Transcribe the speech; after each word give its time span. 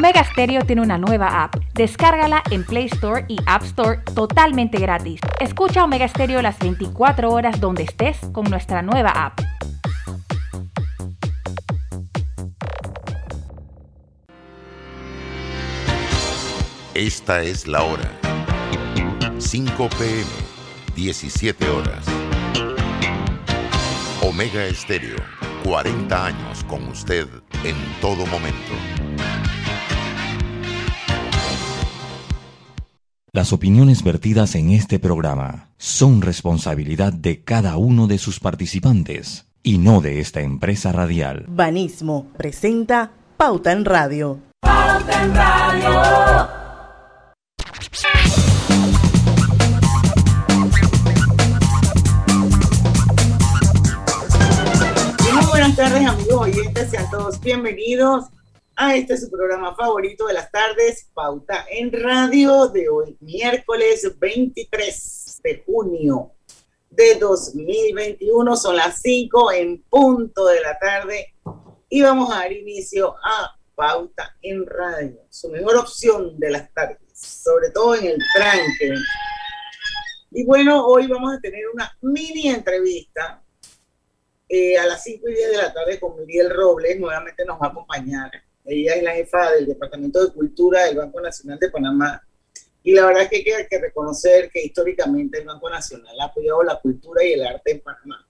Omega 0.00 0.24
Stereo 0.24 0.62
tiene 0.64 0.80
una 0.80 0.96
nueva 0.96 1.42
app. 1.42 1.56
Descárgala 1.74 2.42
en 2.50 2.64
Play 2.64 2.86
Store 2.86 3.26
y 3.28 3.36
App 3.44 3.64
Store 3.64 3.98
totalmente 4.14 4.78
gratis. 4.78 5.20
Escucha 5.40 5.84
Omega 5.84 6.08
Stereo 6.08 6.40
las 6.40 6.58
24 6.58 7.30
horas 7.30 7.60
donde 7.60 7.82
estés 7.82 8.16
con 8.32 8.48
nuestra 8.48 8.80
nueva 8.80 9.10
app. 9.10 9.38
Esta 16.94 17.42
es 17.42 17.66
la 17.66 17.82
hora. 17.82 18.10
5 19.36 19.88
pm, 19.98 20.24
17 20.96 21.68
horas. 21.68 22.06
Omega 24.22 24.64
Estéreo, 24.64 25.18
40 25.62 26.24
años 26.24 26.64
con 26.64 26.88
usted 26.88 27.28
en 27.64 27.76
todo 28.00 28.24
momento. 28.28 29.09
Las 33.32 33.52
opiniones 33.52 34.02
vertidas 34.02 34.56
en 34.56 34.72
este 34.72 34.98
programa 34.98 35.68
son 35.78 36.20
responsabilidad 36.20 37.12
de 37.12 37.44
cada 37.44 37.76
uno 37.76 38.08
de 38.08 38.18
sus 38.18 38.40
participantes 38.40 39.46
y 39.62 39.78
no 39.78 40.00
de 40.00 40.18
esta 40.18 40.40
empresa 40.40 40.90
radial. 40.90 41.44
Banismo 41.46 42.26
presenta 42.36 43.12
Pauta 43.36 43.70
en 43.70 43.84
Radio. 43.84 44.40
Pauta 44.58 45.24
en 45.24 45.32
Radio. 45.32 46.48
Muy 55.32 55.46
buenas 55.46 55.76
tardes 55.76 56.04
amigos 56.04 56.34
oyentes, 56.34 56.90
sean 56.90 57.08
todos 57.12 57.40
bienvenidos 57.40 58.24
a 58.82 58.96
este 58.96 59.14
su 59.18 59.30
programa 59.30 59.76
favorito 59.76 60.26
de 60.26 60.32
las 60.32 60.50
tardes, 60.50 61.10
Pauta 61.12 61.66
en 61.70 61.92
Radio, 61.92 62.66
de 62.68 62.88
hoy 62.88 63.14
miércoles 63.20 64.10
23 64.18 65.40
de 65.44 65.62
junio 65.66 66.32
de 66.88 67.16
2021. 67.16 68.56
Son 68.56 68.76
las 68.76 69.02
5 69.02 69.52
en 69.52 69.82
punto 69.82 70.46
de 70.46 70.62
la 70.62 70.78
tarde 70.78 71.34
y 71.90 72.00
vamos 72.00 72.32
a 72.32 72.36
dar 72.36 72.52
inicio 72.52 73.16
a 73.22 73.54
Pauta 73.74 74.34
en 74.40 74.64
Radio, 74.64 75.26
su 75.28 75.50
mejor 75.50 75.76
opción 75.76 76.40
de 76.40 76.50
las 76.50 76.72
tardes, 76.72 76.96
sobre 77.12 77.68
todo 77.72 77.96
en 77.96 78.06
el 78.06 78.18
tranque. 78.34 78.94
Y 80.30 80.44
bueno, 80.46 80.86
hoy 80.86 81.06
vamos 81.06 81.34
a 81.34 81.40
tener 81.40 81.68
una 81.68 81.94
mini 82.00 82.48
entrevista 82.48 83.42
eh, 84.48 84.78
a 84.78 84.86
las 84.86 85.04
5 85.04 85.28
y 85.28 85.34
10 85.34 85.50
de 85.50 85.56
la 85.58 85.70
tarde 85.74 86.00
con 86.00 86.16
Miriel 86.16 86.48
Robles, 86.48 86.98
nuevamente 86.98 87.44
nos 87.44 87.60
va 87.60 87.66
a 87.66 87.70
acompañar 87.70 88.30
ella 88.64 88.94
es 88.94 89.02
la 89.02 89.12
jefa 89.12 89.52
del 89.52 89.66
Departamento 89.66 90.24
de 90.24 90.32
Cultura 90.32 90.84
del 90.84 90.96
Banco 90.96 91.20
Nacional 91.20 91.58
de 91.58 91.70
Panamá. 91.70 92.22
Y 92.82 92.92
la 92.92 93.06
verdad 93.06 93.24
es 93.24 93.28
que 93.28 93.54
hay 93.54 93.66
que, 93.66 93.78
reconocer 93.78 94.50
que 94.50 94.62
históricamente 94.62 95.38
el 95.38 95.46
Banco 95.46 95.68
Nacional 95.68 96.18
ha 96.20 96.24
apoyado 96.24 96.62
la 96.62 96.80
cultura 96.80 97.22
y 97.24 97.32
el 97.32 97.46
arte 97.46 97.72
en 97.72 97.80
Panamá. 97.80 98.26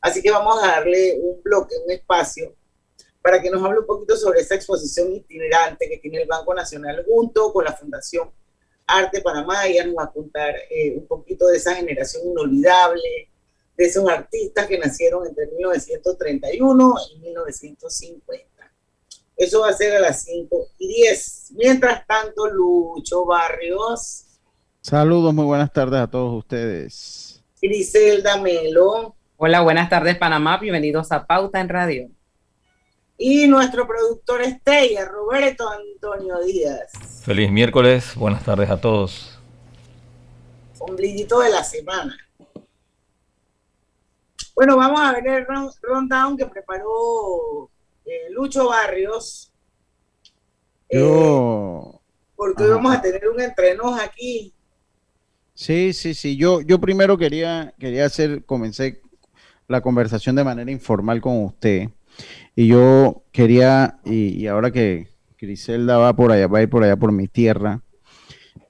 Así 0.00 0.20
que 0.20 0.30
vamos 0.30 0.62
a 0.62 0.66
darle 0.66 1.18
un 1.20 1.42
bloque, 1.42 1.74
un 1.84 1.90
espacio, 1.90 2.54
para 3.22 3.40
que 3.40 3.50
nos 3.50 3.64
hable 3.64 3.80
un 3.80 3.86
poquito 3.86 4.16
sobre 4.16 4.40
esta 4.40 4.54
exposición 4.54 5.12
itinerante 5.14 5.88
que 5.88 5.98
tiene 5.98 6.22
el 6.22 6.28
Banco 6.28 6.52
Nacional 6.52 7.04
junto 7.06 7.52
con 7.52 7.64
la 7.64 7.72
Fundación 7.72 8.30
Arte 8.86 9.22
Panamá. 9.22 9.66
Ella 9.66 9.86
nos 9.86 9.96
va 9.96 10.04
a 10.04 10.12
contar 10.12 10.54
eh, 10.70 10.94
un 10.96 11.06
poquito 11.06 11.46
de 11.46 11.56
esa 11.56 11.74
generación 11.74 12.26
inolvidable, 12.26 13.30
de 13.76 13.84
esos 13.84 14.08
artistas 14.08 14.66
que 14.66 14.78
nacieron 14.78 15.26
entre 15.26 15.46
1931 15.46 16.94
y 17.14 17.18
1950. 17.20 18.53
Eso 19.36 19.60
va 19.60 19.70
a 19.70 19.72
ser 19.72 19.96
a 19.96 20.00
las 20.00 20.22
5 20.24 20.56
y 20.78 20.88
10. 20.88 21.52
Mientras 21.56 22.06
tanto, 22.06 22.46
Lucho 22.46 23.24
Barrios. 23.24 24.26
Saludos, 24.80 25.34
muy 25.34 25.44
buenas 25.44 25.72
tardes 25.72 26.00
a 26.00 26.06
todos 26.06 26.38
ustedes. 26.38 27.42
Griselda 27.60 28.36
Melo. 28.40 29.16
Hola, 29.36 29.62
buenas 29.62 29.88
tardes 29.88 30.16
Panamá, 30.16 30.58
bienvenidos 30.58 31.10
a 31.10 31.26
Pauta 31.26 31.60
en 31.60 31.68
Radio. 31.68 32.10
Y 33.18 33.46
nuestro 33.46 33.86
productor 33.86 34.42
estrella, 34.42 35.06
Roberto 35.06 35.68
Antonio 35.68 36.40
Díaz. 36.44 36.92
Feliz 37.24 37.50
miércoles, 37.50 38.14
buenas 38.14 38.44
tardes 38.44 38.70
a 38.70 38.80
todos. 38.80 39.38
Ombliguito 40.78 41.40
de 41.40 41.50
la 41.50 41.64
semana. 41.64 42.16
Bueno, 44.54 44.76
vamos 44.76 45.00
a 45.00 45.12
ver 45.12 45.26
el 45.26 45.46
rundown 45.82 46.36
que 46.36 46.46
preparó 46.46 47.70
eh, 48.04 48.30
Lucho 48.30 48.68
Barrios. 48.68 49.52
Yo. 50.90 51.92
Eh, 51.94 51.98
porque 52.36 52.64
hoy 52.64 52.70
vamos 52.70 52.94
a 52.94 53.00
tener 53.00 53.28
un 53.28 53.40
entreno 53.40 53.94
aquí. 53.94 54.52
Sí, 55.54 55.92
sí, 55.92 56.14
sí. 56.14 56.36
Yo, 56.36 56.60
yo 56.60 56.80
primero 56.80 57.16
quería, 57.16 57.74
quería 57.78 58.06
hacer, 58.06 58.44
comencé 58.44 59.00
la 59.68 59.80
conversación 59.80 60.36
de 60.36 60.44
manera 60.44 60.70
informal 60.70 61.20
con 61.20 61.44
usted. 61.44 61.88
Y 62.56 62.68
yo 62.68 63.22
quería, 63.32 63.98
y, 64.04 64.46
ahora 64.46 64.70
que 64.70 65.08
Griselda 65.38 65.96
va 65.96 66.14
por 66.14 66.32
allá, 66.32 66.46
va 66.46 66.58
a 66.58 66.62
ir 66.62 66.70
por 66.70 66.84
allá 66.84 66.96
por 66.96 67.12
mi 67.12 67.28
tierra, 67.28 67.82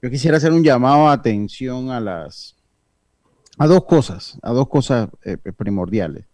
yo 0.01 0.09
quisiera 0.09 0.37
hacer 0.37 0.51
un 0.51 0.63
llamado 0.63 1.07
a 1.07 1.13
atención 1.13 1.89
a 1.91 1.99
las, 1.99 2.55
a 3.57 3.67
dos 3.67 3.85
cosas, 3.85 4.37
a 4.41 4.51
dos 4.51 4.67
cosas 4.67 5.09
eh, 5.23 5.37
primordiales. 5.37 6.25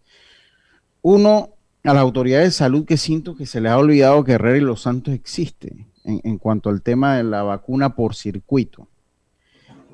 Uno, 1.02 1.50
a 1.84 1.92
las 1.92 2.02
autoridades 2.02 2.46
de 2.46 2.52
salud 2.52 2.84
que 2.84 2.96
siento 2.96 3.34
que 3.34 3.46
se 3.46 3.60
les 3.60 3.72
ha 3.72 3.78
olvidado 3.78 4.24
que 4.24 4.32
Herrera 4.32 4.58
y 4.58 4.60
Los 4.60 4.82
Santos 4.82 5.14
existe 5.14 5.86
en, 6.04 6.38
cuanto 6.38 6.70
al 6.70 6.82
tema 6.82 7.16
de 7.16 7.24
la 7.24 7.42
vacuna 7.42 7.94
por 7.94 8.14
circuito. 8.14 8.88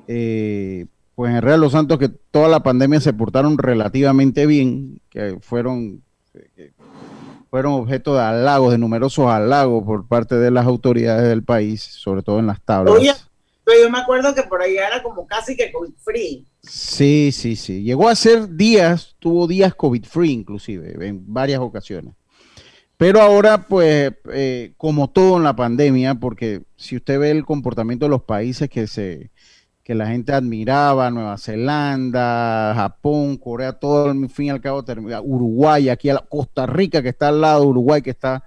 Eh, 0.07 0.85
pues 1.15 1.31
en 1.31 1.37
Herrera 1.37 1.57
y 1.57 1.59
Los 1.59 1.71
Santos 1.71 1.97
que 1.97 2.09
toda 2.09 2.47
la 2.47 2.63
pandemia 2.63 2.99
se 2.99 3.13
portaron 3.13 3.57
relativamente 3.57 4.45
bien, 4.45 5.01
que 5.09 5.37
fueron, 5.41 6.03
fueron 7.49 7.73
objeto 7.73 8.15
de 8.15 8.21
halagos, 8.21 8.71
de 8.71 8.77
numerosos 8.77 9.27
halagos 9.27 9.83
por 9.83 10.07
parte 10.07 10.35
de 10.35 10.51
las 10.51 10.65
autoridades 10.65 11.27
del 11.27 11.43
país, 11.43 11.81
sobre 11.81 12.21
todo 12.21 12.39
en 12.39 12.47
las 12.47 12.61
tablas. 12.61 13.28
Pero 13.69 13.83
yo 13.83 13.91
me 13.91 13.99
acuerdo 13.99 14.33
que 14.33 14.41
por 14.41 14.63
allá 14.63 14.87
era 14.87 15.03
como 15.03 15.27
casi 15.27 15.55
que 15.55 15.71
COVID 15.71 15.93
free. 15.99 16.43
Sí, 16.63 17.29
sí, 17.31 17.55
sí. 17.55 17.83
Llegó 17.83 18.09
a 18.09 18.15
ser 18.15 18.55
días, 18.55 19.15
tuvo 19.19 19.45
días 19.45 19.75
COVID 19.75 20.05
free 20.05 20.31
inclusive, 20.31 21.07
en 21.07 21.31
varias 21.31 21.59
ocasiones. 21.59 22.15
Pero 22.97 23.21
ahora, 23.21 23.67
pues, 23.67 24.11
eh, 24.33 24.73
como 24.75 25.11
todo 25.11 25.37
en 25.37 25.43
la 25.43 25.55
pandemia, 25.55 26.15
porque 26.15 26.63
si 26.77 26.95
usted 26.95 27.19
ve 27.19 27.29
el 27.29 27.45
comportamiento 27.45 28.05
de 28.05 28.09
los 28.09 28.23
países 28.23 28.71
que 28.71 28.87
se 28.87 29.29
que 29.83 29.93
la 29.93 30.07
gente 30.07 30.33
admiraba, 30.33 31.11
Nueva 31.11 31.37
Zelanda, 31.37 32.73
Japón, 32.75 33.37
Corea, 33.37 33.73
todo 33.73 34.09
al 34.09 34.29
fin 34.29 34.47
y 34.47 34.49
al 34.49 34.61
cabo, 34.61 34.83
Uruguay, 35.23 35.89
aquí 35.89 36.09
a 36.09 36.17
Costa 36.17 36.65
Rica 36.65 37.03
que 37.03 37.09
está 37.09 37.27
al 37.27 37.41
lado, 37.41 37.67
Uruguay 37.67 38.01
que 38.01 38.09
está, 38.09 38.43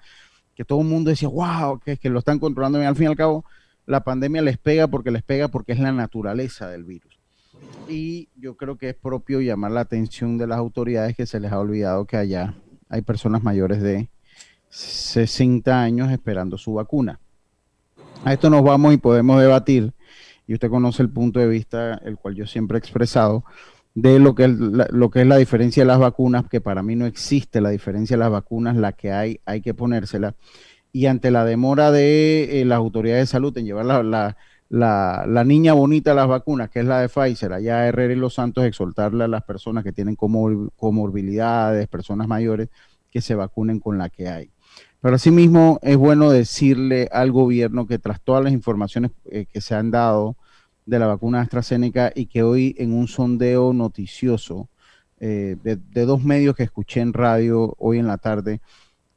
que 0.55 0.65
todo 0.65 0.81
el 0.81 0.87
mundo 0.89 1.11
decía, 1.11 1.29
wow, 1.29 1.79
que, 1.79 1.97
que 1.97 2.11
lo 2.11 2.19
están 2.19 2.41
controlando 2.41 2.79
bien, 2.79 2.89
al 2.89 2.97
fin 2.97 3.05
y 3.05 3.11
al 3.11 3.17
cabo, 3.17 3.45
la 3.87 4.05
pandemia 4.05 4.43
les 4.43 4.59
pega 4.59 4.89
porque 4.89 5.11
les 5.11 5.23
pega 5.23 5.49
porque 5.49 5.73
es 5.73 5.81
la 5.81 5.93
naturaleza 5.93 6.69
del 6.69 6.85
virus. 6.85 7.19
Y 7.89 8.29
yo 8.37 8.57
creo 8.57 8.77
que 8.79 8.91
es 8.91 8.95
propio 8.95 9.41
llamar 9.41 9.73
la 9.73 9.81
atención 9.81 10.39
de 10.39 10.47
las 10.47 10.59
autoridades 10.59 11.17
que 11.17 11.27
se 11.27 11.41
les 11.41 11.53
ha 11.53 11.59
olvidado 11.59 12.07
que 12.07 12.17
allá 12.17 12.55
hay 12.89 13.03
personas 13.03 13.43
mayores 13.43 13.83
de 13.83 14.09
60 14.69 15.83
años 15.83 16.11
esperando 16.11 16.57
su 16.59 16.75
vacuna. 16.75 17.21
A 18.25 18.33
esto 18.33 18.51
nos 18.51 18.63
vamos 18.63 18.95
y 18.95 18.99
podemos 18.99 19.41
debatir, 19.41 19.93
y 20.47 20.55
usted 20.55 20.71
conoce 20.71 21.03
el 21.03 21.11
punto 21.11 21.41
de 21.41 21.49
vista, 21.49 21.95
el 22.05 22.17
cual 22.17 22.35
yo 22.35 22.47
siempre 22.47 22.77
he 22.77 22.79
expresado, 22.79 23.45
de 23.95 24.19
lo 24.19 24.35
que, 24.35 24.45
es 24.45 24.59
la, 24.59 24.87
lo 24.91 25.11
que 25.11 25.21
es 25.23 25.27
la 25.27 25.37
diferencia 25.37 25.83
de 25.83 25.89
las 25.89 25.99
vacunas, 25.99 26.49
que 26.49 26.61
para 26.61 26.83
mí 26.83 26.97
no 26.97 27.05
existe 27.05 27.61
la 27.61 27.71
diferencia 27.71 28.17
de 28.17 28.21
las 28.21 28.31
vacunas, 28.31 28.77
la 28.77 28.93
que 28.93 29.13
hay, 29.13 29.41
hay 29.45 29.61
que 29.61 29.75
ponérsela 29.75 30.35
y 30.93 31.07
ante 31.07 31.31
la 31.31 31.45
demora 31.45 31.91
de 31.91 32.61
eh, 32.61 32.65
las 32.65 32.77
autoridades 32.77 33.23
de 33.23 33.33
salud 33.33 33.57
en 33.57 33.65
llevar 33.65 33.87
la, 33.87 34.37
la, 34.69 35.45
niña 35.45 35.73
bonita 35.73 36.13
a 36.13 36.15
las 36.15 36.29
vacunas, 36.29 36.71
que 36.71 36.81
es 36.81 36.87
la 36.87 37.01
de 37.01 37.09
Pfizer, 37.09 37.53
allá 37.53 37.87
Herrera 37.87 38.13
y 38.13 38.17
Los 38.17 38.35
Santos, 38.35 38.65
exhortarle 38.65 39.25
a 39.25 39.29
las 39.29 39.43
personas 39.43 39.85
que 39.85 39.93
tienen 39.93 40.17
comorbilidades, 40.17 41.89
personas 41.89 42.29
mayores, 42.29 42.69
que 43.11 43.21
se 43.21 43.35
vacunen 43.35 43.81
con 43.81 43.99
la 43.99 44.09
que 44.09 44.29
hay. 44.29 44.51
Pero 45.01 45.17
asimismo 45.17 45.79
es 45.83 45.97
bueno 45.97 46.31
decirle 46.31 47.09
al 47.13 47.33
gobierno 47.33 47.87
que 47.87 47.99
tras 47.99 48.21
todas 48.21 48.45
las 48.45 48.53
informaciones 48.53 49.11
eh, 49.25 49.47
que 49.53 49.61
se 49.61 49.75
han 49.75 49.91
dado 49.91 50.37
de 50.87 50.99
la 50.99 51.07
vacuna 51.07 51.41
AstraZeneca 51.41 52.13
y 52.15 52.27
que 52.27 52.43
hoy 52.43 52.75
en 52.79 52.93
un 52.93 53.09
sondeo 53.09 53.73
noticioso 53.73 54.69
eh, 55.21 55.57
de, 55.63 56.05
dos 56.05 56.25
medios 56.25 56.57
que 56.57 56.65
escuché 56.65 57.01
en 57.01 57.13
radio 57.13 57.77
hoy 57.79 57.99
en 57.99 58.09
la 58.09 58.19
tarde, 58.19 58.61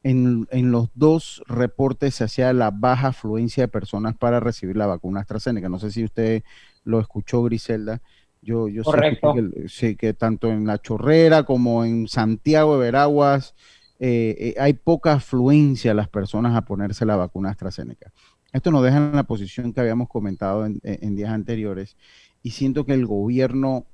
en, 0.08 0.70
los 0.70 0.88
dos 0.94 1.42
reportes 1.48 2.14
se 2.14 2.24
hacía 2.24 2.52
la 2.52 2.70
baja 2.70 3.08
afluencia 3.08 3.64
de 3.64 3.68
personas 3.68 4.16
para 4.16 4.38
recibir 4.38 4.76
la 4.76 4.86
vacuna 4.86 5.20
AstraZeneca. 5.20 5.68
No 5.68 5.80
sé 5.80 5.90
si 5.90 6.04
usted 6.04 6.44
lo 6.84 7.00
escuchó, 7.00 7.42
Griselda. 7.42 8.00
Yo, 8.40 8.68
yo 8.68 8.84
Sé 8.84 9.18
que, 9.20 9.68
sí, 9.68 9.96
que 9.96 10.14
tanto 10.14 10.52
en 10.52 10.66
La 10.66 10.78
Chorrera 10.78 11.42
como 11.42 11.84
en 11.84 12.06
Santiago 12.06 12.74
de 12.74 12.84
Veraguas 12.84 13.56
eh, 13.98 14.54
hay 14.60 14.74
poca 14.74 15.14
afluencia 15.14 15.90
a 15.90 15.94
las 15.94 16.08
personas 16.08 16.54
a 16.54 16.64
ponerse 16.64 17.04
la 17.04 17.16
vacuna 17.16 17.50
AstraZeneca. 17.50 18.12
Esto 18.52 18.70
nos 18.70 18.84
deja 18.84 18.98
en 18.98 19.16
la 19.16 19.24
posición 19.24 19.72
que 19.72 19.80
habíamos 19.80 20.08
comentado 20.08 20.66
en, 20.66 21.16
días 21.16 21.30
anteriores 21.30 21.96
y 22.44 22.52
siento 22.52 22.86
que 22.86 22.94
el 22.94 23.06
gobierno 23.06 23.86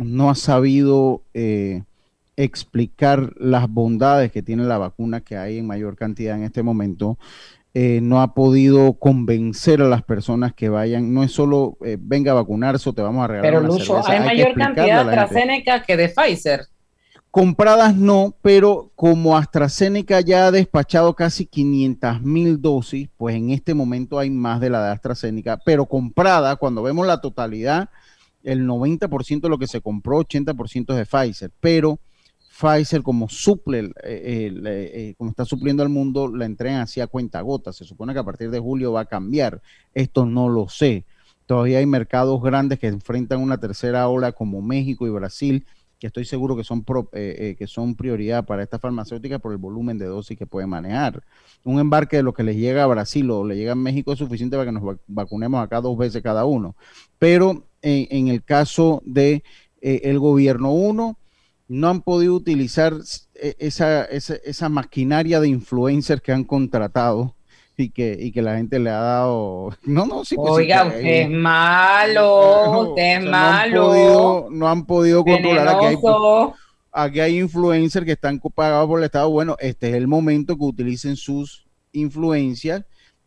no 0.00 0.30
ha 0.30 0.34
sabido 0.34 1.22
explicar 2.44 3.32
las 3.36 3.68
bondades 3.68 4.32
que 4.32 4.42
tiene 4.42 4.64
la 4.64 4.78
vacuna 4.78 5.20
que 5.20 5.36
hay 5.36 5.58
en 5.58 5.66
mayor 5.66 5.96
cantidad 5.96 6.36
en 6.36 6.44
este 6.44 6.62
momento 6.62 7.18
eh, 7.72 8.00
no 8.02 8.20
ha 8.20 8.34
podido 8.34 8.94
convencer 8.94 9.80
a 9.80 9.88
las 9.88 10.02
personas 10.02 10.52
que 10.52 10.68
vayan. 10.68 11.14
No 11.14 11.22
es 11.22 11.30
solo 11.30 11.78
eh, 11.84 11.96
venga 12.00 12.32
a 12.32 12.34
vacunarse 12.34 12.88
o 12.88 12.92
te 12.92 13.02
vamos 13.02 13.22
a 13.22 13.28
regalar. 13.28 13.52
Pero 13.52 13.66
Lucho, 13.66 14.04
hay, 14.08 14.18
mayor 14.20 14.54
cantidad 14.54 15.04
de 15.06 15.10
AstraZeneca 15.10 15.82
que 15.84 15.96
de 15.96 16.08
Pfizer. 16.08 16.66
Compradas 17.30 17.94
no, 17.94 18.34
pero 18.42 18.90
como 18.96 19.36
AstraZeneca 19.36 20.20
ya 20.20 20.46
ha 20.46 20.50
despachado 20.50 21.14
casi 21.14 21.46
500 21.46 22.22
mil 22.22 22.60
dosis, 22.60 23.08
pues 23.16 23.36
en 23.36 23.50
este 23.50 23.72
momento 23.72 24.18
hay 24.18 24.30
más 24.30 24.60
de 24.60 24.68
la 24.68 24.84
de 24.84 24.90
AstraZeneca, 24.90 25.56
pero 25.64 25.86
comprada, 25.86 26.56
cuando 26.56 26.82
vemos 26.82 27.06
la 27.06 27.20
totalidad, 27.20 27.88
el 28.42 28.66
90% 28.66 29.42
de 29.42 29.48
lo 29.48 29.58
que 29.58 29.68
se 29.68 29.80
compró, 29.80 30.18
80% 30.18 30.90
es 30.90 30.96
de 30.96 31.06
Pfizer, 31.06 31.52
pero 31.60 32.00
Pfizer 32.60 33.02
como 33.02 33.28
suple, 33.28 33.90
eh, 34.04 34.52
eh, 34.64 35.14
como 35.16 35.30
está 35.30 35.44
supliendo 35.44 35.82
al 35.82 35.88
mundo, 35.88 36.28
la 36.28 36.44
entregan 36.44 36.80
así 36.80 37.00
a 37.00 37.06
cuenta 37.06 37.40
gota. 37.40 37.72
Se 37.72 37.84
supone 37.84 38.12
que 38.12 38.18
a 38.18 38.24
partir 38.24 38.50
de 38.50 38.58
julio 38.58 38.92
va 38.92 39.00
a 39.00 39.04
cambiar. 39.06 39.62
Esto 39.94 40.26
no 40.26 40.48
lo 40.48 40.68
sé. 40.68 41.06
Todavía 41.46 41.78
hay 41.78 41.86
mercados 41.86 42.40
grandes 42.42 42.78
que 42.78 42.88
enfrentan 42.88 43.40
una 43.40 43.58
tercera 43.58 44.08
ola 44.08 44.32
como 44.32 44.60
México 44.60 45.06
y 45.06 45.10
Brasil, 45.10 45.66
que 45.98 46.06
estoy 46.06 46.24
seguro 46.24 46.54
que 46.56 46.62
son, 46.62 46.84
eh, 47.12 47.56
que 47.58 47.66
son 47.66 47.94
prioridad 47.94 48.44
para 48.44 48.62
esta 48.62 48.78
farmacéutica 48.78 49.38
por 49.38 49.52
el 49.52 49.58
volumen 49.58 49.98
de 49.98 50.06
dosis 50.06 50.38
que 50.38 50.46
pueden 50.46 50.68
manejar. 50.68 51.22
Un 51.64 51.80
embarque 51.80 52.16
de 52.16 52.22
lo 52.22 52.34
que 52.34 52.42
les 52.42 52.56
llega 52.56 52.84
a 52.84 52.86
Brasil 52.86 53.30
o 53.30 53.44
le 53.44 53.56
llega 53.56 53.72
a 53.72 53.76
México 53.76 54.12
es 54.12 54.18
suficiente 54.18 54.56
para 54.56 54.70
que 54.70 54.78
nos 54.78 54.96
vacunemos 55.06 55.62
acá 55.62 55.80
dos 55.80 55.96
veces 55.96 56.22
cada 56.22 56.44
uno. 56.44 56.76
Pero 57.18 57.64
en, 57.82 58.28
el 58.28 58.44
caso 58.44 59.02
de 59.06 59.42
el 59.80 60.18
gobierno, 60.18 60.72
uno, 60.72 61.16
no 61.70 61.88
han 61.88 62.02
podido 62.02 62.34
utilizar 62.34 62.94
e, 63.36 63.54
esa, 63.60 64.04
esa, 64.04 64.68
maquinaria 64.68 65.38
de 65.38 65.46
influencers 65.46 66.20
que 66.20 66.32
han 66.32 66.42
contratado 66.42 67.36
y 67.76 67.90
que, 67.90 68.18
y 68.20 68.32
que 68.32 68.42
la 68.42 68.56
gente 68.56 68.80
le 68.80 68.90
ha 68.90 68.98
dado. 68.98 69.70
No, 69.84 70.04
no, 70.04 70.24
sí, 70.24 70.34
pues 70.34 70.50
Oiga, 70.50 70.86
usted 70.86 71.22
es 71.22 71.30
malo, 71.30 72.80
usted 72.90 73.18
es 73.18 73.24
malo. 73.24 74.48
No 74.50 74.68
han 74.68 74.84
podido, 74.84 75.24
controlar 75.24 75.68
a 75.68 75.78
que, 75.78 75.86
hay, 75.86 75.96
aquí 76.90 77.20
hay 77.20 77.38
influencers 77.38 78.04
que 78.04 78.12
están 78.12 78.40
pagados 78.40 78.88
por 78.88 78.98
el 78.98 79.04
Estado. 79.04 79.30
Bueno, 79.30 79.54
este 79.60 79.90
es 79.90 79.94
el 79.94 80.08
momento 80.08 80.56
que 80.56 80.64
utilicen 80.64 81.14
sus 81.14 81.68
influencias 81.92 82.84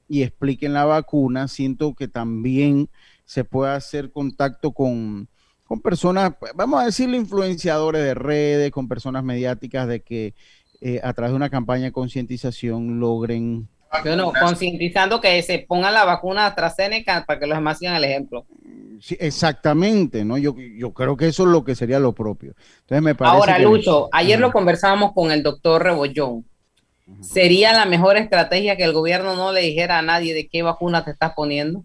y 0.10 0.22
expliquen 0.22 0.74
la 0.74 0.84
vacuna. 0.84 1.48
Siento 1.48 1.96
que 1.96 2.10
también 2.10 2.90
se 3.24 3.46
puede 3.46 3.72
hacer 3.72 4.12
contacto 4.12 4.74
con 4.74 5.30
con 5.74 5.82
personas, 5.82 6.34
vamos 6.54 6.80
a 6.80 6.86
decirle 6.86 7.18
influenciadores 7.18 8.04
de 8.04 8.14
redes, 8.14 8.70
con 8.70 8.88
personas 8.88 9.24
mediáticas 9.24 9.88
de 9.88 10.04
que 10.04 10.36
eh, 10.82 11.00
a 11.04 11.14
través 11.14 11.32
de 11.32 11.36
una 11.36 11.50
campaña 11.50 11.86
de 11.86 11.92
concientización 11.92 13.00
logren... 13.00 13.68
Bueno, 14.04 14.32
concientizando 14.40 15.20
que 15.20 15.42
se 15.42 15.66
ponga 15.68 15.90
la 15.90 16.06
vacuna 16.06 16.46
AstraZeneca 16.46 17.26
para 17.26 17.40
que 17.40 17.48
los 17.48 17.58
demás 17.58 17.80
sigan 17.80 17.96
el 17.96 18.04
ejemplo. 18.04 18.46
Sí, 19.02 19.18
exactamente, 19.20 20.24
¿no? 20.24 20.38
Yo, 20.38 20.56
yo 20.56 20.94
creo 20.94 21.18
que 21.18 21.30
eso 21.30 21.42
es 21.42 21.50
lo 21.50 21.64
que 21.64 21.74
sería 21.74 21.98
lo 21.98 22.14
propio. 22.14 22.54
Entonces 22.82 23.02
me 23.02 23.16
parece 23.16 23.36
Ahora, 23.36 23.58
Lucho, 23.58 24.10
ayer 24.12 24.40
lo 24.40 24.52
conversábamos 24.52 25.14
con 25.14 25.32
el 25.32 25.42
doctor 25.42 25.82
Rebollón. 25.82 26.46
¿Sería 27.22 27.74
la 27.74 27.88
mejor 27.88 28.18
estrategia 28.18 28.78
que 28.78 28.84
el 28.84 28.94
gobierno 28.94 29.36
no 29.36 29.52
le 29.52 29.62
dijera 29.62 29.98
a 29.98 30.04
nadie 30.04 30.36
de 30.36 30.48
qué 30.48 30.62
vacuna 30.62 31.04
te 31.04 31.10
estás 31.10 31.34
poniendo? 31.34 31.84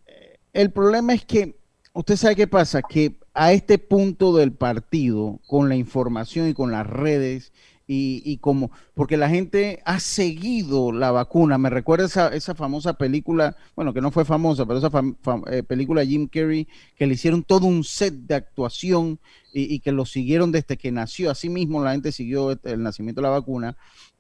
El 0.53 0.73
problema 0.73 1.15
es 1.15 1.25
que, 1.25 1.57
usted 1.95 2.17
sabe 2.17 2.37
qué 2.37 2.47
pasa, 2.47 2.83
que 2.83 3.17
a 3.39 3.53
este 3.53 3.79
punto 3.79 4.37
del 4.37 4.53
partido, 4.53 5.39
con 5.47 5.69
la 5.69 5.77
información 5.77 6.49
y 6.49 6.55
con 6.55 6.73
las 6.73 6.85
redes, 6.85 7.53
y, 7.91 8.37
como, 8.39 8.71
porque 8.93 9.17
la 9.17 9.31
gente 9.31 9.81
ha 9.87 9.99
seguido 9.99 10.93
la 10.93 11.11
vacuna. 11.11 11.57
Me 11.57 11.71
recuerda 11.71 12.05
esa, 12.05 12.29
esa 12.29 12.55
famosa 12.55 12.95
película, 12.95 13.57
bueno, 13.77 13.95
que 13.95 14.03
no 14.03 14.11
fue 14.11 14.27
famosa, 14.27 14.67
pero 14.67 14.79
esa 14.81 14.91
eh, 15.51 15.63
película 15.63 16.05
Jim 16.05 16.29
Carrey, 16.29 16.69
que 16.97 17.07
le 17.07 17.15
hicieron 17.15 17.45
todo 17.45 17.67
un 17.67 17.85
set 17.85 18.13
de 18.13 18.35
actuación 18.35 19.21
y, 19.55 19.81
que 19.81 19.93
lo 19.93 20.05
siguieron 20.05 20.53
desde 20.53 20.77
que 20.77 20.93
nació. 20.93 21.31
Así 21.31 21.49
mismo 21.49 21.83
la 21.83 21.93
gente 21.93 22.13
siguió 22.13 22.59
el 22.63 22.83
nacimiento 22.83 23.23
de 23.23 23.29
la 23.29 23.31
vacuna. 23.31 23.77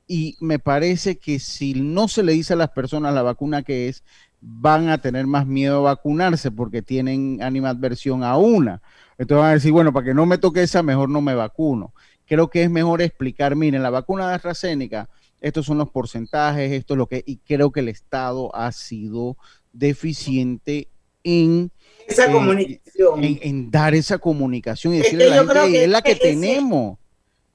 Y 0.06 0.36
me 0.40 0.58
parece 0.58 1.18
que 1.18 1.38
si 1.38 1.74
no 1.74 2.08
se 2.08 2.22
le 2.22 2.32
dice 2.32 2.54
a 2.54 2.56
las 2.56 2.70
personas 2.70 3.12
la 3.12 3.22
vacuna 3.22 3.62
que 3.62 3.88
es, 3.88 4.02
van 4.40 4.88
a 4.88 4.98
tener 4.98 5.26
más 5.26 5.46
miedo 5.46 5.78
a 5.78 5.94
vacunarse 5.94 6.50
porque 6.50 6.80
tienen 6.80 7.42
animadversión 7.42 8.22
a 8.24 8.36
una. 8.38 8.80
Entonces 9.18 9.42
van 9.42 9.50
a 9.50 9.54
decir, 9.54 9.72
bueno, 9.72 9.92
para 9.92 10.06
que 10.06 10.14
no 10.14 10.26
me 10.26 10.38
toque 10.38 10.62
esa, 10.62 10.82
mejor 10.82 11.10
no 11.10 11.20
me 11.20 11.34
vacuno. 11.34 11.92
Creo 12.24 12.48
que 12.48 12.62
es 12.62 12.70
mejor 12.70 13.02
explicar, 13.02 13.56
miren, 13.56 13.82
la 13.82 13.90
vacuna 13.90 14.28
de 14.28 14.36
AstraZeneca, 14.36 15.08
estos 15.40 15.66
son 15.66 15.78
los 15.78 15.90
porcentajes, 15.90 16.72
esto 16.72 16.94
es 16.94 16.98
lo 16.98 17.06
que, 17.06 17.24
y 17.26 17.38
creo 17.38 17.72
que 17.72 17.80
el 17.80 17.88
Estado 17.88 18.54
ha 18.54 18.70
sido 18.70 19.36
deficiente 19.72 20.88
en 21.24 21.70
esa 22.06 22.30
comunicación. 22.30 23.20
En, 23.22 23.70
dar 23.70 23.94
esa 23.94 24.18
comunicación 24.18 24.94
y 24.94 24.98
decirle 24.98 25.24
a 25.24 25.42
la 25.42 25.54
gente, 25.54 25.72
que, 25.72 25.84
es 25.84 25.90
la 25.90 26.02
que, 26.02 26.14
tenemos. 26.14 26.98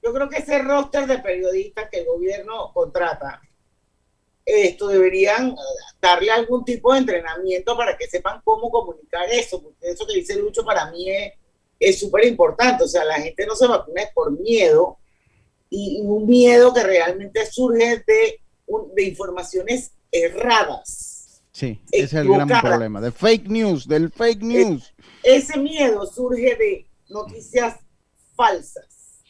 Yo 0.02 0.12
creo 0.12 0.28
que 0.28 0.38
ese 0.38 0.58
roster 0.60 1.06
de 1.06 1.18
periodistas 1.18 1.88
que 1.90 2.00
el 2.00 2.06
gobierno 2.06 2.72
contrata, 2.74 3.40
esto 4.44 4.88
deberían 4.88 5.56
darle 6.00 6.30
algún 6.30 6.64
tipo 6.64 6.92
de 6.92 7.00
entrenamiento 7.00 7.74
para 7.76 7.96
que 7.96 8.06
sepan 8.06 8.42
cómo 8.44 8.70
comunicar 8.70 9.26
eso, 9.30 9.62
porque 9.62 9.90
eso 9.90 10.06
que 10.06 10.16
dice 10.16 10.36
Lucho 10.36 10.62
para 10.64 10.90
mí 10.90 11.08
es 11.08 11.32
es 11.78 12.00
súper 12.00 12.26
importante. 12.26 12.84
O 12.84 12.88
sea, 12.88 13.04
la 13.04 13.20
gente 13.20 13.46
no 13.46 13.54
se 13.56 13.66
vacuna 13.66 14.02
por 14.14 14.38
miedo 14.38 14.98
y, 15.70 16.00
un 16.02 16.26
miedo 16.26 16.72
que 16.72 16.82
realmente 16.82 17.46
surge 17.50 18.04
de, 18.06 18.40
de 18.94 19.02
informaciones 19.02 19.92
erradas. 20.10 21.42
Sí, 21.52 21.80
ese 21.92 22.04
es 22.04 22.12
el 22.14 22.28
gran 22.28 22.48
problema, 22.48 23.00
de 23.00 23.12
fake 23.12 23.48
news, 23.48 23.86
del 23.86 24.10
fake 24.10 24.42
news. 24.42 24.92
ese 25.22 25.56
miedo 25.56 26.04
surge 26.04 26.56
de 26.56 26.86
noticias 27.08 27.76
falsas. 28.34 29.22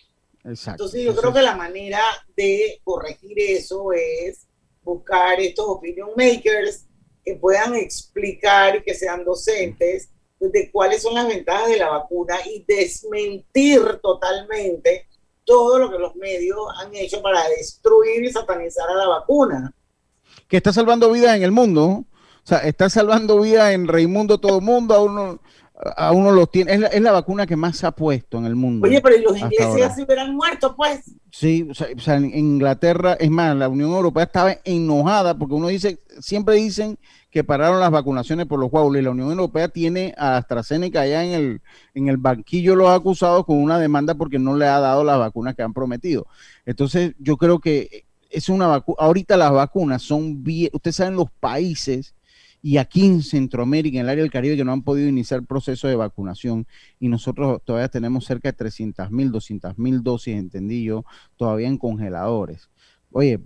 Exacto. 0.43 0.85
Entonces 0.85 1.03
yo 1.03 1.15
creo 1.15 1.35
que 1.35 1.43
la 1.43 1.55
manera 1.55 2.01
de 2.35 2.81
corregir 2.83 3.39
eso 3.39 3.93
es 3.93 4.47
buscar 4.83 5.41
estos 5.41 5.67
opinion 5.67 6.11
makers 6.17 6.87
que 7.25 7.37
puedan 7.37 7.75
explicar 7.75 8.77
y 8.77 8.83
que 8.83 8.95
sean 8.95 9.25
docentes 9.25 10.11
de 10.53 10.71
cuáles 10.71 11.03
son 11.03 11.15
las 11.15 11.27
ventajas 11.27 11.69
de 11.69 11.79
la 11.79 11.91
vacuna 11.91 12.37
y 12.47 12.65
desmentir 12.67 14.01
totalmente 14.03 15.09
todo 15.45 15.79
lo 15.79 15.91
que 15.91 15.99
los 15.99 16.15
medios 16.17 16.59
han 16.81 16.95
hecho 16.95 17.23
para 17.23 17.49
destruir 17.49 18.25
y 18.25 18.33
satanizar 18.33 18.89
a 18.89 18.95
la 18.95 19.09
vacuna. 19.09 19.75
Que 20.49 20.57
está 20.57 20.73
salvando 20.73 21.11
vidas 21.13 21.37
en 21.37 21.43
el 21.43 21.53
mundo. 21.53 21.85
O 22.45 22.47
sea, 22.47 22.59
está 22.59 22.91
salvando 22.91 23.41
vidas 23.41 23.73
en 23.73 23.89
Raimundo 23.89 24.39
todo 24.39 24.59
el 24.59 24.65
mundo, 24.65 24.95
a 24.95 25.03
uno, 25.03 25.41
a 25.97 26.13
uno 26.13 26.31
los 26.31 26.51
tiene. 26.51 26.75
Es 26.75 27.01
la, 27.01 27.13
vacuna 27.13 27.47
que 27.47 27.57
más 27.57 27.79
se 27.79 27.87
ha 27.87 27.93
puesto 27.93 28.39
en 28.39 28.45
el 28.45 28.55
mundo. 28.55 28.87
Oye, 28.87 29.01
pero 29.01 29.17
los 29.19 29.39
ingleses 29.39 29.77
ya 29.79 29.95
se 29.95 30.03
hubieran 30.03 30.35
muerto, 30.35 30.75
pues. 30.77 31.11
Sí, 31.31 31.67
o 31.71 31.75
sea, 31.75 32.17
en 32.17 32.37
Inglaterra, 32.37 33.15
es 33.15 33.31
más, 33.31 33.57
la 33.57 33.69
Unión 33.69 33.91
Europea 33.93 34.25
estaba 34.25 34.57
enojada 34.65 35.37
porque 35.37 35.55
uno 35.55 35.69
dice, 35.69 36.01
siempre 36.21 36.57
dicen 36.57 36.99
que 37.35 37.43
pararon 37.43 37.81
las 37.81 37.91
vacunaciones 37.91 38.47
por 38.47 38.61
los 38.61 38.71
guaules. 38.71 39.03
La 39.03 39.11
Unión 39.11 39.29
Europea 39.31 39.67
tiene 39.67 40.15
a 40.17 40.37
AstraZeneca 40.37 41.01
allá 41.01 41.25
en 41.25 41.33
el, 41.33 41.63
en 41.93 42.07
el 42.07 42.17
banquillo 42.17 42.77
los 42.77 42.89
acusados 42.89 43.45
con 43.45 43.57
una 43.57 43.77
demanda 43.77 44.15
porque 44.15 44.39
no 44.39 44.57
le 44.57 44.67
ha 44.67 44.79
dado 44.79 45.03
las 45.03 45.19
vacunas 45.19 45.57
que 45.57 45.63
han 45.65 45.73
prometido. 45.73 46.29
Entonces, 46.65 47.17
yo 47.19 47.37
creo 47.37 47.59
que 47.59 48.05
es 48.31 48.49
una 48.49 48.69
vacuna. 48.69 48.99
Ahorita 49.01 49.37
las 49.37 49.51
vacunas 49.51 50.03
son 50.03 50.45
bien. 50.45 50.71
Ustedes 50.73 50.95
saben 50.95 51.17
los 51.17 51.29
países 51.41 52.15
y 52.63 52.77
aquí 52.77 53.05
en 53.05 53.21
Centroamérica, 53.21 53.99
en 53.99 54.05
el 54.05 54.11
área 54.11 54.23
del 54.23 54.31
Caribe, 54.31 54.57
que 54.57 54.65
no 54.65 54.71
han 54.71 54.83
podido 54.83 55.09
iniciar 55.09 55.41
el 55.41 55.47
proceso 55.47 55.89
de 55.89 55.97
vacunación 55.97 56.69
y 57.01 57.09
nosotros 57.09 57.63
todavía 57.65 57.89
tenemos 57.89 58.27
cerca 58.27 58.51
de 58.51 58.53
300 58.53 59.11
mil, 59.11 59.33
200 59.33 59.77
mil 59.77 60.05
dosis, 60.05 60.37
entendí 60.37 60.85
yo, 60.85 61.05
todavía 61.37 61.67
en 61.67 61.79
congeladores. 61.79 62.71
Oye, 63.17 63.39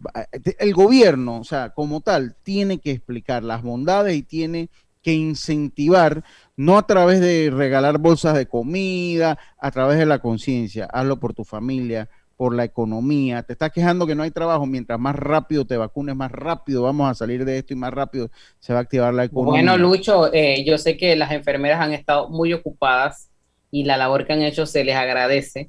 el 0.60 0.72
gobierno, 0.72 1.40
o 1.40 1.44
sea, 1.44 1.74
como 1.74 2.00
tal, 2.00 2.36
tiene 2.42 2.78
que 2.78 2.90
explicar 2.90 3.44
las 3.44 3.62
bondades 3.62 4.16
y 4.16 4.22
tiene 4.22 4.70
que 5.02 5.12
incentivar, 5.12 6.24
no 6.56 6.78
a 6.78 6.86
través 6.86 7.20
de 7.20 7.50
regalar 7.52 7.98
bolsas 7.98 8.34
de 8.34 8.46
comida, 8.46 9.38
a 9.58 9.70
través 9.70 9.98
de 9.98 10.06
la 10.06 10.20
conciencia, 10.20 10.86
hazlo 10.86 11.20
por 11.20 11.34
tu 11.34 11.44
familia, 11.44 12.08
por 12.38 12.54
la 12.54 12.64
economía, 12.64 13.42
te 13.42 13.52
estás 13.52 13.70
quejando 13.70 14.06
que 14.06 14.14
no 14.14 14.22
hay 14.22 14.30
trabajo, 14.30 14.64
mientras 14.64 14.98
más 14.98 15.14
rápido 15.14 15.66
te 15.66 15.76
vacunes, 15.76 16.16
más 16.16 16.32
rápido 16.32 16.84
vamos 16.84 17.10
a 17.10 17.14
salir 17.14 17.44
de 17.44 17.58
esto 17.58 17.74
y 17.74 17.76
más 17.76 17.92
rápido 17.92 18.30
se 18.60 18.72
va 18.72 18.78
a 18.78 18.82
activar 18.82 19.12
la 19.12 19.24
economía. 19.24 19.60
Bueno, 19.60 19.76
Lucho, 19.76 20.32
eh, 20.32 20.64
yo 20.64 20.78
sé 20.78 20.96
que 20.96 21.14
las 21.14 21.30
enfermeras 21.32 21.82
han 21.82 21.92
estado 21.92 22.30
muy 22.30 22.54
ocupadas 22.54 23.28
y 23.70 23.84
la 23.84 23.98
labor 23.98 24.26
que 24.26 24.32
han 24.32 24.40
hecho 24.40 24.64
se 24.64 24.82
les 24.82 24.96
agradece. 24.96 25.68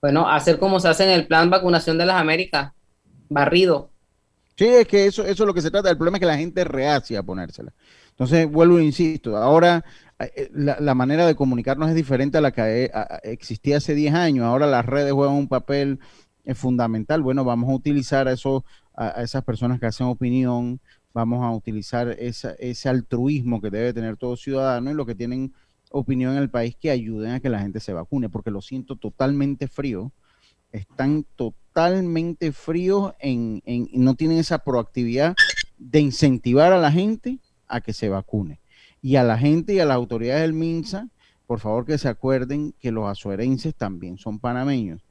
Bueno, 0.00 0.28
hacer 0.28 0.60
como 0.60 0.78
se 0.78 0.86
hace 0.86 1.02
en 1.02 1.10
el 1.10 1.26
plan 1.26 1.50
vacunación 1.50 1.98
de 1.98 2.06
las 2.06 2.20
Américas, 2.20 2.72
barrido. 3.34 3.90
Sí, 4.56 4.66
es 4.66 4.86
que 4.86 5.06
eso, 5.06 5.22
eso 5.22 5.42
es 5.42 5.46
lo 5.46 5.54
que 5.54 5.62
se 5.62 5.70
trata. 5.70 5.90
El 5.90 5.96
problema 5.96 6.18
es 6.18 6.20
que 6.20 6.26
la 6.26 6.36
gente 6.36 6.64
reacia 6.64 7.20
a 7.20 7.22
ponérsela. 7.22 7.72
Entonces, 8.10 8.50
vuelvo 8.50 8.78
e 8.78 8.84
insisto, 8.84 9.36
ahora 9.36 9.84
eh, 10.18 10.50
la, 10.52 10.94
manera 10.94 11.26
de 11.26 11.34
comunicarnos 11.34 11.88
es 11.88 11.94
diferente 11.94 12.38
a 12.38 12.40
la 12.40 12.52
que 12.52 12.84
eh, 12.84 12.90
existía 13.24 13.78
hace 13.78 13.94
10 13.94 14.14
años. 14.14 14.44
Ahora 14.44 14.66
las 14.66 14.84
redes 14.84 15.12
juegan 15.12 15.34
un 15.34 15.48
papel 15.48 15.98
eh, 16.44 16.54
fundamental. 16.54 17.22
Bueno, 17.22 17.44
vamos 17.44 17.70
a 17.70 17.74
utilizar 17.74 18.28
a, 18.28 18.32
eso, 18.32 18.64
a, 18.94 19.22
esas 19.22 19.42
personas 19.44 19.80
que 19.80 19.86
hacen 19.86 20.06
opinión, 20.06 20.80
vamos 21.14 21.44
a 21.44 21.50
utilizar 21.50 22.10
ese 22.18 22.88
altruismo 22.88 23.60
que 23.60 23.70
debe 23.70 23.92
tener 23.92 24.16
todo 24.16 24.36
ciudadano 24.36 24.90
y 24.90 24.94
lo 24.94 25.06
que 25.06 25.14
tienen 25.14 25.52
opinión 25.90 26.32
en 26.32 26.38
el 26.38 26.50
país 26.50 26.76
que 26.80 26.90
ayuden 26.90 27.32
a 27.32 27.40
que 27.40 27.50
la 27.50 27.60
gente 27.60 27.80
se 27.80 27.92
vacune, 27.92 28.28
porque 28.28 28.50
lo 28.50 28.60
siento 28.60 28.96
totalmente 28.96 29.68
frío. 29.68 30.12
Están 30.70 31.24
totalmente 31.36 31.61
fríos 32.52 33.14
en, 33.18 33.62
en, 33.64 33.88
no 33.92 34.14
tienen 34.14 34.38
esa 34.38 34.58
proactividad 34.58 35.34
de 35.78 36.00
incentivar 36.00 36.72
a 36.72 36.78
la 36.78 36.92
gente 36.92 37.38
a 37.68 37.80
que 37.80 37.92
se 37.92 38.08
vacune. 38.08 38.60
Y 39.00 39.16
a 39.16 39.24
la 39.24 39.36
gente 39.36 39.74
y 39.74 39.80
a 39.80 39.84
las 39.84 39.96
autoridades 39.96 40.42
del 40.42 40.52
MINSA, 40.52 41.08
por 41.46 41.60
favor 41.60 41.84
que 41.84 41.98
se 41.98 42.08
acuerden 42.08 42.74
que 42.80 42.92
los 42.92 43.06
azuerenses 43.06 43.74
también 43.74 44.16
son 44.16 44.38
panameños, 44.38 45.02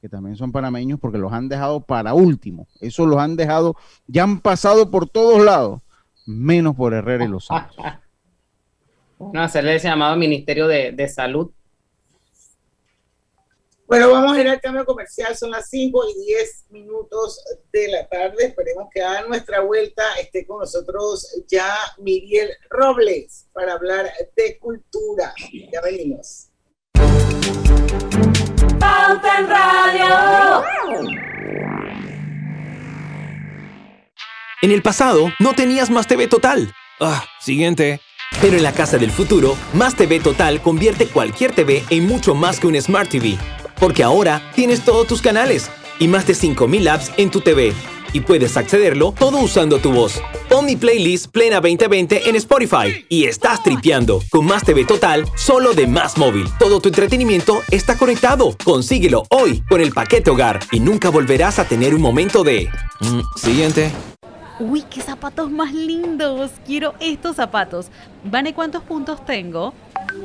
que 0.00 0.08
también 0.08 0.36
son 0.36 0.50
panameños 0.50 0.98
porque 0.98 1.18
los 1.18 1.32
han 1.32 1.48
dejado 1.48 1.80
para 1.80 2.14
último. 2.14 2.66
Eso 2.80 3.06
los 3.06 3.18
han 3.18 3.36
dejado, 3.36 3.76
ya 4.06 4.22
han 4.22 4.40
pasado 4.40 4.90
por 4.90 5.08
todos 5.08 5.44
lados, 5.44 5.82
menos 6.26 6.74
por 6.74 6.94
Herrera 6.94 7.24
y 7.24 7.28
los 7.28 7.46
Santos. 7.46 7.76
Bueno, 9.16 9.42
hacerle 9.42 9.76
ese 9.76 9.86
llamado 9.86 10.16
Ministerio 10.16 10.66
de, 10.66 10.90
de 10.90 11.08
Salud 11.08 11.52
bueno, 13.86 14.10
vamos 14.10 14.36
a 14.36 14.40
ir 14.40 14.48
al 14.48 14.60
cambio 14.60 14.86
comercial, 14.86 15.36
son 15.36 15.50
las 15.50 15.68
5 15.68 16.08
y 16.08 16.26
10 16.26 16.66
minutos 16.70 17.44
de 17.70 17.88
la 17.88 18.08
tarde. 18.08 18.46
Esperemos 18.46 18.88
que 18.92 19.02
a 19.02 19.26
nuestra 19.26 19.60
vuelta 19.60 20.02
esté 20.20 20.46
con 20.46 20.60
nosotros 20.60 21.44
ya 21.48 21.76
Miguel 21.98 22.50
Robles 22.70 23.46
para 23.52 23.74
hablar 23.74 24.10
de 24.36 24.58
cultura. 24.58 25.34
Ya 25.70 25.82
venimos. 25.82 26.48
Pauta 28.80 29.38
en 29.38 29.48
Radio. 29.48 30.64
En 34.62 34.70
el 34.70 34.82
pasado 34.82 35.30
no 35.40 35.54
tenías 35.54 35.90
más 35.90 36.06
TV 36.06 36.26
Total. 36.26 36.72
Ah, 37.00 37.22
siguiente. 37.38 38.00
Pero 38.40 38.56
en 38.56 38.62
la 38.62 38.72
casa 38.72 38.98
del 38.98 39.10
futuro, 39.10 39.56
Más 39.74 39.94
TV 39.94 40.20
Total 40.20 40.60
convierte 40.60 41.06
cualquier 41.06 41.54
TV 41.54 41.84
en 41.90 42.06
mucho 42.06 42.34
más 42.34 42.58
que 42.58 42.66
un 42.66 42.80
Smart 42.80 43.08
TV 43.08 43.38
porque 43.84 44.02
ahora 44.02 44.40
tienes 44.54 44.82
todos 44.82 45.06
tus 45.06 45.20
canales 45.20 45.70
y 45.98 46.08
más 46.08 46.26
de 46.26 46.34
5000 46.34 46.88
apps 46.88 47.12
en 47.18 47.30
tu 47.30 47.42
TV. 47.42 47.74
Y 48.14 48.20
puedes 48.20 48.56
accederlo 48.56 49.12
todo 49.12 49.36
usando 49.40 49.78
tu 49.78 49.92
voz. 49.92 50.22
Pon 50.48 50.64
mi 50.64 50.74
playlist 50.74 51.30
Plena 51.30 51.56
2020 51.60 52.30
en 52.30 52.36
Spotify 52.36 53.04
y 53.10 53.24
estás 53.26 53.62
tripeando 53.62 54.22
con 54.30 54.46
Más 54.46 54.64
TV 54.64 54.86
Total 54.86 55.26
solo 55.36 55.74
de 55.74 55.86
Más 55.86 56.16
Móvil. 56.16 56.46
Todo 56.58 56.80
tu 56.80 56.88
entretenimiento 56.88 57.60
está 57.70 57.98
conectado. 57.98 58.56
Consíguelo 58.64 59.24
hoy 59.28 59.62
con 59.68 59.82
el 59.82 59.92
paquete 59.92 60.30
hogar 60.30 60.60
y 60.72 60.80
nunca 60.80 61.10
volverás 61.10 61.58
a 61.58 61.68
tener 61.68 61.94
un 61.94 62.00
momento 62.00 62.42
de... 62.42 62.70
Mm, 63.00 63.20
siguiente. 63.36 63.90
Uy, 64.60 64.82
qué 64.88 65.02
zapatos 65.02 65.50
más 65.50 65.74
lindos. 65.74 66.52
Quiero 66.64 66.94
estos 67.00 67.36
zapatos. 67.36 67.88
Vane, 68.24 68.54
¿cuántos 68.54 68.82
puntos 68.82 69.22
tengo? 69.26 69.74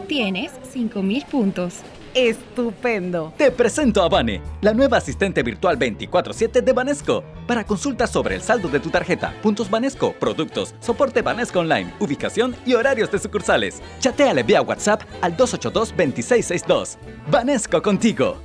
Tienes 0.08 0.50
5000 0.72 1.26
puntos 1.26 1.74
estupendo. 2.14 3.34
Te 3.38 3.52
presento 3.52 4.02
a 4.04 4.10
Vane, 4.10 4.42
la 4.62 4.74
nueva 4.74 4.98
asistente 4.98 5.44
virtual 5.44 5.78
24/7 5.78 6.62
de 6.62 6.74
Banesco. 6.74 7.24
Para 7.48 7.66
consultas 7.66 8.10
sobre 8.10 8.36
el 8.36 8.42
saldo 8.42 8.70
de 8.70 8.80
tu 8.80 8.90
tarjeta, 8.90 9.34
puntos 9.42 9.70
Banesco, 9.70 10.14
productos, 10.14 10.76
soporte 10.80 11.22
Banesco 11.22 11.60
Online, 11.60 11.94
ubicación 12.00 12.56
y 12.66 12.74
horarios 12.74 13.12
de 13.12 13.20
sucursales. 13.20 13.82
Chateale 14.00 14.44
vía 14.44 14.62
WhatsApp 14.62 15.04
al 15.22 15.36
282-2662. 15.36 16.98
Banesco 17.30 17.82
contigo. 17.82 18.38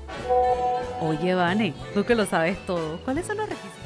Oye, 1.00 1.34
Vane, 1.34 1.74
tú 1.92 2.04
que 2.04 2.14
lo 2.14 2.24
sabes 2.24 2.56
todo, 2.66 2.98
¿cuáles 3.04 3.26
son 3.26 3.36
los 3.36 3.48
requisitos? 3.48 3.83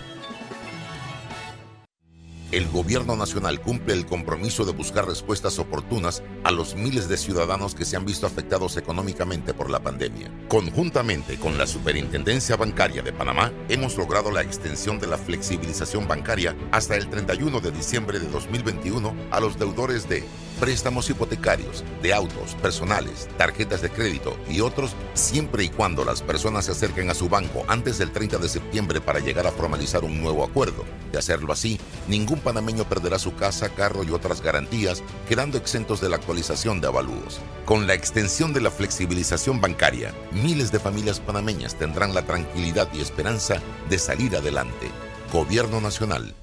El 2.50 2.68
gobierno 2.68 3.14
nacional 3.14 3.60
cumple 3.60 3.92
el 3.92 4.06
compromiso 4.06 4.64
de 4.64 4.72
buscar 4.72 5.06
respuestas 5.06 5.58
oportunas 5.58 6.22
a 6.44 6.50
los 6.50 6.74
miles 6.74 7.08
de 7.08 7.18
ciudadanos 7.18 7.74
que 7.74 7.84
se 7.84 7.96
han 7.96 8.06
visto 8.06 8.26
afectados 8.26 8.76
económicamente 8.76 9.52
por 9.52 9.70
la 9.70 9.80
pandemia. 9.80 10.32
Conjuntamente 10.48 11.38
con 11.38 11.58
la 11.58 11.66
Superintendencia 11.66 12.56
Bancaria 12.56 13.02
de 13.02 13.12
Panamá, 13.12 13.52
hemos 13.68 13.96
logrado 13.96 14.30
la 14.30 14.42
extensión 14.42 14.98
de 14.98 15.08
la 15.08 15.18
flexibilización 15.18 16.08
bancaria 16.08 16.56
hasta 16.72 16.96
el 16.96 17.08
31 17.08 17.60
de 17.60 17.70
diciembre 17.70 18.18
de 18.18 18.28
2021 18.28 19.14
a 19.30 19.40
los 19.40 19.58
deudores 19.58 20.08
de 20.08 20.24
préstamos 20.58 21.08
hipotecarios, 21.08 21.84
de 22.02 22.12
autos, 22.12 22.54
personales, 22.62 23.28
tarjetas 23.36 23.82
de 23.82 23.90
crédito 23.90 24.36
y 24.48 24.60
otros, 24.60 24.94
siempre 25.14 25.64
y 25.64 25.68
cuando 25.68 26.04
las 26.04 26.22
personas 26.22 26.66
se 26.66 26.72
acerquen 26.72 27.10
a 27.10 27.14
su 27.14 27.28
banco 27.28 27.64
antes 27.68 27.98
del 27.98 28.10
30 28.10 28.38
de 28.38 28.48
septiembre 28.48 29.00
para 29.00 29.20
llegar 29.20 29.46
a 29.46 29.52
formalizar 29.52 30.04
un 30.04 30.20
nuevo 30.20 30.44
acuerdo. 30.44 30.84
De 31.12 31.18
hacerlo 31.18 31.52
así, 31.52 31.78
ningún 32.06 32.40
panameño 32.40 32.84
perderá 32.88 33.18
su 33.18 33.34
casa, 33.34 33.68
carro 33.70 34.04
y 34.04 34.10
otras 34.10 34.42
garantías, 34.42 35.02
quedando 35.28 35.58
exentos 35.58 36.00
de 36.00 36.08
la 36.08 36.16
actualización 36.16 36.80
de 36.80 36.88
avalúos. 36.88 37.40
Con 37.64 37.86
la 37.86 37.94
extensión 37.94 38.52
de 38.52 38.60
la 38.60 38.70
flexibilización 38.70 39.60
bancaria, 39.60 40.12
miles 40.32 40.72
de 40.72 40.80
familias 40.80 41.20
panameñas 41.20 41.76
tendrán 41.76 42.14
la 42.14 42.22
tranquilidad 42.22 42.88
y 42.92 43.00
esperanza 43.00 43.62
de 43.88 43.98
salir 43.98 44.36
adelante. 44.36 44.90
Gobierno 45.32 45.80
Nacional. 45.80 46.34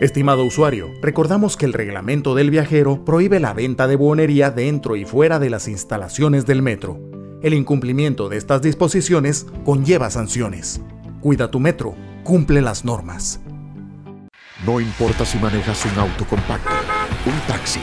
Estimado 0.00 0.46
usuario, 0.46 0.94
recordamos 1.02 1.58
que 1.58 1.66
el 1.66 1.74
reglamento 1.74 2.34
del 2.34 2.48
viajero 2.48 3.04
prohíbe 3.04 3.38
la 3.38 3.52
venta 3.52 3.86
de 3.86 3.96
buonería 3.96 4.50
dentro 4.50 4.96
y 4.96 5.04
fuera 5.04 5.38
de 5.38 5.50
las 5.50 5.68
instalaciones 5.68 6.46
del 6.46 6.62
metro. 6.62 6.98
El 7.42 7.52
incumplimiento 7.52 8.30
de 8.30 8.38
estas 8.38 8.62
disposiciones 8.62 9.46
conlleva 9.62 10.08
sanciones. 10.08 10.80
Cuida 11.20 11.50
tu 11.50 11.60
metro, 11.60 11.94
cumple 12.24 12.62
las 12.62 12.82
normas. 12.82 13.40
No 14.64 14.80
importa 14.80 15.26
si 15.26 15.36
manejas 15.36 15.84
un 15.84 15.98
auto 15.98 16.24
compacto, 16.24 16.70
un 17.26 17.38
taxi, 17.46 17.80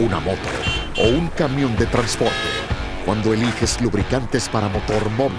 una 0.00 0.18
moto 0.18 0.48
o 0.98 1.08
un 1.08 1.28
camión 1.28 1.76
de 1.76 1.86
transporte, 1.86 2.34
cuando 3.06 3.32
eliges 3.32 3.80
lubricantes 3.80 4.48
para 4.48 4.68
motor 4.68 5.08
móvil 5.16 5.38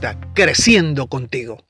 creciendo 0.33 1.07
contigo. 1.07 1.65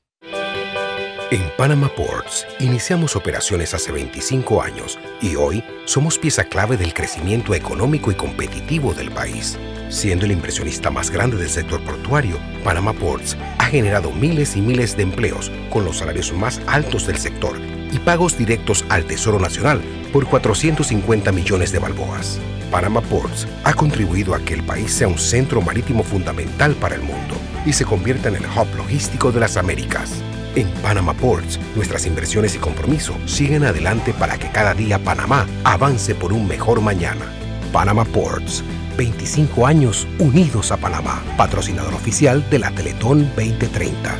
En 1.30 1.40
Panama 1.56 1.88
Ports 1.88 2.46
iniciamos 2.60 3.16
operaciones 3.16 3.72
hace 3.72 3.90
25 3.90 4.60
años 4.60 4.98
y 5.22 5.34
hoy 5.36 5.64
somos 5.86 6.18
pieza 6.18 6.44
clave 6.44 6.76
del 6.76 6.92
crecimiento 6.92 7.54
económico 7.54 8.10
y 8.12 8.14
competitivo 8.14 8.92
del 8.92 9.10
país. 9.10 9.58
Siendo 9.88 10.26
el 10.26 10.32
inversionista 10.32 10.90
más 10.90 11.10
grande 11.10 11.38
del 11.38 11.48
sector 11.48 11.82
portuario, 11.84 12.38
Panama 12.62 12.92
Ports 12.92 13.38
ha 13.56 13.64
generado 13.64 14.10
miles 14.10 14.56
y 14.56 14.60
miles 14.60 14.94
de 14.94 15.04
empleos 15.04 15.50
con 15.70 15.86
los 15.86 15.98
salarios 15.98 16.32
más 16.34 16.60
altos 16.66 17.06
del 17.06 17.16
sector 17.16 17.58
y 17.90 17.98
pagos 17.98 18.36
directos 18.36 18.84
al 18.90 19.06
Tesoro 19.06 19.38
Nacional 19.38 19.80
por 20.12 20.26
450 20.26 21.32
millones 21.32 21.72
de 21.72 21.78
balboas. 21.78 22.38
Panama 22.70 23.00
Ports 23.00 23.48
ha 23.64 23.72
contribuido 23.72 24.34
a 24.34 24.40
que 24.40 24.52
el 24.52 24.64
país 24.64 24.92
sea 24.92 25.08
un 25.08 25.18
centro 25.18 25.62
marítimo 25.62 26.02
fundamental 26.02 26.74
para 26.74 26.94
el 26.94 27.00
mundo 27.00 27.36
y 27.64 27.72
se 27.72 27.84
convierta 27.84 28.28
en 28.28 28.36
el 28.36 28.44
hub 28.44 28.74
logístico 28.76 29.32
de 29.32 29.40
las 29.40 29.56
Américas. 29.56 30.22
En 30.54 30.68
Panama 30.82 31.14
Ports, 31.14 31.58
nuestras 31.76 32.06
inversiones 32.06 32.54
y 32.54 32.58
compromiso 32.58 33.14
siguen 33.26 33.64
adelante 33.64 34.12
para 34.12 34.38
que 34.38 34.50
cada 34.50 34.74
día 34.74 34.98
Panamá 34.98 35.46
avance 35.64 36.14
por 36.14 36.32
un 36.32 36.46
mejor 36.46 36.80
mañana. 36.80 37.24
Panama 37.72 38.04
Ports 38.04 38.62
25 38.96 39.66
años 39.66 40.06
unidos 40.18 40.70
a 40.72 40.76
Panamá, 40.76 41.22
patrocinador 41.36 41.94
oficial 41.94 42.48
de 42.50 42.58
la 42.58 42.70
Teletón 42.70 43.30
2030. 43.36 44.14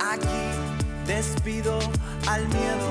Aquí 0.00 0.28
despido 1.06 1.78
al 2.26 2.46
miedo. 2.48 2.88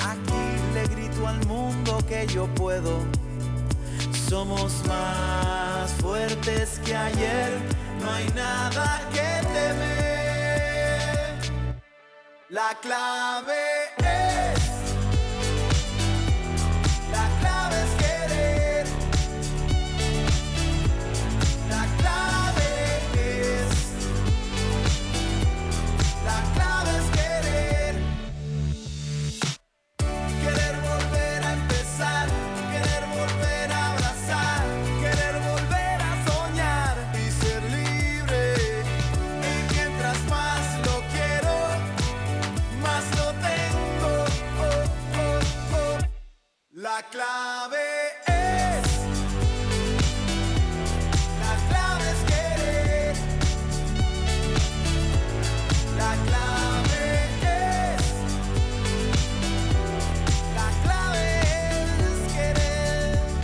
Aquí 0.00 0.32
le 0.74 0.86
grito 0.94 1.26
al 1.26 1.46
mundo 1.46 1.98
que 2.08 2.26
yo 2.26 2.46
puedo. 2.54 3.21
Somos 4.32 4.72
más 4.88 5.92
fuertes 6.00 6.80
que 6.86 6.96
ayer. 6.96 7.50
No 8.00 8.10
hay 8.10 8.26
nada 8.34 9.02
que 9.12 9.28
temer. 9.52 11.36
La 12.48 12.74
clave 12.80 13.92
es. 13.98 14.31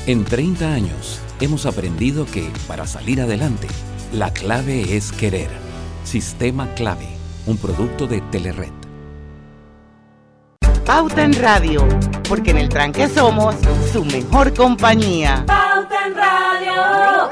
En 0.08 0.24
30 0.24 0.72
años 0.72 1.20
hemos 1.38 1.66
aprendido 1.66 2.24
que 2.24 2.50
para 2.66 2.86
salir 2.86 3.20
adelante, 3.20 3.68
la 4.10 4.32
clave 4.32 4.96
es 4.96 5.12
querer. 5.12 5.50
Sistema 6.02 6.66
Clave, 6.74 7.08
un 7.46 7.58
producto 7.58 8.06
de 8.06 8.22
Telered. 8.22 8.72
Pauta 10.86 11.22
en 11.22 11.34
Radio, 11.34 11.86
porque 12.26 12.52
en 12.52 12.56
el 12.56 12.70
tranque 12.70 13.06
somos 13.06 13.54
su 13.92 14.02
mejor 14.02 14.54
compañía. 14.54 15.44
Pauta 15.46 16.06
en 16.06 16.14
Radio. 16.16 17.30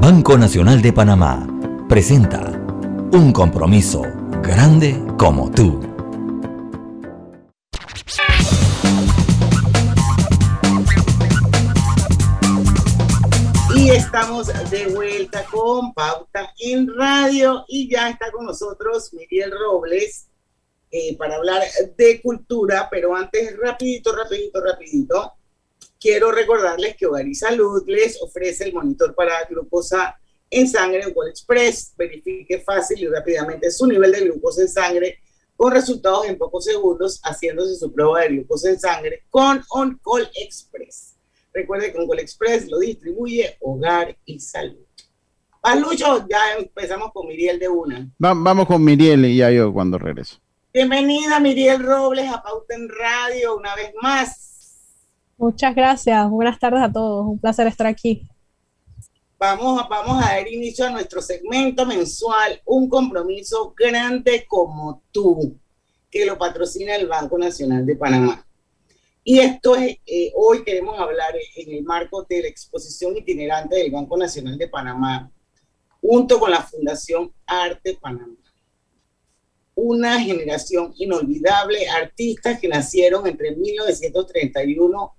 Banco 0.00 0.36
Nacional 0.36 0.82
de 0.82 0.92
Panamá 0.92 1.46
presenta 1.88 2.50
un 3.12 3.30
compromiso 3.32 4.02
grande 4.42 5.00
como 5.16 5.52
tú. 5.52 5.95
De 14.70 14.86
vuelta 14.86 15.44
con 15.44 15.94
Pauta 15.94 16.52
en 16.58 16.92
Radio 16.92 17.64
y 17.68 17.88
ya 17.88 18.10
está 18.10 18.32
con 18.32 18.46
nosotros 18.46 19.12
Miguel 19.12 19.52
Robles 19.52 20.26
eh, 20.90 21.16
para 21.16 21.36
hablar 21.36 21.62
de 21.96 22.20
cultura, 22.20 22.88
pero 22.90 23.14
antes, 23.14 23.56
rapidito, 23.58 24.14
rapidito, 24.16 24.60
rapidito, 24.60 25.32
quiero 26.00 26.32
recordarles 26.32 26.96
que 26.96 27.06
Hogar 27.06 27.28
y 27.28 27.34
Salud 27.34 27.84
les 27.86 28.20
ofrece 28.20 28.64
el 28.64 28.72
monitor 28.72 29.14
para 29.14 29.44
glucosa 29.44 30.18
en 30.50 30.68
sangre 30.68 31.02
en 31.02 31.14
Express. 31.28 31.92
Verifique 31.96 32.60
fácil 32.60 33.00
y 33.00 33.06
rápidamente 33.06 33.70
su 33.70 33.86
nivel 33.86 34.10
de 34.10 34.22
glucosa 34.22 34.62
en 34.62 34.68
sangre 34.68 35.18
con 35.56 35.72
resultados 35.72 36.26
en 36.26 36.38
pocos 36.38 36.64
segundos 36.64 37.20
haciéndose 37.22 37.76
su 37.76 37.92
prueba 37.92 38.22
de 38.22 38.28
glucosa 38.28 38.70
en 38.70 38.80
sangre 38.80 39.24
con 39.30 39.62
On 39.68 40.00
Call 40.04 40.28
Express. 40.34 41.15
Recuerde 41.56 41.90
que 41.90 41.98
Oncol 41.98 42.18
Express 42.18 42.68
lo 42.68 42.78
distribuye 42.80 43.56
Hogar 43.60 44.14
y 44.26 44.38
Salud. 44.38 44.76
Palucho, 45.62 46.26
ya 46.28 46.52
empezamos 46.58 47.10
con 47.14 47.26
Miriel 47.26 47.58
de 47.58 47.66
una. 47.66 48.00
Va- 48.22 48.34
vamos 48.36 48.66
con 48.66 48.84
Miriel 48.84 49.24
y 49.24 49.38
ya 49.38 49.50
yo 49.50 49.72
cuando 49.72 49.96
regreso. 49.96 50.36
Bienvenida 50.74 51.40
Miriel 51.40 51.82
Robles 51.82 52.30
a 52.30 52.42
Pauta 52.42 52.74
en 52.74 52.90
Radio 52.90 53.56
una 53.56 53.74
vez 53.74 53.90
más. 54.02 54.82
Muchas 55.38 55.74
gracias. 55.74 56.28
Buenas 56.28 56.58
tardes 56.58 56.82
a 56.82 56.92
todos. 56.92 57.26
Un 57.26 57.38
placer 57.38 57.66
estar 57.68 57.86
aquí. 57.86 58.28
Vamos, 59.38 59.80
a- 59.82 59.88
vamos 59.88 60.22
a 60.22 60.28
dar 60.34 60.46
inicio 60.46 60.86
a 60.86 60.90
nuestro 60.90 61.22
segmento 61.22 61.86
mensual, 61.86 62.60
un 62.66 62.86
compromiso 62.90 63.72
grande 63.74 64.44
como 64.46 65.00
tú, 65.10 65.56
que 66.10 66.26
lo 66.26 66.36
patrocina 66.36 66.94
el 66.96 67.08
Banco 67.08 67.38
Nacional 67.38 67.86
de 67.86 67.96
Panamá. 67.96 68.45
Y 69.28 69.40
esto 69.40 69.74
es, 69.74 69.98
eh, 70.06 70.30
hoy 70.36 70.62
queremos 70.62 70.96
hablar 71.00 71.34
en 71.56 71.72
el 71.72 71.82
marco 71.82 72.24
de 72.28 72.42
la 72.42 72.46
exposición 72.46 73.16
itinerante 73.16 73.74
del 73.74 73.90
Banco 73.90 74.16
Nacional 74.16 74.56
de 74.56 74.68
Panamá, 74.68 75.32
junto 76.00 76.38
con 76.38 76.48
la 76.48 76.62
Fundación 76.62 77.34
Arte 77.44 77.98
Panamá. 78.00 78.36
Una 79.74 80.20
generación 80.20 80.94
inolvidable, 80.96 81.88
artistas 81.88 82.60
que 82.60 82.68
nacieron 82.68 83.26
entre 83.26 83.56
1931 83.56 85.16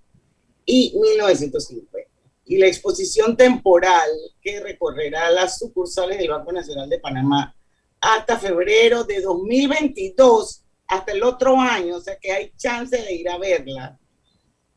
y 0.65 0.97
1950 0.97 2.09
y 2.45 2.59
la 2.59 2.67
exposición 2.67 3.35
temporal 3.35 4.09
que 4.41 4.61
recorrerá 4.61 5.29
las 5.31 5.59
sucursales 5.59 6.17
del 6.17 6.29
Banco 6.29 6.53
Nacional 6.53 6.89
de 6.89 6.99
Panamá 6.99 7.53
hasta 7.99 8.39
febrero 8.39 9.03
de 9.03 9.19
2022, 9.19 10.63
hasta 10.87 11.11
el 11.11 11.23
otro 11.23 11.59
año, 11.59 11.97
o 11.97 12.01
sea 12.01 12.17
que 12.17 12.31
hay 12.31 12.53
chance 12.57 12.97
de 12.97 13.13
ir 13.13 13.29
a 13.29 13.37
verla. 13.37 13.99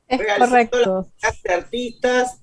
Es 0.09 0.19
Realizando 0.19 0.71
correcto. 0.71 1.13
las 1.23 1.43
de 1.43 1.55
artistas, 1.55 2.43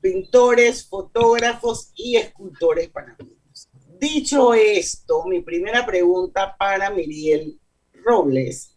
pintores, 0.00 0.86
fotógrafos 0.86 1.92
y 1.94 2.16
escultores 2.16 2.88
panameños. 2.88 3.68
Dicho 3.98 4.54
esto, 4.54 5.24
mi 5.26 5.42
primera 5.42 5.86
pregunta 5.86 6.56
para 6.58 6.90
Miriel 6.90 7.60
Robles, 8.04 8.76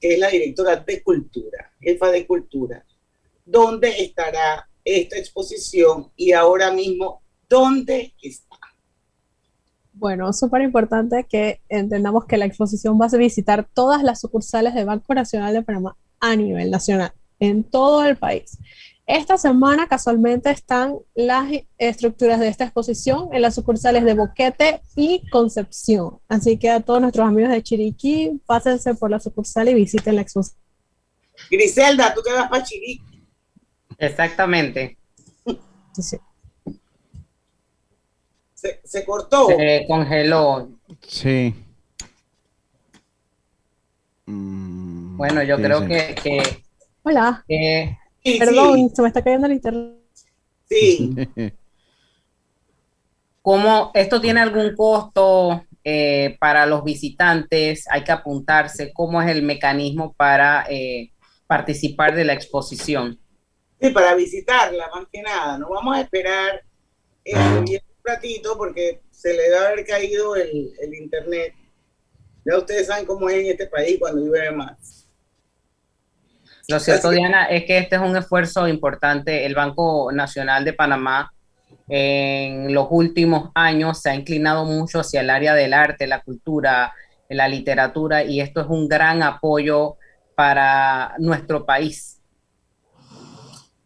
que 0.00 0.14
es 0.14 0.18
la 0.18 0.28
directora 0.28 0.76
de 0.76 1.02
Cultura, 1.02 1.72
jefa 1.80 2.10
de 2.10 2.26
Cultura. 2.26 2.86
¿Dónde 3.44 4.02
estará 4.02 4.68
esta 4.84 5.18
exposición 5.18 6.10
y 6.16 6.32
ahora 6.32 6.70
mismo 6.70 7.22
dónde 7.48 8.14
está? 8.22 8.51
Bueno, 10.02 10.32
súper 10.32 10.62
importante 10.62 11.26
que 11.30 11.60
entendamos 11.68 12.24
que 12.24 12.36
la 12.36 12.44
exposición 12.44 13.00
va 13.00 13.06
a 13.06 13.16
visitar 13.16 13.68
todas 13.72 14.02
las 14.02 14.20
sucursales 14.20 14.74
del 14.74 14.84
Banco 14.84 15.14
Nacional 15.14 15.54
de 15.54 15.62
Panamá 15.62 15.96
a 16.18 16.34
nivel 16.34 16.72
nacional, 16.72 17.12
en 17.38 17.62
todo 17.62 18.04
el 18.04 18.16
país. 18.16 18.58
Esta 19.06 19.38
semana 19.38 19.86
casualmente 19.86 20.50
están 20.50 20.96
las 21.14 21.46
estructuras 21.78 22.40
de 22.40 22.48
esta 22.48 22.64
exposición 22.64 23.28
en 23.30 23.42
las 23.42 23.54
sucursales 23.54 24.02
de 24.02 24.14
Boquete 24.14 24.80
y 24.96 25.22
Concepción. 25.30 26.18
Así 26.28 26.58
que 26.58 26.70
a 26.70 26.80
todos 26.80 27.00
nuestros 27.00 27.28
amigos 27.28 27.52
de 27.52 27.62
Chiriquí, 27.62 28.42
pásense 28.44 28.94
por 28.94 29.08
la 29.08 29.20
sucursal 29.20 29.68
y 29.68 29.74
visiten 29.74 30.16
la 30.16 30.22
exposición. 30.22 30.60
Griselda, 31.48 32.12
tú 32.12 32.22
que 32.22 32.32
vas 32.32 32.50
para 32.50 32.64
Chiriquí. 32.64 33.04
Exactamente. 33.98 34.98
Se, 38.62 38.80
se 38.84 39.04
cortó. 39.04 39.48
Se 39.48 39.84
congeló. 39.88 40.68
Sí. 41.04 41.52
Bueno, 44.24 45.42
yo 45.42 45.56
Sí, 45.56 45.62
creo 45.62 45.80
sí. 45.80 45.86
que, 45.88 46.14
que, 46.22 46.62
Hola. 47.02 47.44
que- 47.48 47.98
Perdón, 48.38 48.88
se 48.94 49.02
me 49.02 49.08
está 49.08 49.20
cayendo 49.22 49.48
el 49.48 49.54
internet. 49.54 49.96
Sí. 50.68 51.12
¿Cómo 53.42 53.90
esto 53.94 54.20
tiene 54.20 54.40
algún 54.40 54.76
costo 54.76 55.64
eh, 55.82 56.36
para 56.38 56.64
los 56.64 56.84
visitantes? 56.84 57.88
Hay 57.90 58.04
que 58.04 58.12
apuntarse. 58.12 58.92
¿Cómo 58.92 59.20
es 59.20 59.28
el 59.28 59.42
mecanismo 59.42 60.12
para 60.12 60.64
eh, 60.70 61.10
participar 61.48 62.14
de 62.14 62.24
la 62.24 62.34
exposición? 62.34 63.18
Sí, 63.80 63.90
para 63.90 64.14
visitarla, 64.14 64.88
más 64.94 65.06
que 65.12 65.20
nada. 65.20 65.58
No 65.58 65.68
vamos 65.70 65.96
a 65.96 66.00
esperar 66.02 66.62
eh, 67.24 67.34
un 67.58 67.64
ratito 68.04 68.56
porque 68.56 69.02
se 69.10 69.34
le 69.34 69.42
debe 69.44 69.58
haber 69.58 69.86
caído 69.86 70.36
el, 70.36 70.72
el 70.80 70.94
internet. 70.94 71.54
Ya 72.44 72.58
ustedes 72.58 72.86
saben 72.88 73.06
cómo 73.06 73.28
es 73.28 73.36
en 73.36 73.46
este 73.46 73.66
país 73.66 73.98
cuando 74.00 74.20
llueve 74.20 74.50
más. 74.52 75.08
Lo 76.68 76.80
cierto, 76.80 77.10
Diana, 77.10 77.46
es 77.46 77.64
que 77.64 77.78
este 77.78 77.96
es 77.96 78.02
un 78.02 78.16
esfuerzo 78.16 78.68
importante. 78.68 79.44
El 79.44 79.54
Banco 79.54 80.10
Nacional 80.12 80.64
de 80.64 80.72
Panamá 80.72 81.32
en 81.88 82.72
los 82.72 82.86
últimos 82.90 83.50
años 83.54 84.00
se 84.00 84.10
ha 84.10 84.14
inclinado 84.14 84.64
mucho 84.64 85.00
hacia 85.00 85.20
el 85.20 85.30
área 85.30 85.54
del 85.54 85.74
arte, 85.74 86.06
la 86.06 86.22
cultura, 86.22 86.94
la 87.28 87.48
literatura, 87.48 88.24
y 88.24 88.40
esto 88.40 88.60
es 88.60 88.66
un 88.68 88.88
gran 88.88 89.22
apoyo 89.22 89.96
para 90.34 91.14
nuestro 91.18 91.66
país. 91.66 92.21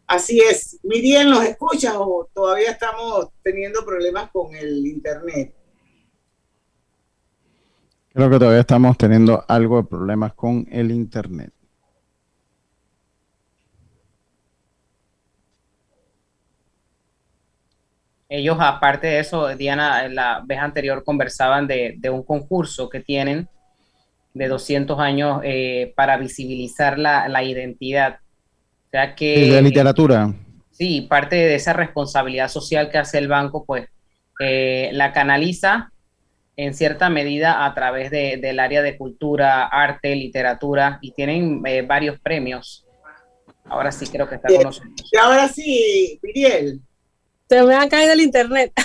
Así 0.07 0.39
es. 0.39 0.79
Miriam, 0.83 1.29
¿nos 1.29 1.43
escuchas 1.43 1.93
o 1.97 2.29
todavía 2.33 2.71
estamos 2.71 3.27
teniendo 3.43 3.85
problemas 3.85 4.31
con 4.31 4.55
el 4.55 4.87
internet? 4.87 5.53
Creo 8.13 8.29
que 8.29 8.39
todavía 8.39 8.61
estamos 8.61 8.97
teniendo 8.97 9.43
algo 9.47 9.81
de 9.81 9.87
problemas 9.87 10.33
con 10.33 10.65
el 10.71 10.91
internet. 10.91 11.51
Ellos, 18.29 18.57
aparte 18.59 19.07
de 19.07 19.19
eso, 19.19 19.47
Diana, 19.55 20.07
la 20.09 20.41
vez 20.45 20.59
anterior 20.59 21.03
conversaban 21.03 21.67
de, 21.67 21.95
de 21.97 22.09
un 22.09 22.23
concurso 22.23 22.89
que 22.89 23.01
tienen 23.01 23.49
de 24.33 24.47
200 24.47 24.99
años 24.99 25.41
eh, 25.43 25.93
para 25.95 26.17
visibilizar 26.17 26.97
la, 26.97 27.27
la 27.27 27.43
identidad. 27.43 28.19
O 28.87 28.89
sea 28.91 29.15
que... 29.15 29.51
De 29.51 29.61
literatura. 29.61 30.33
Sí, 30.71 31.01
parte 31.01 31.35
de 31.35 31.55
esa 31.55 31.73
responsabilidad 31.73 32.47
social 32.49 32.89
que 32.89 32.97
hace 32.97 33.17
el 33.17 33.27
banco, 33.27 33.65
pues 33.65 33.87
eh, 34.39 34.89
la 34.93 35.11
canaliza 35.11 35.91
en 36.55 36.73
cierta 36.73 37.09
medida 37.09 37.65
a 37.65 37.73
través 37.73 38.11
de- 38.11 38.37
del 38.37 38.59
área 38.59 38.81
de 38.81 38.97
cultura, 38.97 39.65
arte, 39.67 40.15
literatura, 40.15 40.99
y 41.01 41.11
tienen 41.11 41.61
eh, 41.65 41.81
varios 41.81 42.19
premios. 42.19 42.85
Ahora 43.65 43.91
sí 43.91 44.07
creo 44.07 44.29
que 44.29 44.35
está 44.35 44.47
con 44.47 44.63
nosotros. 44.63 44.93
Y 45.11 45.17
ahora 45.17 45.47
sí, 45.49 46.19
Miriel. 46.23 46.79
Se 47.49 47.63
me 47.63 47.75
ha 47.75 47.87
caído 47.89 48.13
el 48.13 48.21
internet. 48.21 48.71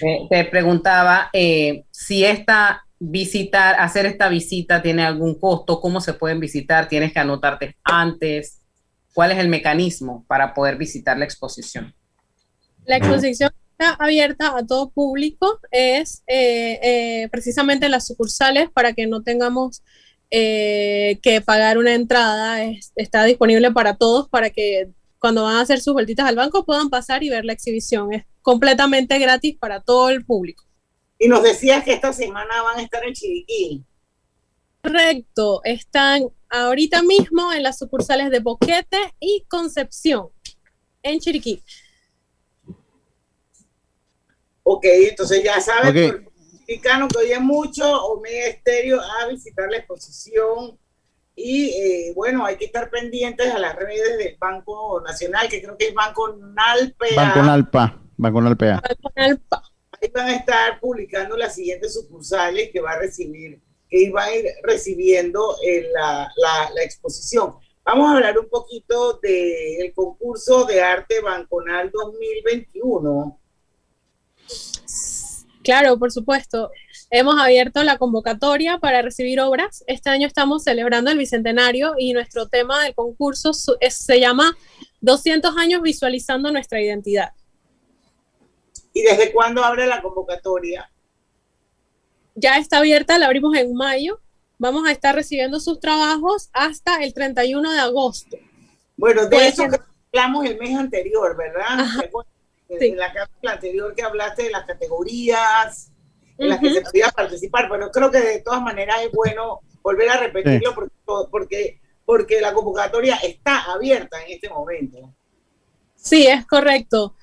Eh, 0.00 0.28
te 0.30 0.44
preguntaba 0.44 1.28
eh, 1.32 1.82
si 1.90 2.24
esta 2.24 2.84
visitar, 2.98 3.76
hacer 3.78 4.06
esta 4.06 4.28
visita 4.28 4.82
tiene 4.82 5.04
algún 5.04 5.38
costo, 5.38 5.80
cómo 5.80 6.00
se 6.00 6.14
pueden 6.14 6.40
visitar, 6.40 6.88
tienes 6.88 7.12
que 7.12 7.20
anotarte 7.20 7.76
antes, 7.84 8.60
cuál 9.14 9.32
es 9.32 9.38
el 9.38 9.48
mecanismo 9.48 10.24
para 10.28 10.54
poder 10.54 10.76
visitar 10.76 11.16
la 11.18 11.24
exposición. 11.24 11.94
La 12.84 12.96
exposición 12.96 13.50
está 13.72 13.94
abierta 13.94 14.56
a 14.56 14.66
todo 14.66 14.90
público, 14.90 15.60
es 15.70 16.22
eh, 16.26 16.78
eh, 16.82 17.28
precisamente 17.30 17.86
en 17.86 17.92
las 17.92 18.06
sucursales 18.06 18.70
para 18.70 18.92
que 18.94 19.06
no 19.06 19.22
tengamos 19.22 19.82
eh, 20.30 21.18
que 21.22 21.40
pagar 21.40 21.78
una 21.78 21.94
entrada, 21.94 22.62
es- 22.64 22.92
está 22.96 23.24
disponible 23.24 23.70
para 23.72 23.96
todos 23.96 24.28
para 24.28 24.50
que 24.50 24.88
cuando 25.18 25.44
van 25.44 25.56
a 25.56 25.60
hacer 25.62 25.80
sus 25.80 25.94
vueltitas 25.94 26.26
al 26.26 26.36
banco 26.36 26.64
puedan 26.64 26.90
pasar 26.90 27.22
y 27.24 27.30
ver 27.30 27.44
la 27.44 27.52
exhibición. 27.52 28.12
Es 28.12 28.24
completamente 28.42 29.18
gratis 29.18 29.56
para 29.58 29.80
todo 29.80 30.10
el 30.10 30.24
público. 30.24 30.64
Y 31.18 31.28
nos 31.28 31.42
decías 31.42 31.84
que 31.84 31.92
esta 31.92 32.12
semana 32.12 32.62
van 32.62 32.78
a 32.78 32.82
estar 32.82 33.04
en 33.04 33.12
Chiriquí. 33.12 33.84
Correcto, 34.82 35.60
están 35.64 36.28
ahorita 36.48 37.02
mismo 37.02 37.52
en 37.52 37.62
las 37.64 37.78
sucursales 37.78 38.30
de 38.30 38.38
Boquete 38.40 39.14
y 39.18 39.44
Concepción, 39.48 40.28
en 41.02 41.18
Chiriquí. 41.18 41.62
Ok, 44.62 44.84
entonces 44.84 45.42
ya 45.42 45.60
sabes, 45.60 45.90
Ok. 45.90 46.12
por 46.12 46.20
el 46.20 46.28
mexicano 46.60 47.08
que 47.08 47.18
oye 47.18 47.38
mucho, 47.40 48.04
Omega 48.04 48.46
Estéreo 48.46 49.00
a 49.00 49.26
visitar 49.26 49.68
la 49.70 49.78
exposición. 49.78 50.78
Y 51.34 51.70
eh, 51.70 52.12
bueno, 52.14 52.44
hay 52.44 52.56
que 52.56 52.66
estar 52.66 52.90
pendientes 52.90 53.50
a 53.52 53.58
las 53.58 53.74
redes 53.76 54.18
del 54.18 54.36
Banco 54.38 55.00
Nacional, 55.00 55.48
que 55.48 55.62
creo 55.62 55.76
que 55.76 55.88
es 55.88 55.94
Banco 55.94 56.36
Nalpea. 56.36 57.16
Banco 57.16 57.42
Nalpa. 57.42 58.02
Banco 58.16 58.40
Nalpea. 58.42 58.82
Van 60.14 60.28
a 60.28 60.34
estar 60.36 60.80
publicando 60.80 61.36
las 61.36 61.54
siguientes 61.54 61.94
sucursales 61.94 62.70
que 62.72 62.80
va 62.80 62.92
a 62.92 62.98
recibir, 62.98 63.60
que 63.88 64.02
iba 64.02 64.24
a 64.24 64.34
ir 64.36 64.46
recibiendo 64.62 65.56
en 65.62 65.92
la, 65.92 66.30
la- 66.36 66.82
exposición. 66.82 67.54
Vamos 67.84 68.08
a 68.08 68.14
hablar 68.16 68.38
un 68.38 68.48
poquito 68.48 69.18
del 69.22 69.92
concurso 69.94 70.64
de 70.66 70.80
arte 70.82 71.20
Banconal 71.20 71.90
2021. 71.90 73.40
Claro, 75.62 75.98
por 75.98 76.10
supuesto. 76.12 76.70
Hemos 77.10 77.40
abierto 77.40 77.82
la 77.84 77.96
convocatoria 77.98 78.78
para 78.78 79.00
recibir 79.02 79.40
obras. 79.40 79.82
Este 79.86 80.10
año 80.10 80.26
estamos 80.26 80.64
celebrando 80.64 81.10
el 81.10 81.18
Bicentenario 81.18 81.94
y 81.98 82.12
nuestro 82.12 82.48
tema 82.48 82.84
del 82.84 82.94
concurso 82.94 83.52
se 83.54 84.20
llama 84.20 84.56
200 85.00 85.56
años 85.56 85.80
visualizando 85.82 86.52
nuestra 86.52 86.80
identidad. 86.82 87.32
¿Y 88.98 89.02
desde 89.02 89.30
cuándo 89.30 89.62
abre 89.64 89.86
la 89.86 90.02
convocatoria? 90.02 90.90
Ya 92.34 92.56
está 92.58 92.78
abierta, 92.78 93.16
la 93.16 93.26
abrimos 93.26 93.56
en 93.56 93.72
mayo. 93.74 94.20
Vamos 94.58 94.88
a 94.88 94.90
estar 94.90 95.14
recibiendo 95.14 95.60
sus 95.60 95.78
trabajos 95.78 96.50
hasta 96.52 96.96
el 97.04 97.14
31 97.14 97.70
de 97.72 97.78
agosto. 97.78 98.36
Bueno, 98.96 99.22
de 99.22 99.28
Puede 99.30 99.48
eso 99.48 99.62
ser- 99.62 99.70
que 99.70 99.78
hablamos 100.12 100.46
el 100.46 100.58
mes 100.58 100.76
anterior, 100.76 101.36
¿verdad? 101.36 101.78
En 102.68 102.78
Sí. 102.80 102.90
la 102.96 103.12
cápsula 103.12 103.52
anterior 103.52 103.94
que 103.94 104.02
hablaste 104.02 104.42
de 104.42 104.50
las 104.50 104.64
categorías 104.66 105.92
en 106.38 106.48
las 106.48 106.58
que 106.58 106.74
se 106.74 106.80
podía 106.82 107.08
participar, 107.10 107.68
pero 107.70 107.88
creo 107.92 108.10
que 108.10 108.18
de 108.20 108.40
todas 108.40 108.60
maneras 108.62 109.00
es 109.02 109.12
bueno 109.12 109.60
volver 109.80 110.10
a 110.10 110.16
repetirlo 110.18 110.74
porque, 110.74 110.92
porque, 111.30 111.80
porque 112.04 112.40
la 112.40 112.52
convocatoria 112.52 113.14
está 113.18 113.62
abierta 113.72 114.20
en 114.24 114.32
este 114.32 114.48
momento. 114.50 115.14
Sí, 115.94 116.26
es 116.26 116.44
correcto. 116.46 117.14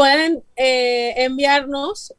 Pueden 0.00 0.40
eh, 0.56 1.12
enviarnos 1.24 2.14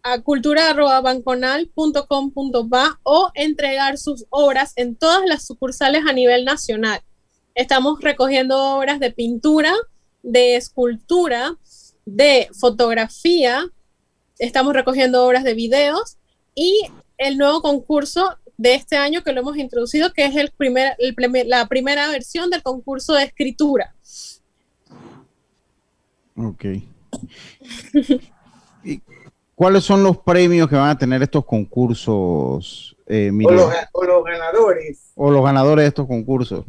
a 0.00 0.20
cultura.banconal.com.pa 0.20 3.00
o 3.02 3.32
entregar 3.34 3.98
sus 3.98 4.26
obras 4.30 4.72
en 4.76 4.94
todas 4.94 5.22
las 5.26 5.44
sucursales 5.44 6.04
a 6.08 6.12
nivel 6.12 6.44
nacional. 6.44 7.00
Estamos 7.56 8.00
recogiendo 8.00 8.76
obras 8.76 9.00
de 9.00 9.10
pintura, 9.10 9.74
de 10.22 10.54
escultura, 10.54 11.56
de 12.06 12.48
fotografía, 12.56 13.66
estamos 14.38 14.72
recogiendo 14.72 15.26
obras 15.26 15.42
de 15.42 15.54
videos 15.54 16.16
y 16.54 16.92
el 17.18 17.38
nuevo 17.38 17.60
concurso 17.60 18.38
de 18.56 18.74
este 18.74 18.96
año 18.96 19.24
que 19.24 19.32
lo 19.32 19.40
hemos 19.40 19.56
introducido, 19.56 20.12
que 20.12 20.26
es 20.26 20.36
el 20.36 20.52
primer, 20.52 20.94
el 21.00 21.16
la 21.48 21.66
primera 21.66 22.06
versión 22.06 22.50
del 22.50 22.62
concurso 22.62 23.14
de 23.14 23.24
escritura. 23.24 23.96
Ok. 26.36 26.66
¿Y 28.84 29.02
¿Cuáles 29.54 29.84
son 29.84 30.02
los 30.02 30.16
premios 30.16 30.68
que 30.70 30.74
van 30.76 30.88
a 30.88 30.96
tener 30.96 31.22
estos 31.22 31.44
concursos, 31.44 32.96
eh, 33.06 33.28
O 33.28 33.32
Miriam? 33.34 33.56
los, 33.56 33.74
o 33.92 34.04
los 34.04 34.24
ganadores. 34.24 35.12
O 35.14 35.30
los 35.30 35.44
ganadores 35.44 35.82
de 35.82 35.88
estos 35.88 36.06
concursos. 36.06 36.64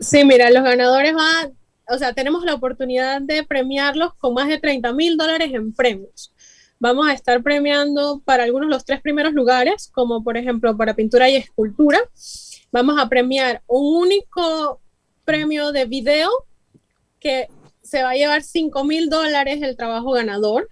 Sí, 0.00 0.24
mira, 0.24 0.50
los 0.50 0.64
ganadores 0.64 1.14
van, 1.14 1.52
o 1.88 1.96
sea, 1.96 2.12
tenemos 2.14 2.44
la 2.44 2.54
oportunidad 2.54 3.20
de 3.20 3.44
premiarlos 3.44 4.14
con 4.14 4.34
más 4.34 4.48
de 4.48 4.58
30 4.58 4.92
mil 4.94 5.16
dólares 5.16 5.50
en 5.54 5.72
premios. 5.72 6.34
Vamos 6.80 7.08
a 7.08 7.12
estar 7.12 7.40
premiando 7.40 8.20
para 8.24 8.42
algunos 8.42 8.68
los 8.68 8.84
tres 8.84 9.00
primeros 9.00 9.32
lugares, 9.32 9.88
como 9.92 10.24
por 10.24 10.36
ejemplo 10.36 10.76
para 10.76 10.94
pintura 10.94 11.28
y 11.28 11.36
escultura. 11.36 12.00
Vamos 12.72 13.00
a 13.00 13.08
premiar 13.08 13.62
un 13.68 13.96
único 13.96 14.80
premio 15.24 15.70
de 15.70 15.84
video 15.84 16.30
que 17.20 17.48
se 17.88 18.02
va 18.02 18.10
a 18.10 18.14
llevar 18.14 18.42
5 18.42 18.84
mil 18.84 19.08
dólares 19.08 19.60
el 19.62 19.76
trabajo 19.76 20.12
ganador. 20.12 20.68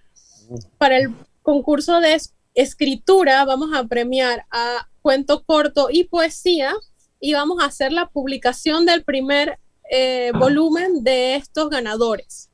Para 0.77 0.97
el 0.97 1.13
concurso 1.41 1.99
de 1.99 2.13
es- 2.15 2.33
escritura 2.53 3.43
vamos 3.45 3.69
a 3.75 3.83
premiar 3.85 4.45
a 4.51 4.87
cuento 5.01 5.43
corto 5.43 5.89
y 5.91 6.05
poesía 6.05 6.73
y 7.19 7.33
vamos 7.33 7.61
a 7.61 7.65
hacer 7.65 7.91
la 7.91 8.07
publicación 8.09 8.85
del 8.85 9.03
primer 9.03 9.59
eh, 9.89 10.31
volumen 10.37 11.03
de 11.03 11.35
estos 11.35 11.69
ganadores. 11.69 12.49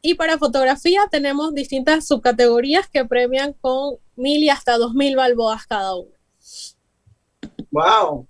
Y 0.00 0.14
para 0.14 0.38
fotografía 0.38 1.06
tenemos 1.10 1.54
distintas 1.54 2.06
subcategorías 2.06 2.88
que 2.88 3.04
premian 3.04 3.52
con 3.52 3.96
mil 4.16 4.42
y 4.42 4.48
hasta 4.48 4.78
dos 4.78 4.94
mil 4.94 5.16
balboas 5.16 5.66
cada 5.66 5.94
uno. 5.96 6.10
¡Wow! 7.70 8.26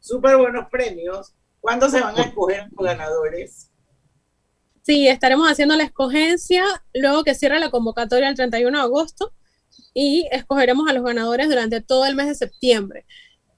Súper 0.00 0.36
buenos 0.36 0.66
premios. 0.70 1.34
¿Cuándo 1.60 1.88
se 1.88 2.00
van 2.00 2.18
a 2.18 2.22
escoger 2.22 2.66
los 2.72 2.84
ganadores? 2.84 3.68
Sí, 4.82 5.06
estaremos 5.06 5.48
haciendo 5.48 5.76
la 5.76 5.84
escogencia 5.84 6.64
luego 6.92 7.22
que 7.22 7.36
cierra 7.36 7.60
la 7.60 7.70
convocatoria 7.70 8.28
el 8.28 8.34
31 8.34 8.78
de 8.78 8.84
agosto 8.84 9.32
y 9.94 10.26
escogeremos 10.32 10.88
a 10.88 10.92
los 10.92 11.04
ganadores 11.04 11.48
durante 11.48 11.80
todo 11.80 12.04
el 12.04 12.16
mes 12.16 12.26
de 12.26 12.34
septiembre. 12.34 13.06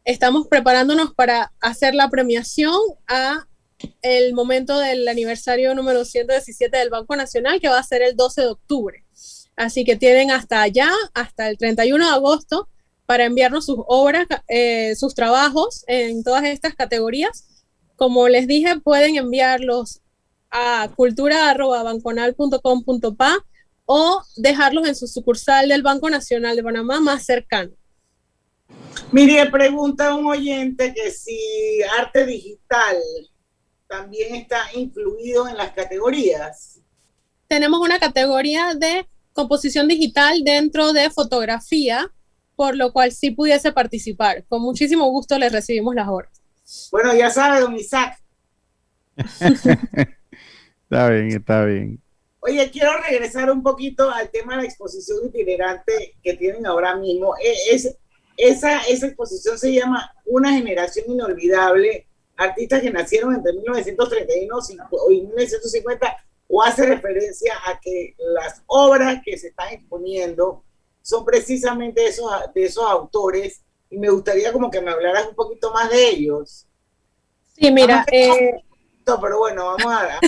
Estamos 0.04 0.48
preparándonos 0.48 1.14
para 1.14 1.50
hacer 1.60 1.94
la 1.94 2.10
premiación 2.10 2.78
a 3.06 3.46
el 4.02 4.34
momento 4.34 4.78
del 4.78 5.08
aniversario 5.08 5.74
número 5.74 6.04
117 6.04 6.76
del 6.76 6.90
Banco 6.90 7.16
Nacional, 7.16 7.58
que 7.58 7.70
va 7.70 7.78
a 7.78 7.82
ser 7.82 8.02
el 8.02 8.16
12 8.16 8.42
de 8.42 8.48
octubre. 8.48 9.04
Así 9.56 9.84
que 9.84 9.96
tienen 9.96 10.30
hasta 10.30 10.60
allá, 10.60 10.90
hasta 11.14 11.48
el 11.48 11.56
31 11.56 12.04
de 12.04 12.12
agosto, 12.12 12.68
para 13.06 13.24
enviarnos 13.24 13.64
sus 13.64 13.78
obras, 13.86 14.26
eh, 14.48 14.94
sus 14.94 15.14
trabajos 15.14 15.84
en 15.86 16.22
todas 16.22 16.44
estas 16.44 16.74
categorías. 16.74 17.64
Como 17.96 18.28
les 18.28 18.46
dije, 18.46 18.78
pueden 18.80 19.16
enviarlos 19.16 20.00
a 20.54 20.88
cultura.banconal.com.pa 20.94 23.44
o 23.86 24.22
dejarlos 24.36 24.86
en 24.86 24.94
su 24.94 25.08
sucursal 25.08 25.68
del 25.68 25.82
Banco 25.82 26.08
Nacional 26.08 26.56
de 26.56 26.62
Panamá 26.62 27.00
más 27.00 27.24
cercano. 27.24 27.72
Mire, 29.10 29.50
pregunta 29.50 30.14
un 30.14 30.26
oyente 30.26 30.94
que 30.94 31.10
si 31.10 31.36
arte 31.98 32.24
digital 32.24 32.96
también 33.88 34.36
está 34.36 34.60
incluido 34.74 35.48
en 35.48 35.56
las 35.56 35.72
categorías. 35.72 36.78
Tenemos 37.48 37.80
una 37.80 37.98
categoría 37.98 38.74
de 38.74 39.08
composición 39.32 39.88
digital 39.88 40.44
dentro 40.44 40.92
de 40.92 41.10
fotografía, 41.10 42.12
por 42.54 42.76
lo 42.76 42.92
cual 42.92 43.10
sí 43.10 43.32
pudiese 43.32 43.72
participar. 43.72 44.44
Con 44.48 44.62
muchísimo 44.62 45.10
gusto 45.10 45.36
les 45.36 45.50
recibimos 45.52 45.96
las 45.96 46.06
obras. 46.08 46.30
Bueno, 46.92 47.12
ya 47.12 47.28
sabe, 47.28 47.58
don 47.60 47.76
Isaac. 47.76 48.22
está 50.90 51.08
bien, 51.10 51.28
está 51.32 51.64
bien. 51.64 52.00
Oye, 52.40 52.70
quiero 52.70 52.92
regresar 52.98 53.50
un 53.50 53.62
poquito 53.62 54.10
al 54.10 54.30
tema 54.30 54.54
de 54.56 54.62
la 54.62 54.68
exposición 54.68 55.18
itinerante 55.26 56.16
que 56.22 56.34
tienen 56.34 56.66
ahora 56.66 56.94
mismo. 56.96 57.34
E- 57.42 57.74
Es, 57.74 57.96
esa, 58.36 58.82
esa 58.82 59.06
exposición 59.06 59.58
se 59.58 59.72
llama 59.72 60.12
Una 60.26 60.52
generación 60.52 61.06
inolvidable, 61.08 62.06
artistas 62.36 62.82
que 62.82 62.90
nacieron 62.90 63.34
entre 63.34 63.52
1931 63.54 64.58
y 65.10 65.20
1950, 65.22 66.16
o 66.48 66.62
hace 66.62 66.84
referencia 66.86 67.54
a 67.66 67.80
que 67.80 68.14
las 68.18 68.62
obras 68.66 69.22
que 69.24 69.38
se 69.38 69.48
están 69.48 69.72
exponiendo 69.72 70.64
son 71.00 71.24
precisamente 71.24 72.02
de 72.02 72.08
esos, 72.08 72.30
de 72.54 72.64
esos 72.64 72.84
autores, 72.84 73.62
y 73.88 73.98
me 73.98 74.10
gustaría 74.10 74.52
como 74.52 74.70
que 74.70 74.80
me 74.80 74.90
hablaras 74.90 75.28
un 75.28 75.34
poquito 75.34 75.72
más 75.72 75.90
de 75.90 76.08
ellos. 76.08 76.66
Sí, 77.56 77.70
mira, 77.70 78.04
eh, 78.10 78.50
poquito, 79.04 79.20
pero 79.20 79.38
bueno, 79.38 79.66
vamos 79.66 79.92
a... 79.92 80.18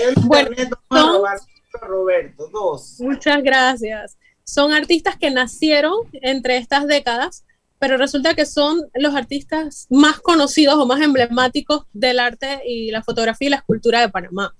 el 0.00 0.14
internet, 0.16 0.70
vamos 0.88 0.88
a 0.90 1.00
son- 1.00 1.16
robar 1.16 1.38
a 1.38 1.86
Roberto, 1.86 2.48
dos. 2.52 2.96
Muchas 3.00 3.42
gracias. 3.42 4.16
Son 4.44 4.72
artistas 4.72 5.16
que 5.16 5.30
nacieron 5.30 5.94
entre 6.12 6.56
estas 6.56 6.86
décadas, 6.86 7.44
pero 7.78 7.96
resulta 7.98 8.34
que 8.34 8.46
son 8.46 8.80
los 8.94 9.14
artistas 9.14 9.86
más 9.90 10.20
conocidos 10.20 10.76
o 10.76 10.86
más 10.86 11.00
emblemáticos 11.02 11.84
del 11.92 12.20
arte 12.20 12.62
y 12.64 12.90
la 12.90 13.02
fotografía 13.02 13.48
y 13.48 13.50
la 13.50 13.56
escultura 13.56 14.00
de 14.00 14.08
Panamá. 14.08 14.54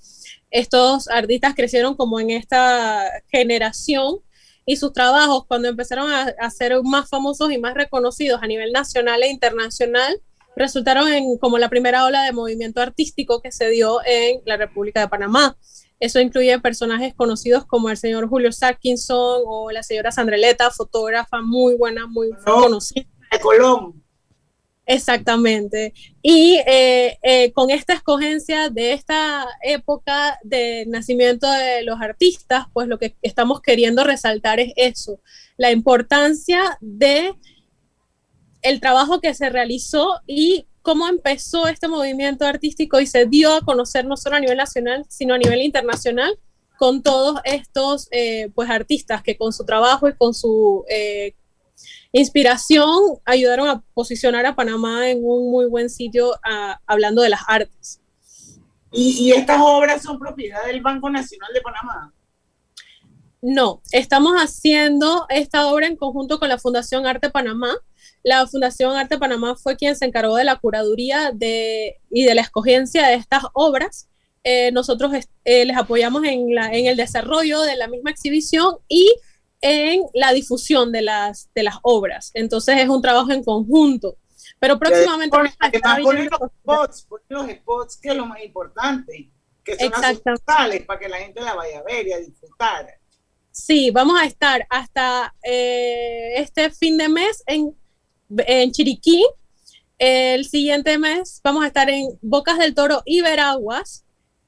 Estos 0.50 1.09
artistas 1.09 1.55
crecieron 1.55 1.96
como 1.96 2.20
en 2.20 2.31
esta 2.31 3.02
generación 3.29 4.18
y 4.66 4.76
sus 4.76 4.92
trabajos 4.92 5.46
cuando 5.46 5.68
empezaron 5.68 6.11
a, 6.12 6.35
a 6.38 6.50
ser 6.50 6.83
más 6.83 7.09
famosos 7.09 7.50
y 7.52 7.59
más 7.59 7.74
reconocidos 7.74 8.42
a 8.42 8.46
nivel 8.46 8.72
nacional 8.72 9.22
e 9.22 9.29
internacional 9.29 10.20
resultaron 10.57 11.12
en 11.12 11.37
como 11.38 11.59
la 11.59 11.69
primera 11.69 12.05
ola 12.05 12.25
de 12.25 12.33
movimiento 12.33 12.81
artístico 12.81 13.40
que 13.42 13.53
se 13.53 13.69
dio 13.69 13.99
en 14.05 14.40
la 14.47 14.57
República 14.57 15.01
de 15.01 15.09
Panamá. 15.09 15.57
Eso 16.01 16.19
incluye 16.19 16.59
personajes 16.61 17.14
conocidos 17.14 17.64
como 17.66 17.90
el 17.90 17.97
señor 17.97 18.29
Julio 18.29 18.51
Sarkinson 18.53 19.42
o 19.47 19.71
la 19.71 19.83
señora 19.83 20.11
Sandreleta, 20.11 20.71
fotógrafa 20.71 21.40
muy 21.42 21.77
buena, 21.77 22.07
muy 22.07 22.31
conocida. 22.45 23.07
De 23.31 23.38
Colón. 23.40 24.03
Exactamente. 24.87 25.92
Y 26.23 26.61
eh, 26.66 27.19
eh, 27.23 27.53
con 27.53 27.71
esta 27.71 27.92
escogencia 27.95 28.71
de 28.71 28.92
esta 28.92 29.45
época 29.62 30.38
de 30.45 30.85
nacimiento 30.87 31.51
de 31.51 31.83
los 31.83 32.01
artistas, 32.01 32.66
pues 32.73 32.87
lo 32.87 32.99
que 32.99 33.16
estamos 33.21 33.61
queriendo 33.61 34.05
resaltar 34.05 34.61
es 34.61 34.73
eso, 34.77 35.21
la 35.57 35.73
importancia 35.73 36.79
de 36.81 37.35
el 38.68 38.81
trabajo 38.81 39.20
que 39.20 39.35
se 39.35 39.48
realizó 39.50 40.20
y 40.26 40.66
cómo 40.83 41.09
empezó 41.09 41.66
este 41.68 41.88
movimiento 41.88 42.44
artístico 42.46 43.00
y 43.00 43.07
se 43.07 43.26
dio 43.26 43.55
a 43.55 43.61
conocer 43.61 44.05
no 44.07 44.16
solo 44.16 44.37
a 44.37 44.40
nivel 44.40 44.57
nacional, 44.57 45.05
sino 45.09 45.35
a 45.35 45.38
nivel 45.38 45.61
internacional 45.62 46.38
con 46.79 47.02
todos 47.02 47.40
estos 47.44 48.09
eh, 48.11 48.50
pues 48.55 48.68
artistas 48.70 49.22
que 49.22 49.37
con 49.37 49.52
su 49.52 49.64
trabajo 49.64 50.09
y 50.09 50.14
con 50.14 50.35
su 50.35 50.85
eh, 50.88 51.35
inspiración 52.12 53.18
ayudaron 53.24 53.68
a 53.68 53.83
posicionar 53.94 54.46
a 54.46 54.55
Panamá 54.55 55.09
en 55.11 55.18
un 55.22 55.50
muy 55.50 55.66
buen 55.66 55.90
sitio 55.90 56.35
a- 56.44 56.81
hablando 56.87 57.22
de 57.22 57.31
las 57.31 57.40
artes. 57.48 58.00
Y, 58.92 59.26
y 59.29 59.33
estas 59.33 59.61
obras 59.61 60.02
son 60.02 60.18
propiedad 60.18 60.64
del 60.66 60.81
Banco 60.81 61.11
Nacional 61.11 61.52
de 61.52 61.61
Panamá. 61.61 62.12
No, 63.42 63.83
estamos 63.92 64.35
haciendo 64.37 65.26
esta 65.29 65.66
obra 65.66 65.87
en 65.87 65.96
conjunto 65.96 66.38
con 66.38 66.48
la 66.48 66.59
Fundación 66.59 67.07
Arte 67.07 67.31
Panamá. 67.31 67.74
La 68.26 68.44
Fundación 68.48 68.96
Arte 68.96 69.18
Panamá 69.18 69.54
fue 69.54 69.76
quien 69.76 69.94
se 69.94 70.04
encargó 70.04 70.34
de 70.34 70.42
la 70.42 70.56
curaduría 70.56 71.30
de, 71.32 71.96
y 72.10 72.24
de 72.24 72.34
la 72.34 72.40
escogencia 72.42 73.06
de 73.06 73.14
estas 73.14 73.44
obras. 73.52 74.08
Eh, 74.42 74.72
nosotros 74.72 75.12
eh, 75.44 75.64
les 75.64 75.76
apoyamos 75.76 76.24
en, 76.24 76.52
la- 76.52 76.72
en 76.72 76.86
el 76.86 76.96
desarrollo 76.96 77.60
de 77.62 77.76
la 77.76 77.86
misma 77.86 78.10
exhibición 78.10 78.78
y 78.88 79.14
en 79.60 80.02
la 80.12 80.32
difusión 80.32 80.90
de 80.90 81.02
las, 81.02 81.50
de 81.54 81.62
las 81.62 81.76
obras. 81.82 82.32
Entonces 82.34 82.78
es 82.78 82.88
un 82.88 83.00
trabajo 83.00 83.30
en 83.30 83.44
conjunto. 83.44 84.16
Pero 84.58 84.76
próximamente 84.76 85.30
viendo- 86.16 86.38
los 86.40 86.50
spots, 86.50 87.06
los 87.28 87.48
spots, 87.48 87.96
que 87.96 88.08
es 88.08 88.16
lo 88.16 88.26
más 88.26 88.42
importante, 88.42 89.30
que 89.62 89.76
son 89.76 89.90
las 90.02 90.16
para 90.84 90.98
que 90.98 91.08
la 91.08 91.18
gente 91.18 91.40
la 91.42 91.54
vaya 91.54 91.78
a 91.78 91.82
ver 91.84 92.08
y 92.08 92.12
a 92.12 92.18
disfrutar. 92.18 92.86
Sí, 93.52 93.90
vamos 93.92 94.20
a 94.20 94.24
estar 94.26 94.66
hasta 94.68 95.32
eh, 95.44 96.34
este 96.38 96.70
fin 96.70 96.96
de 96.98 97.08
mes 97.08 97.42
en, 97.46 97.74
en 98.46 98.72
Chiriquí. 98.72 99.24
El 99.98 100.44
siguiente 100.44 100.98
mes 100.98 101.40
vamos 101.42 101.64
a 101.64 101.68
estar 101.68 101.88
en 101.88 102.06
Bocas 102.20 102.58
del 102.58 102.74
Toro 102.74 103.02
y 103.04 103.20
Veraguas. 103.22 104.04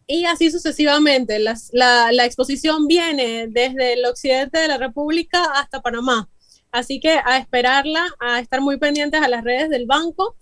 Y 0.06 0.24
así 0.24 0.50
sucesivamente. 0.50 1.38
Las- 1.38 1.70
la, 1.72 2.12
la 2.12 2.24
exposición 2.24 2.86
viene 2.86 3.46
desde 3.48 3.94
el 3.94 4.04
occidente 4.06 4.58
de 4.58 4.68
la 4.68 4.78
República 4.78 5.44
hasta 5.54 5.80
Panamá. 5.82 6.28
Así 6.70 7.00
que 7.00 7.12
a 7.24 7.38
esperarla, 7.38 8.06
a 8.20 8.40
estar 8.40 8.60
muy 8.60 8.78
pendientes 8.78 9.20
a 9.22 9.28
las 9.28 9.42
redes 9.42 9.70
del 9.70 9.86
banco, 9.86 10.36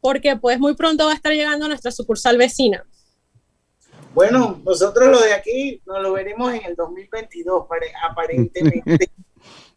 porque 0.00 0.36
pues 0.36 0.58
muy 0.60 0.74
pronto 0.74 1.06
va 1.06 1.12
a 1.12 1.14
estar 1.16 1.32
llegando 1.32 1.66
a 1.66 1.68
nuestra 1.68 1.90
sucursal 1.90 2.36
vecina. 2.36 2.84
Bueno, 4.14 4.60
nosotros 4.64 5.08
lo 5.08 5.20
de 5.20 5.32
aquí 5.32 5.80
nos 5.86 6.02
lo 6.02 6.12
veremos 6.12 6.52
en 6.52 6.64
el 6.66 6.74
2022, 6.76 7.66
pare- 7.66 7.92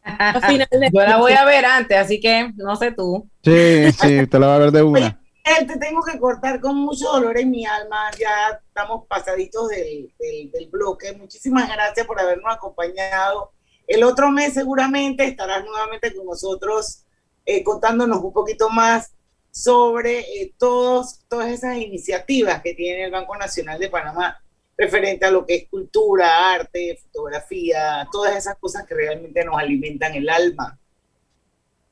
Yo 0.06 1.02
la 1.02 1.18
voy 1.18 1.34
a 1.34 1.46
ver 1.46 1.66
antes, 1.66 1.98
así 1.98 2.20
que 2.20 2.52
no 2.56 2.76
sé 2.76 2.92
tú. 2.92 3.30
Sí, 3.44 3.92
sí, 3.92 4.28
te 4.28 4.40
la 4.40 4.48
va 4.48 4.56
a 4.56 4.60
ver 4.60 4.72
de 4.72 4.84
una. 4.84 5.20
Él, 5.44 5.68
te 5.68 5.78
tengo 5.78 6.02
que 6.02 6.20
cortar 6.20 6.60
con 6.60 6.76
mucho 6.76 7.08
dolor 7.12 7.38
en 7.38 7.52
mi 7.52 7.66
alma. 7.66 8.10
Ya 8.20 8.60
estamos 8.68 9.06
pasaditos 9.08 9.70
del, 9.70 10.12
del, 10.20 10.52
del 10.52 10.70
bloque. 10.70 11.14
Muchísimas 11.14 11.70
gracias 11.72 12.06
por 12.06 12.20
habernos 12.20 12.54
acompañado. 12.54 13.52
El 13.88 14.04
otro 14.04 14.32
mes 14.32 14.54
seguramente 14.54 15.26
estarás 15.26 15.64
nuevamente 15.64 16.16
con 16.16 16.26
nosotros 16.26 17.04
eh, 17.46 17.64
contándonos 17.64 18.24
un 18.24 18.34
poquito 18.34 18.70
más 18.70 19.12
sobre 19.52 20.20
eh, 20.20 20.54
todos, 20.58 21.20
todas 21.30 21.50
esas 21.52 21.78
iniciativas 21.78 22.62
que 22.62 22.74
tiene 22.74 23.06
el 23.06 23.12
Banco 23.12 23.38
Nacional 23.38 23.80
de 23.80 23.90
Panamá 23.90 24.42
referente 24.78 25.26
a 25.26 25.32
lo 25.32 25.46
que 25.46 25.56
es 25.56 25.70
cultura, 25.70 26.54
arte, 26.54 27.00
fotografía, 27.04 28.08
todas 28.12 28.36
esas 28.36 28.58
cosas 28.58 28.86
que 28.86 28.94
realmente 28.94 29.44
nos 29.44 29.58
alimentan 29.58 30.14
el 30.16 30.30
alma. 30.30 30.78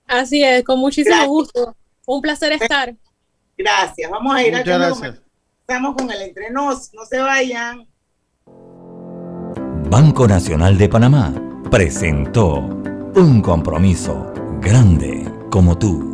Así 0.08 0.44
es, 0.44 0.64
con 0.64 0.80
muchísimo 0.80 1.16
Gracias. 1.16 1.30
gusto. 1.30 1.76
Un 2.06 2.22
placer 2.22 2.52
estar. 2.54 2.94
Gracias. 3.58 4.12
Vamos 4.12 4.36
a 4.36 4.44
ir 4.44 4.52
Muchas 4.52 4.66
gracias. 4.80 5.22
Estamos 5.62 5.96
con 5.96 6.12
el 6.12 6.22
entrenos. 6.22 6.94
No 6.94 7.06
se 7.06 7.20
vayan. 7.20 7.88
Banco 9.90 10.28
Nacional 10.28 10.78
de 10.78 10.90
Panamá 10.90 11.34
presentó 11.70 12.60
un 13.16 13.42
compromiso 13.42 14.34
grande 14.60 15.32
como 15.50 15.78
tú. 15.78 16.14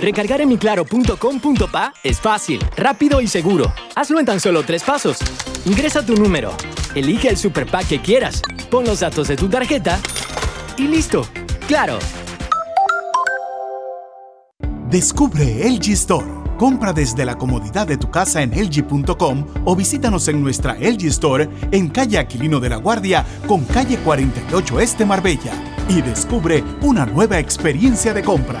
Recargar 0.00 0.40
en 0.40 0.48
miclaro.com.pa 0.48 1.92
es 2.04 2.20
fácil, 2.20 2.60
rápido 2.76 3.20
y 3.20 3.26
seguro. 3.26 3.72
Hazlo 3.96 4.20
en 4.20 4.26
tan 4.26 4.40
solo 4.40 4.62
tres 4.62 4.84
pasos. 4.84 5.18
Ingresa 5.64 6.06
tu 6.06 6.14
número, 6.14 6.52
elige 6.94 7.28
el 7.28 7.36
super 7.36 7.66
pack 7.66 7.88
que 7.88 8.00
quieras, 8.00 8.42
pon 8.70 8.84
los 8.84 9.00
datos 9.00 9.28
de 9.28 9.36
tu 9.36 9.48
tarjeta 9.48 9.98
y 10.76 10.86
listo. 10.86 11.26
¡Claro! 11.66 11.98
Descubre 14.88 15.68
LG 15.68 15.90
Store. 15.90 16.26
Compra 16.56 16.92
desde 16.92 17.24
la 17.24 17.36
comodidad 17.36 17.86
de 17.86 17.98
tu 17.98 18.10
casa 18.10 18.42
en 18.42 18.50
LG.com 18.50 19.46
o 19.64 19.76
visítanos 19.76 20.26
en 20.28 20.42
nuestra 20.42 20.74
LG 20.74 21.06
Store 21.06 21.48
en 21.70 21.88
calle 21.88 22.18
Aquilino 22.18 22.58
de 22.58 22.68
la 22.68 22.76
Guardia 22.76 23.24
con 23.46 23.64
calle 23.64 23.98
48 23.98 24.80
Este 24.80 25.04
Marbella 25.04 25.52
y 25.88 26.02
descubre 26.02 26.64
una 26.82 27.06
nueva 27.06 27.38
experiencia 27.38 28.12
de 28.12 28.22
compra. 28.22 28.60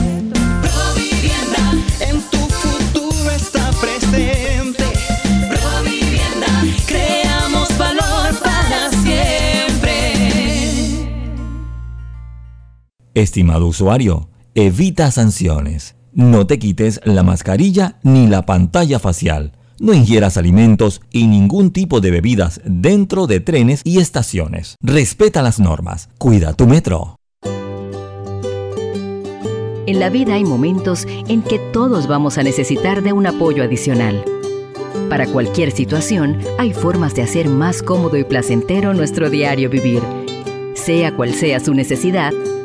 Estimado 13.21 13.67
usuario, 13.67 14.29
evita 14.55 15.11
sanciones. 15.11 15.93
No 16.11 16.47
te 16.47 16.57
quites 16.57 16.99
la 17.03 17.21
mascarilla 17.21 17.99
ni 18.01 18.25
la 18.25 18.47
pantalla 18.47 18.97
facial. 18.97 19.51
No 19.79 19.93
ingieras 19.93 20.37
alimentos 20.37 21.01
y 21.11 21.27
ningún 21.27 21.69
tipo 21.69 22.01
de 22.01 22.09
bebidas 22.09 22.61
dentro 22.65 23.27
de 23.27 23.39
trenes 23.39 23.81
y 23.83 23.99
estaciones. 23.99 24.75
Respeta 24.81 25.43
las 25.43 25.59
normas. 25.59 26.09
Cuida 26.17 26.53
tu 26.53 26.65
metro. 26.65 27.17
En 29.85 29.99
la 29.99 30.09
vida 30.09 30.33
hay 30.33 30.43
momentos 30.43 31.05
en 31.27 31.43
que 31.43 31.59
todos 31.59 32.07
vamos 32.07 32.39
a 32.39 32.43
necesitar 32.43 33.03
de 33.03 33.13
un 33.13 33.27
apoyo 33.27 33.63
adicional. 33.63 34.25
Para 35.09 35.27
cualquier 35.27 35.69
situación, 35.69 36.39
hay 36.57 36.73
formas 36.73 37.13
de 37.13 37.21
hacer 37.21 37.49
más 37.49 37.83
cómodo 37.83 38.17
y 38.17 38.23
placentero 38.23 38.95
nuestro 38.95 39.29
diario 39.29 39.69
vivir. 39.69 40.01
Sea 40.73 41.15
cual 41.15 41.35
sea 41.35 41.59
su 41.59 41.75
necesidad, 41.75 42.33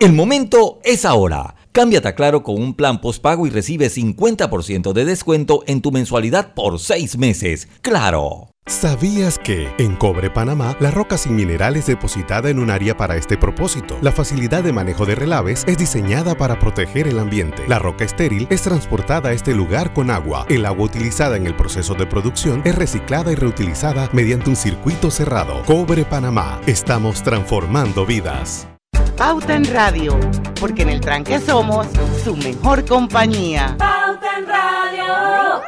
El 0.00 0.14
momento 0.14 0.78
es 0.82 1.04
ahora. 1.04 1.56
Cámbiate 1.72 2.08
a 2.08 2.14
Claro 2.14 2.42
con 2.42 2.54
un 2.54 2.72
plan 2.72 3.02
postpago 3.02 3.46
y 3.46 3.50
recibe 3.50 3.90
50% 3.90 4.94
de 4.94 5.04
descuento 5.04 5.62
en 5.66 5.82
tu 5.82 5.92
mensualidad 5.92 6.54
por 6.54 6.80
6 6.80 7.18
meses. 7.18 7.68
¡Claro! 7.82 8.48
¿Sabías 8.64 9.38
que 9.38 9.68
en 9.76 9.96
Cobre 9.96 10.30
Panamá 10.30 10.74
la 10.80 10.90
roca 10.90 11.18
sin 11.18 11.36
mineral 11.36 11.76
es 11.76 11.84
depositada 11.84 12.48
en 12.48 12.60
un 12.60 12.70
área 12.70 12.96
para 12.96 13.16
este 13.16 13.36
propósito? 13.36 13.98
La 14.00 14.10
facilidad 14.10 14.64
de 14.64 14.72
manejo 14.72 15.04
de 15.04 15.16
relaves 15.16 15.64
es 15.66 15.76
diseñada 15.76 16.34
para 16.34 16.58
proteger 16.58 17.06
el 17.06 17.18
ambiente. 17.18 17.62
La 17.68 17.78
roca 17.78 18.06
estéril 18.06 18.46
es 18.48 18.62
transportada 18.62 19.28
a 19.28 19.32
este 19.34 19.54
lugar 19.54 19.92
con 19.92 20.10
agua. 20.10 20.46
El 20.48 20.64
agua 20.64 20.86
utilizada 20.86 21.36
en 21.36 21.46
el 21.46 21.54
proceso 21.54 21.94
de 21.94 22.06
producción 22.06 22.62
es 22.64 22.74
reciclada 22.74 23.32
y 23.32 23.34
reutilizada 23.34 24.08
mediante 24.14 24.48
un 24.48 24.56
circuito 24.56 25.10
cerrado. 25.10 25.62
Cobre 25.66 26.06
Panamá. 26.06 26.58
Estamos 26.66 27.22
transformando 27.22 28.06
vidas. 28.06 28.69
Pauta 29.16 29.54
en 29.54 29.64
Radio, 29.64 30.18
porque 30.58 30.82
en 30.82 30.90
el 30.90 31.00
tranque 31.00 31.38
somos 31.38 31.86
su 32.24 32.36
mejor 32.36 32.84
compañía. 32.86 33.76
Pauta 33.78 34.38
en 34.38 34.46
Radio. 34.46 35.62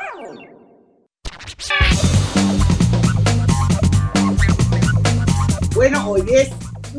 Bueno, 5.75 6.11
hoy 6.11 6.25
es 6.33 6.51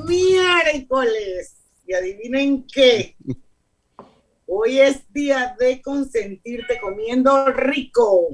miércoles 0.05 1.55
y 1.85 1.93
adivinen 1.93 2.65
qué. 2.67 3.15
Hoy 4.45 4.79
es 4.79 5.11
día 5.13 5.55
de 5.59 5.81
consentirte 5.81 6.79
comiendo 6.79 7.47
rico. 7.47 8.29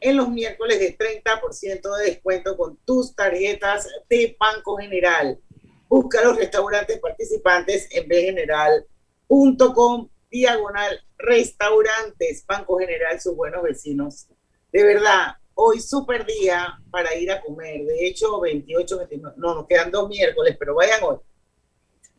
En 0.00 0.18
los 0.18 0.28
miércoles 0.28 0.78
de 0.80 0.98
30% 0.98 1.96
de 1.96 2.04
descuento 2.04 2.56
con 2.56 2.76
tus 2.84 3.14
tarjetas 3.14 3.88
de 4.10 4.36
Banco 4.38 4.76
General. 4.76 5.38
Busca 5.88 6.24
los 6.24 6.36
restaurantes 6.36 6.98
participantes 6.98 7.88
en 7.90 8.08
bgeneral.com 8.08 10.08
diagonal 10.30 11.00
restaurantes. 11.18 12.44
Banco 12.46 12.78
General, 12.78 13.20
sus 13.20 13.36
buenos 13.36 13.62
vecinos. 13.62 14.26
De 14.72 14.82
verdad, 14.82 15.36
hoy 15.54 15.80
súper 15.80 16.26
día 16.26 16.78
para 16.90 17.14
ir 17.16 17.30
a 17.30 17.40
comer. 17.40 17.84
De 17.84 18.06
hecho, 18.06 18.40
28, 18.40 18.98
29, 18.98 19.36
no, 19.38 19.54
nos 19.54 19.66
quedan 19.66 19.90
dos 19.90 20.08
miércoles, 20.08 20.56
pero 20.58 20.74
vayan 20.74 21.02
hoy. 21.02 21.16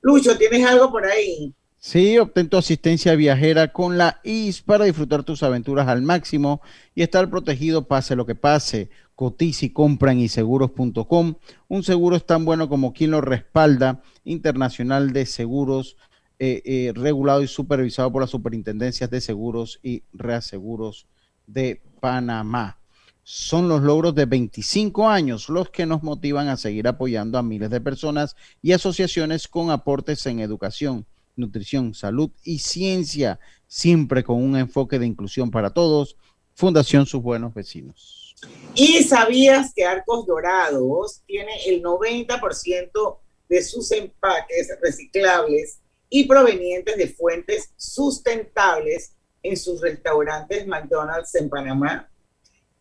Lucho, 0.01 0.38
¿tienes 0.38 0.65
algo 0.65 0.91
por 0.91 1.06
ahí? 1.06 1.54
Sí, 1.78 2.17
obtén 2.17 2.49
tu 2.49 2.58
asistencia 2.58 3.15
viajera 3.15 3.71
con 3.71 3.97
la 3.97 4.19
IS 4.23 4.62
para 4.62 4.86
disfrutar 4.86 5.23
tus 5.23 5.43
aventuras 5.43 5.88
al 5.88 6.01
máximo 6.01 6.62
y 6.95 7.04
estar 7.04 7.30
protegido 7.30 7.88
pase 7.88 8.15
lo 8.15 8.25
que 8.25 8.34
pase. 8.34 8.89
Cotiza 9.15 9.65
y. 9.65 11.39
Un 11.67 11.84
seguro 11.84 12.15
es 12.15 12.25
tan 12.25 12.45
bueno 12.45 12.69
como 12.69 12.93
quien 12.93 13.12
lo 13.12 13.21
respalda. 13.21 14.04
Internacional 14.25 15.13
de 15.13 15.25
Seguros, 15.25 15.98
eh, 16.37 16.62
eh, 16.65 16.92
regulado 16.94 17.42
y 17.42 17.48
supervisado 17.48 18.12
por 18.12 18.21
las 18.21 18.31
superintendencias 18.31 19.10
de 19.10 19.21
seguros 19.21 19.79
y 19.81 20.04
reaseguros 20.12 21.08
de 21.48 21.81
Panamá. 22.02 22.79
Son 23.23 23.69
los 23.69 23.81
logros 23.81 24.13
de 24.15 24.25
25 24.25 25.10
años 25.10 25.50
los 25.50 25.69
que 25.69 25.85
nos 25.85 26.04
motivan 26.04 26.50
a 26.50 26.58
seguir 26.58 26.87
apoyando 26.87 27.37
a 27.37 27.44
miles 27.44 27.69
de 27.69 27.81
personas 27.81 28.35
y 28.62 28.73
asociaciones 28.73 29.48
con 29.48 29.71
aportes 29.71 30.25
en 30.25 30.42
educación, 30.42 31.06
nutrición, 31.35 31.94
salud 31.94 32.31
y 32.44 32.60
ciencia, 32.60 33.39
siempre 33.67 34.23
con 34.23 34.44
un 34.44 34.58
enfoque 34.58 35.00
de 35.00 35.08
inclusión 35.08 35.52
para 35.52 35.71
todos. 35.71 36.17
Fundación 36.54 37.06
Sus 37.06 37.23
Buenos 37.23 37.54
Vecinos. 37.54 38.25
¿Y 38.73 39.04
sabías 39.04 39.73
que 39.73 39.85
Arcos 39.85 40.25
Dorados 40.25 41.21
tiene 41.25 41.52
el 41.65 41.81
90% 41.81 43.19
de 43.48 43.63
sus 43.63 43.91
empaques 43.93 44.69
reciclables 44.81 45.79
y 46.10 46.27
provenientes 46.27 46.98
de 46.98 47.08
fuentes 47.08 47.71
sustentables 47.77 49.13
en 49.41 49.56
sus 49.56 49.79
restaurantes 49.79 50.67
McDonald's 50.67 51.33
en 51.35 51.50
Panamá? 51.50 52.10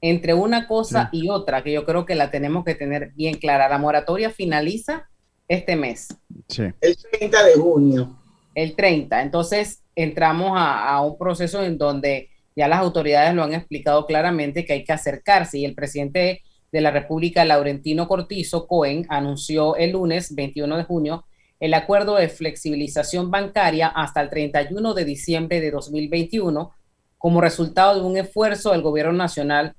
entre 0.00 0.34
una 0.34 0.66
cosa 0.66 1.10
y 1.12 1.28
otra, 1.28 1.62
que 1.62 1.72
yo 1.72 1.84
creo 1.84 2.06
que 2.06 2.14
la 2.14 2.30
tenemos 2.30 2.64
que 2.64 2.74
tener 2.74 3.12
bien 3.14 3.34
clara. 3.34 3.68
La 3.68 3.78
moratoria 3.78 4.30
finaliza 4.30 5.08
este 5.48 5.76
mes. 5.76 6.08
Sí. 6.48 6.62
El 6.80 6.96
30 6.96 7.44
de 7.44 7.54
junio. 7.54 8.16
El 8.54 8.74
30. 8.74 9.22
Entonces 9.22 9.82
entramos 9.94 10.52
a, 10.54 10.88
a 10.88 11.02
un 11.02 11.18
proceso 11.18 11.62
en 11.62 11.76
donde 11.76 12.30
ya 12.56 12.68
las 12.68 12.80
autoridades 12.80 13.34
lo 13.34 13.42
han 13.42 13.54
explicado 13.54 14.06
claramente 14.06 14.64
que 14.64 14.72
hay 14.72 14.84
que 14.84 14.92
acercarse 14.92 15.58
y 15.58 15.64
el 15.64 15.74
presidente 15.74 16.42
de 16.72 16.80
la 16.80 16.90
República, 16.90 17.44
Laurentino 17.44 18.08
Cortizo 18.08 18.66
Cohen, 18.66 19.06
anunció 19.08 19.76
el 19.76 19.92
lunes 19.92 20.34
21 20.34 20.76
de 20.76 20.84
junio 20.84 21.24
el 21.60 21.74
acuerdo 21.74 22.16
de 22.16 22.28
flexibilización 22.28 23.30
bancaria 23.30 23.88
hasta 23.88 24.22
el 24.22 24.30
31 24.30 24.94
de 24.94 25.04
diciembre 25.04 25.60
de 25.60 25.70
2021 25.70 26.72
como 27.18 27.42
resultado 27.42 28.00
de 28.00 28.06
un 28.06 28.16
esfuerzo 28.16 28.72
del 28.72 28.80
gobierno 28.80 29.12
nacional 29.12 29.74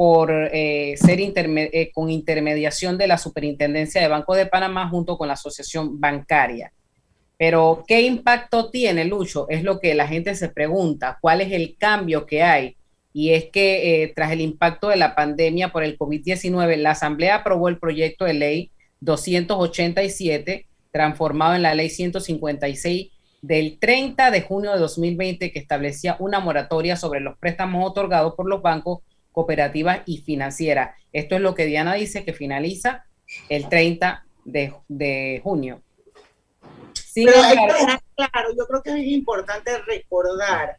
por 0.00 0.32
eh, 0.32 0.94
ser 0.96 1.18
interme- 1.20 1.68
eh, 1.74 1.90
con 1.92 2.08
intermediación 2.08 2.96
de 2.96 3.06
la 3.06 3.18
Superintendencia 3.18 4.00
de 4.00 4.08
Banco 4.08 4.34
de 4.34 4.46
Panamá 4.46 4.88
junto 4.88 5.18
con 5.18 5.28
la 5.28 5.34
Asociación 5.34 6.00
Bancaria. 6.00 6.72
Pero, 7.36 7.84
¿qué 7.86 8.00
impacto 8.00 8.70
tiene, 8.70 9.04
Lucho? 9.04 9.46
Es 9.50 9.62
lo 9.62 9.78
que 9.78 9.94
la 9.94 10.08
gente 10.08 10.34
se 10.36 10.48
pregunta. 10.48 11.18
¿Cuál 11.20 11.42
es 11.42 11.52
el 11.52 11.76
cambio 11.76 12.24
que 12.24 12.42
hay? 12.42 12.76
Y 13.12 13.34
es 13.34 13.50
que 13.50 14.02
eh, 14.04 14.12
tras 14.16 14.32
el 14.32 14.40
impacto 14.40 14.88
de 14.88 14.96
la 14.96 15.14
pandemia 15.14 15.70
por 15.70 15.84
el 15.84 15.98
COVID-19, 15.98 16.78
la 16.78 16.92
Asamblea 16.92 17.34
aprobó 17.34 17.68
el 17.68 17.78
proyecto 17.78 18.24
de 18.24 18.32
ley 18.32 18.70
287, 19.00 20.66
transformado 20.92 21.56
en 21.56 21.62
la 21.62 21.74
ley 21.74 21.90
156 21.90 23.10
del 23.42 23.78
30 23.78 24.30
de 24.30 24.40
junio 24.40 24.72
de 24.72 24.78
2020, 24.78 25.52
que 25.52 25.58
establecía 25.58 26.16
una 26.20 26.40
moratoria 26.40 26.96
sobre 26.96 27.20
los 27.20 27.36
préstamos 27.36 27.86
otorgados 27.86 28.34
por 28.34 28.48
los 28.48 28.62
bancos, 28.62 29.00
cooperativas 29.32 30.00
y 30.06 30.18
financieras. 30.18 30.96
Esto 31.12 31.34
es 31.36 31.40
lo 31.40 31.54
que 31.54 31.66
Diana 31.66 31.94
dice 31.94 32.24
que 32.24 32.32
finaliza 32.32 33.04
el 33.48 33.68
30 33.68 34.24
de, 34.44 34.74
de 34.88 35.40
junio. 35.42 35.82
Sin 36.94 37.26
Pero 37.26 37.42
hay 37.42 37.56
que 37.56 37.72
dejar 37.74 38.02
claro, 38.16 38.50
yo 38.56 38.66
creo 38.66 38.82
que 38.82 38.90
es 38.90 39.06
importante 39.06 39.78
recordar 39.78 40.76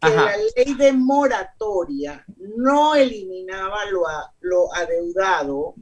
que 0.00 0.08
Ajá. 0.08 0.24
la 0.24 0.36
ley 0.56 0.74
de 0.74 0.92
moratoria 0.92 2.24
no 2.56 2.94
eliminaba 2.94 3.84
lo, 3.90 4.06
a- 4.06 4.32
lo 4.40 4.72
adeudado 4.74 5.74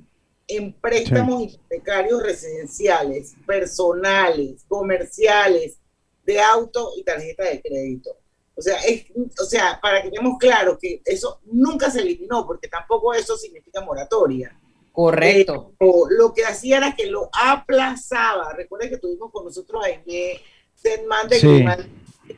en 0.46 0.72
préstamos 0.74 1.42
hipotecarios 1.54 2.22
residenciales, 2.22 3.34
personales, 3.46 4.64
comerciales, 4.68 5.78
de 6.24 6.40
auto 6.40 6.90
y 6.96 7.02
tarjeta 7.04 7.44
de 7.44 7.60
crédito. 7.60 8.10
O 8.54 8.62
sea, 8.62 8.76
es, 8.80 9.06
o 9.40 9.44
sea, 9.44 9.78
para 9.80 10.02
que 10.02 10.10
quedemos 10.10 10.36
claros 10.38 10.76
que 10.80 11.00
eso 11.04 11.40
nunca 11.44 11.90
se 11.90 12.00
eliminó, 12.00 12.46
porque 12.46 12.68
tampoco 12.68 13.14
eso 13.14 13.36
significa 13.36 13.80
moratoria. 13.80 14.58
Correcto. 14.92 15.72
Eh, 15.80 15.86
o 15.86 16.06
lo 16.10 16.34
que 16.34 16.44
hacía 16.44 16.76
era 16.76 16.94
que 16.94 17.06
lo 17.06 17.30
aplazaba. 17.32 18.52
Recuerden 18.52 18.90
que 18.90 18.98
tuvimos 18.98 19.30
con 19.32 19.44
nosotros 19.44 19.82
a 19.82 19.86
Aimee 19.86 20.40
Sedman 20.74 21.28
de 21.28 21.40
Sí. 21.40 21.64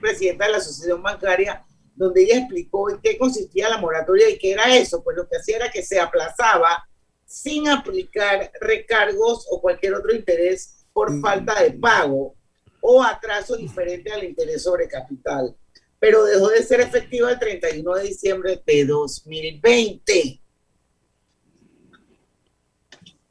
Presidenta 0.00 0.46
de 0.46 0.52
la 0.52 0.58
Asociación 0.58 1.02
Bancaria, 1.02 1.64
donde 1.94 2.22
ella 2.22 2.38
explicó 2.38 2.90
en 2.90 3.00
qué 3.00 3.16
consistía 3.18 3.68
la 3.68 3.78
moratoria 3.78 4.28
y 4.28 4.38
qué 4.38 4.52
era 4.52 4.74
eso. 4.76 5.02
Pues 5.02 5.16
lo 5.16 5.28
que 5.28 5.36
hacía 5.36 5.56
era 5.56 5.70
que 5.70 5.82
se 5.82 6.00
aplazaba 6.00 6.88
sin 7.26 7.68
aplicar 7.68 8.50
recargos 8.60 9.46
o 9.50 9.60
cualquier 9.60 9.94
otro 9.94 10.14
interés 10.14 10.86
por 10.92 11.20
falta 11.20 11.62
de 11.62 11.72
pago 11.72 12.34
o 12.80 13.02
atraso 13.02 13.56
diferente 13.56 14.12
al 14.12 14.24
interés 14.24 14.62
sobre 14.62 14.88
capital. 14.88 15.56
Pero 16.04 16.22
dejó 16.26 16.48
de 16.48 16.62
ser 16.62 16.82
efectiva 16.82 17.30
el 17.30 17.38
31 17.38 17.94
de 17.94 18.02
diciembre 18.02 18.62
de 18.66 18.84
2020. 18.84 20.38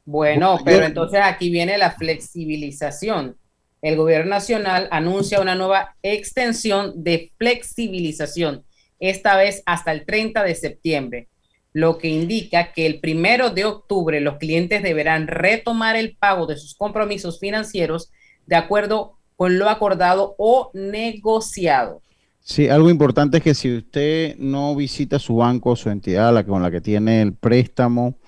Bueno, 0.04 0.58
pero 0.64 0.84
entonces 0.84 1.20
aquí 1.22 1.50
viene 1.50 1.78
la 1.78 1.92
flexibilización. 1.92 3.36
El 3.80 3.94
gobierno 3.94 4.30
nacional 4.30 4.88
anuncia 4.90 5.40
una 5.40 5.54
nueva 5.54 5.94
extensión 6.02 7.04
de 7.04 7.30
flexibilización, 7.38 8.64
esta 8.98 9.36
vez 9.36 9.62
hasta 9.66 9.92
el 9.92 10.04
30 10.04 10.42
de 10.42 10.56
septiembre, 10.56 11.28
lo 11.72 11.96
que 11.96 12.08
indica 12.08 12.72
que 12.72 12.86
el 12.86 12.98
primero 12.98 13.50
de 13.50 13.66
octubre 13.66 14.20
los 14.20 14.38
clientes 14.38 14.82
deberán 14.82 15.28
retomar 15.28 15.94
el 15.94 16.16
pago 16.16 16.48
de 16.48 16.56
sus 16.56 16.74
compromisos 16.74 17.38
financieros 17.38 18.10
de 18.46 18.56
acuerdo 18.56 19.16
con 19.36 19.60
lo 19.60 19.68
acordado 19.68 20.34
o 20.38 20.72
negociado. 20.74 22.02
Sí, 22.46 22.68
algo 22.68 22.90
importante 22.90 23.38
es 23.38 23.42
que 23.42 23.54
si 23.54 23.74
usted 23.78 24.36
no 24.38 24.76
visita 24.76 25.18
su 25.18 25.36
banco 25.36 25.76
su 25.76 25.88
entidad 25.88 26.32
la, 26.32 26.44
con 26.44 26.62
la 26.62 26.70
que 26.70 26.82
tiene 26.82 27.22
el 27.22 27.32
préstamo, 27.32 28.18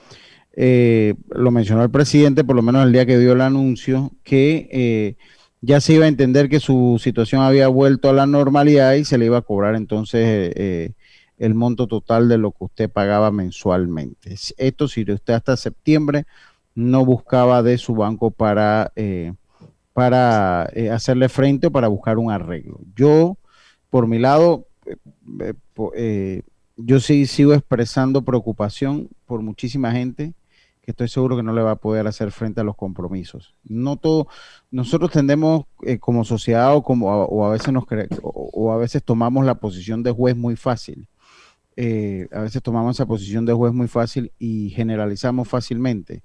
eh, 0.53 1.15
lo 1.29 1.51
mencionó 1.51 1.83
el 1.83 1.91
presidente, 1.91 2.43
por 2.43 2.57
lo 2.57 2.63
menos 2.63 2.87
el 2.87 2.93
día 2.93 3.05
que 3.05 3.19
dio 3.19 3.35
el 3.35 3.43
anuncio, 3.43 4.13
que 4.25 4.69
eh, 4.73 5.17
ya 5.61 5.81
se 5.81 5.95
iba 5.95 6.07
a 6.07 6.09
entender 6.09 6.49
que 6.49 6.61
su 6.61 6.99
situación 7.03 7.43
había 7.43 7.69
vuelto 7.69 8.09
a 8.09 8.15
la 8.15 8.27
normalidad 8.27 8.95
y 8.95 9.05
se 9.05 9.19
le 9.19 9.27
iba 9.27 9.39
a 9.39 9.43
cobrar 9.43 9.75
entonces 9.75 10.53
eh, 10.57 10.95
el 11.39 11.55
monto 11.55 11.87
total 11.87 12.29
de 12.29 12.39
lo 12.39 12.53
que 12.53 12.65
usted 12.65 12.91
pagaba 12.91 13.31
mensualmente. 13.31 14.35
Esto 14.57 14.89
si 14.89 15.03
usted 15.11 15.35
hasta 15.35 15.57
septiembre 15.57 16.25
no 16.75 17.05
buscaba 17.05 17.63
de 17.63 17.79
su 17.79 17.95
banco 17.95 18.31
para, 18.31 18.93
eh, 18.97 19.33
para 19.93 20.69
eh, 20.75 20.91
hacerle 20.91 21.29
frente 21.29 21.67
o 21.67 21.73
para 21.73 21.89
buscar 21.89 22.19
un 22.19 22.31
arreglo. 22.31 22.81
Yo, 22.95 23.37
por 23.97 24.09
mi 24.09 24.19
lado, 24.19 24.67
eh, 24.85 24.97
eh, 25.41 25.55
eh, 25.95 26.43
yo 26.77 27.01
sí 27.01 27.25
sigo 27.25 27.55
expresando 27.55 28.27
preocupación 28.27 29.09
por 29.25 29.41
muchísima 29.41 29.91
gente 29.91 30.35
que 30.83 30.91
estoy 30.91 31.09
seguro 31.09 31.35
que 31.35 31.43
no 31.43 31.55
le 31.55 31.63
va 31.63 31.71
a 31.71 31.77
poder 31.77 32.07
hacer 32.07 32.31
frente 32.31 32.61
a 32.61 32.65
los 32.65 32.77
compromisos. 32.77 33.55
No 33.65 33.97
todo, 33.97 34.29
nosotros 34.71 35.11
tendemos 35.11 35.65
como 35.99 36.27
sociedad 36.27 36.77
o 36.77 36.83
como 36.83 37.07
o 37.07 37.47
a 37.47 37.51
veces 37.51 37.73
nos 37.73 37.85
o, 38.21 38.71
a 38.71 38.77
veces 38.77 39.03
tomamos 39.03 39.47
la 39.47 39.55
posición 39.55 40.03
de 40.03 40.11
juez 40.11 40.37
muy 40.37 40.57
fácil. 40.57 41.09
A 41.79 42.41
veces 42.41 42.61
tomamos 42.63 42.97
esa 42.97 43.07
posición 43.07 43.47
de 43.47 43.55
juez 43.55 43.73
muy 43.73 43.89
fácil 43.89 44.31
y 44.39 44.69
generalizamos 44.77 45.49
fácilmente. 45.49 46.23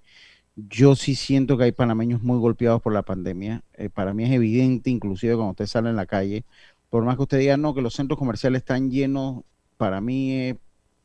Yo 0.58 0.98
sí 0.98 1.16
siento 1.16 1.58
que 1.58 1.64
hay 1.64 1.72
panameños 1.72 2.22
muy 2.22 2.38
golpeados 2.38 2.82
por 2.82 2.92
la 2.92 3.04
pandemia. 3.04 3.64
Para 3.94 4.14
mí 4.14 4.26
es 4.26 4.32
evidente, 4.32 4.90
inclusive 4.90 5.36
cuando 5.36 5.52
usted 5.52 5.68
sale 5.68 5.90
en 5.90 5.96
la 5.96 6.06
calle, 6.06 6.44
por 6.92 7.06
más 7.06 7.18
que 7.18 7.24
usted 7.24 7.40
diga 7.40 7.58
no, 7.58 7.76
que 7.76 7.82
los 7.84 7.96
centros 7.96 8.20
comerciales 8.20 8.62
están 8.62 8.92
llenos, 8.92 9.44
para 9.78 10.02
mí 10.02 10.34
es 10.34 10.58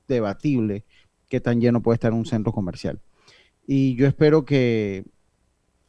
debatible 0.09 0.85
qué 1.31 1.41
tan 1.41 1.61
lleno 1.63 1.83
puede 1.83 1.97
estar 1.97 2.15
un 2.15 2.27
centro 2.27 2.53
comercial. 2.53 3.01
Y 3.67 3.97
yo 3.97 4.07
espero 4.09 4.45
que, 4.45 5.05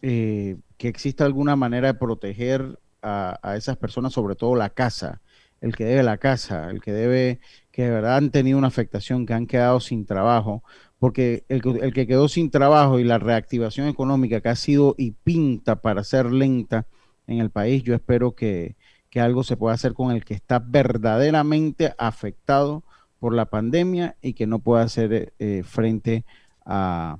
eh, 0.01 0.57
que 0.77 0.87
exista 0.89 1.25
alguna 1.25 1.55
manera 1.55 1.89
de 1.89 1.99
proteger 1.99 2.79
a, 3.01 3.39
esas 3.57 3.77
personas, 3.77 4.13
sobre 4.13 4.35
todo 4.35 4.55
la 4.55 4.69
casa, 4.71 5.21
el 5.61 5.75
que 5.75 5.85
debe 5.85 6.03
la 6.03 6.17
casa, 6.17 6.69
el 6.69 6.81
que 6.81 6.91
debe, 6.93 7.39
que 7.71 7.83
de 7.83 7.91
verdad 7.91 8.17
han 8.17 8.31
tenido 8.31 8.57
una 8.57 8.67
afectación, 8.67 9.25
que 9.25 9.33
han 9.33 9.47
quedado 9.47 9.79
sin 9.79 10.05
trabajo, 10.05 10.63
porque 10.99 11.45
el, 11.49 11.61
que- 11.61 11.69
el 11.81 11.93
que 11.93 12.07
quedó 12.07 12.27
sin 12.27 12.51
trabajo 12.51 12.99
y 12.99 13.03
la 13.05 13.19
reactivación 13.19 13.87
económica 13.87 14.41
que 14.41 14.49
ha 14.49 14.55
sido 14.55 14.95
y 14.97 15.11
pinta 15.11 15.81
para 15.81 16.03
ser 16.03 16.27
lenta 16.31 16.87
en 17.27 17.39
el 17.39 17.49
país, 17.51 17.83
yo 17.83 17.95
espero 17.95 18.35
que, 18.35 18.76
que 19.17 19.21
algo 19.21 19.43
se 19.43 19.57
pueda 19.57 19.73
hacer 19.73 19.93
con 19.95 20.11
el 20.11 20.23
que 20.23 20.35
está 20.35 20.59
verdaderamente 20.59 21.91
afectado 21.97 22.83
por 23.17 23.33
la 23.33 23.47
pandemia 23.47 24.15
y 24.21 24.33
que 24.33 24.45
no 24.45 24.59
pueda 24.59 24.83
hacer 24.83 25.33
eh, 25.39 25.63
frente 25.65 26.23
a, 26.63 27.17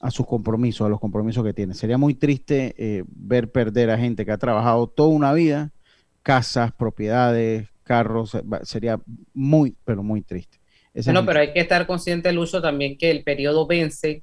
a 0.00 0.10
sus 0.12 0.26
compromisos, 0.28 0.86
a 0.86 0.88
los 0.88 1.00
compromisos 1.00 1.42
que 1.44 1.52
tiene. 1.52 1.74
Sería 1.74 1.98
muy 1.98 2.14
triste 2.14 2.72
eh, 2.78 3.02
ver 3.08 3.50
perder 3.50 3.90
a 3.90 3.98
gente 3.98 4.24
que 4.24 4.30
ha 4.30 4.38
trabajado 4.38 4.86
toda 4.86 5.08
una 5.08 5.32
vida, 5.32 5.72
casas, 6.22 6.70
propiedades, 6.70 7.66
carros, 7.82 8.36
eh, 8.36 8.42
sería 8.62 9.00
muy, 9.32 9.74
pero 9.84 10.04
muy 10.04 10.22
triste. 10.22 10.58
Esa 10.94 11.10
Bueno, 11.10 11.22
gente- 11.22 11.30
pero 11.32 11.40
hay 11.40 11.52
que 11.52 11.60
estar 11.60 11.84
consciente, 11.88 12.30
Lucho, 12.32 12.62
también 12.62 12.96
que 12.96 13.10
el 13.10 13.24
periodo 13.24 13.66
vence. 13.66 14.22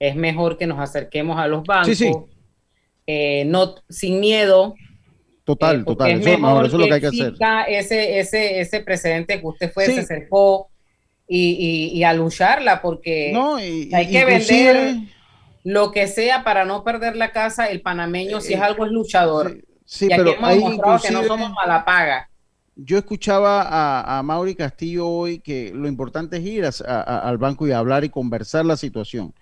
Es 0.00 0.16
mejor 0.16 0.58
que 0.58 0.66
nos 0.66 0.80
acerquemos 0.80 1.38
a 1.38 1.46
los 1.46 1.62
bancos, 1.62 1.86
Sí, 1.86 1.94
sí. 1.94 2.12
eh, 3.06 3.44
no 3.46 3.76
sin 3.88 4.18
miedo. 4.18 4.74
Total, 5.48 5.80
eh, 5.80 5.84
total, 5.86 6.10
es 6.10 6.20
eso, 6.20 6.28
es 6.28 6.38
mejor, 6.38 6.50
mejor 6.50 6.66
eso 6.66 6.76
es 6.76 6.80
lo 6.80 6.86
que 6.88 6.94
hay 6.94 7.00
que 7.00 7.06
hacer. 7.06 7.34
Ese, 7.68 8.18
ese, 8.20 8.60
ese 8.60 8.80
precedente 8.80 9.40
que 9.40 9.46
usted 9.46 9.72
fue, 9.72 9.86
Sí. 9.86 9.94
se 9.94 10.00
acercó 10.00 10.68
y, 11.26 11.52
y- 11.92 11.98
y 11.98 12.04
a 12.04 12.12
lucharla, 12.12 12.82
porque 12.82 13.30
No, 13.32 13.58
y- 13.58 13.90
hay 13.94 14.10
que 14.10 14.24
vender 14.26 14.96
lo 15.64 15.90
que 15.90 16.06
sea 16.06 16.44
para 16.44 16.66
no 16.66 16.84
perder 16.84 17.16
la 17.16 17.32
casa. 17.32 17.66
El 17.66 17.80
panameño, 17.80 18.42
si 18.42 18.52
es 18.52 18.60
algo, 18.60 18.84
es 18.84 18.92
luchador. 18.92 19.52
Eh, 19.52 19.64
sí, 19.86 20.06
y 20.08 20.12
aquí 20.12 20.22
pero 20.22 20.36
hemos 20.36 20.54
demostrado 20.54 21.00
que 21.00 21.10
no 21.12 21.24
somos 21.24 21.50
mala 21.52 21.82
paga. 21.86 22.28
yo 22.76 22.98
escuchaba 22.98 23.62
a, 23.62 24.18
a 24.18 24.22
Mauri 24.22 24.54
Castillo 24.54 25.08
hoy 25.08 25.40
que 25.40 25.72
lo 25.74 25.88
importante 25.88 26.36
es 26.36 26.44
ir 26.44 26.64
a- 26.66 26.70
a- 26.86 27.28
al 27.28 27.38
banco 27.38 27.66
y 27.66 27.72
hablar 27.72 28.04
y 28.04 28.10
conversar 28.10 28.64
la 28.66 28.76
situación. 28.76 29.32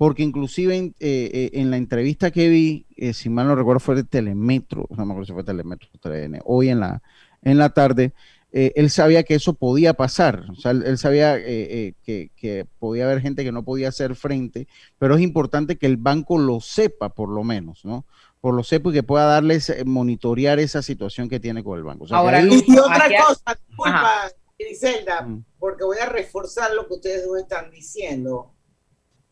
Porque 0.00 0.22
inclusive 0.22 0.74
en, 0.78 0.94
eh, 0.98 1.30
eh, 1.30 1.50
en 1.60 1.70
la 1.70 1.76
entrevista 1.76 2.30
que 2.30 2.48
vi, 2.48 2.86
eh, 2.96 3.12
si 3.12 3.28
mal 3.28 3.46
no 3.46 3.54
recuerdo 3.54 3.80
fue 3.80 3.96
de 3.96 4.04
Telemetro, 4.04 4.86
no 4.88 5.04
me 5.04 5.12
acuerdo 5.12 5.26
si 5.26 5.34
fue 5.34 5.44
Telemetro, 5.44 5.90
o 5.94 5.98
TVN, 5.98 6.40
hoy 6.46 6.70
en 6.70 6.80
la, 6.80 7.02
en 7.42 7.58
la 7.58 7.68
tarde, 7.74 8.14
eh, 8.50 8.72
él 8.76 8.88
sabía 8.88 9.24
que 9.24 9.34
eso 9.34 9.52
podía 9.52 9.92
pasar, 9.92 10.46
o 10.50 10.54
sea, 10.54 10.70
él, 10.70 10.84
él 10.86 10.96
sabía 10.96 11.36
eh, 11.36 11.42
eh, 11.46 11.92
que, 12.02 12.30
que 12.34 12.64
podía 12.78 13.04
haber 13.04 13.20
gente 13.20 13.44
que 13.44 13.52
no 13.52 13.62
podía 13.62 13.88
hacer 13.90 14.14
frente, 14.16 14.68
pero 14.98 15.16
es 15.16 15.20
importante 15.20 15.76
que 15.76 15.84
el 15.84 15.98
banco 15.98 16.38
lo 16.38 16.60
sepa 16.60 17.10
por 17.10 17.28
lo 17.28 17.44
menos, 17.44 17.84
¿no? 17.84 18.06
Por 18.40 18.54
lo 18.54 18.62
sepa 18.64 18.88
y 18.88 18.94
que 18.94 19.02
pueda 19.02 19.26
darles, 19.26 19.68
eh, 19.68 19.84
monitorear 19.84 20.58
esa 20.60 20.80
situación 20.80 21.28
que 21.28 21.40
tiene 21.40 21.62
con 21.62 21.76
el 21.76 21.84
banco. 21.84 22.04
O 22.04 22.08
sea, 22.08 22.16
que 22.16 22.20
Ahora, 22.24 22.38
ahí- 22.38 22.64
Y 22.66 22.78
otra 22.78 23.04
Aquí- 23.04 23.14
cosa, 23.22 23.58
disculpa, 23.68 24.12
Griselda, 24.58 25.22
Mm. 25.26 25.44
porque 25.58 25.84
voy 25.84 25.98
a 25.98 26.06
reforzar 26.06 26.72
lo 26.74 26.88
que 26.88 26.94
ustedes 26.94 27.26
dos 27.26 27.38
están 27.38 27.70
diciendo. 27.70 28.52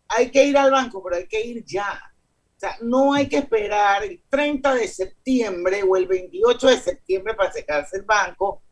Hay 0.09 0.31
que 0.31 0.45
ir 0.45 0.57
al 0.57 0.71
banco, 0.71 1.03
pero 1.03 1.17
hay 1.17 1.27
que 1.27 1.41
ir 1.45 1.65
ya. 1.65 2.01
O 2.57 2.61
sea, 2.61 2.77
no 2.81 3.15
hay 3.15 3.29
que 3.29 3.39
esperar 3.39 4.03
el 4.05 4.23
30 4.29 4.75
de 4.75 4.89
septiembre 4.89 5.83
o 5.83 5.97
el 5.97 6.07
28 6.07 6.67
de 6.67 6.81
septiembre 6.81 7.35
para 7.35 7.53
secarse 7.53 7.99
el 7.99 8.03
banco, 8.03 8.63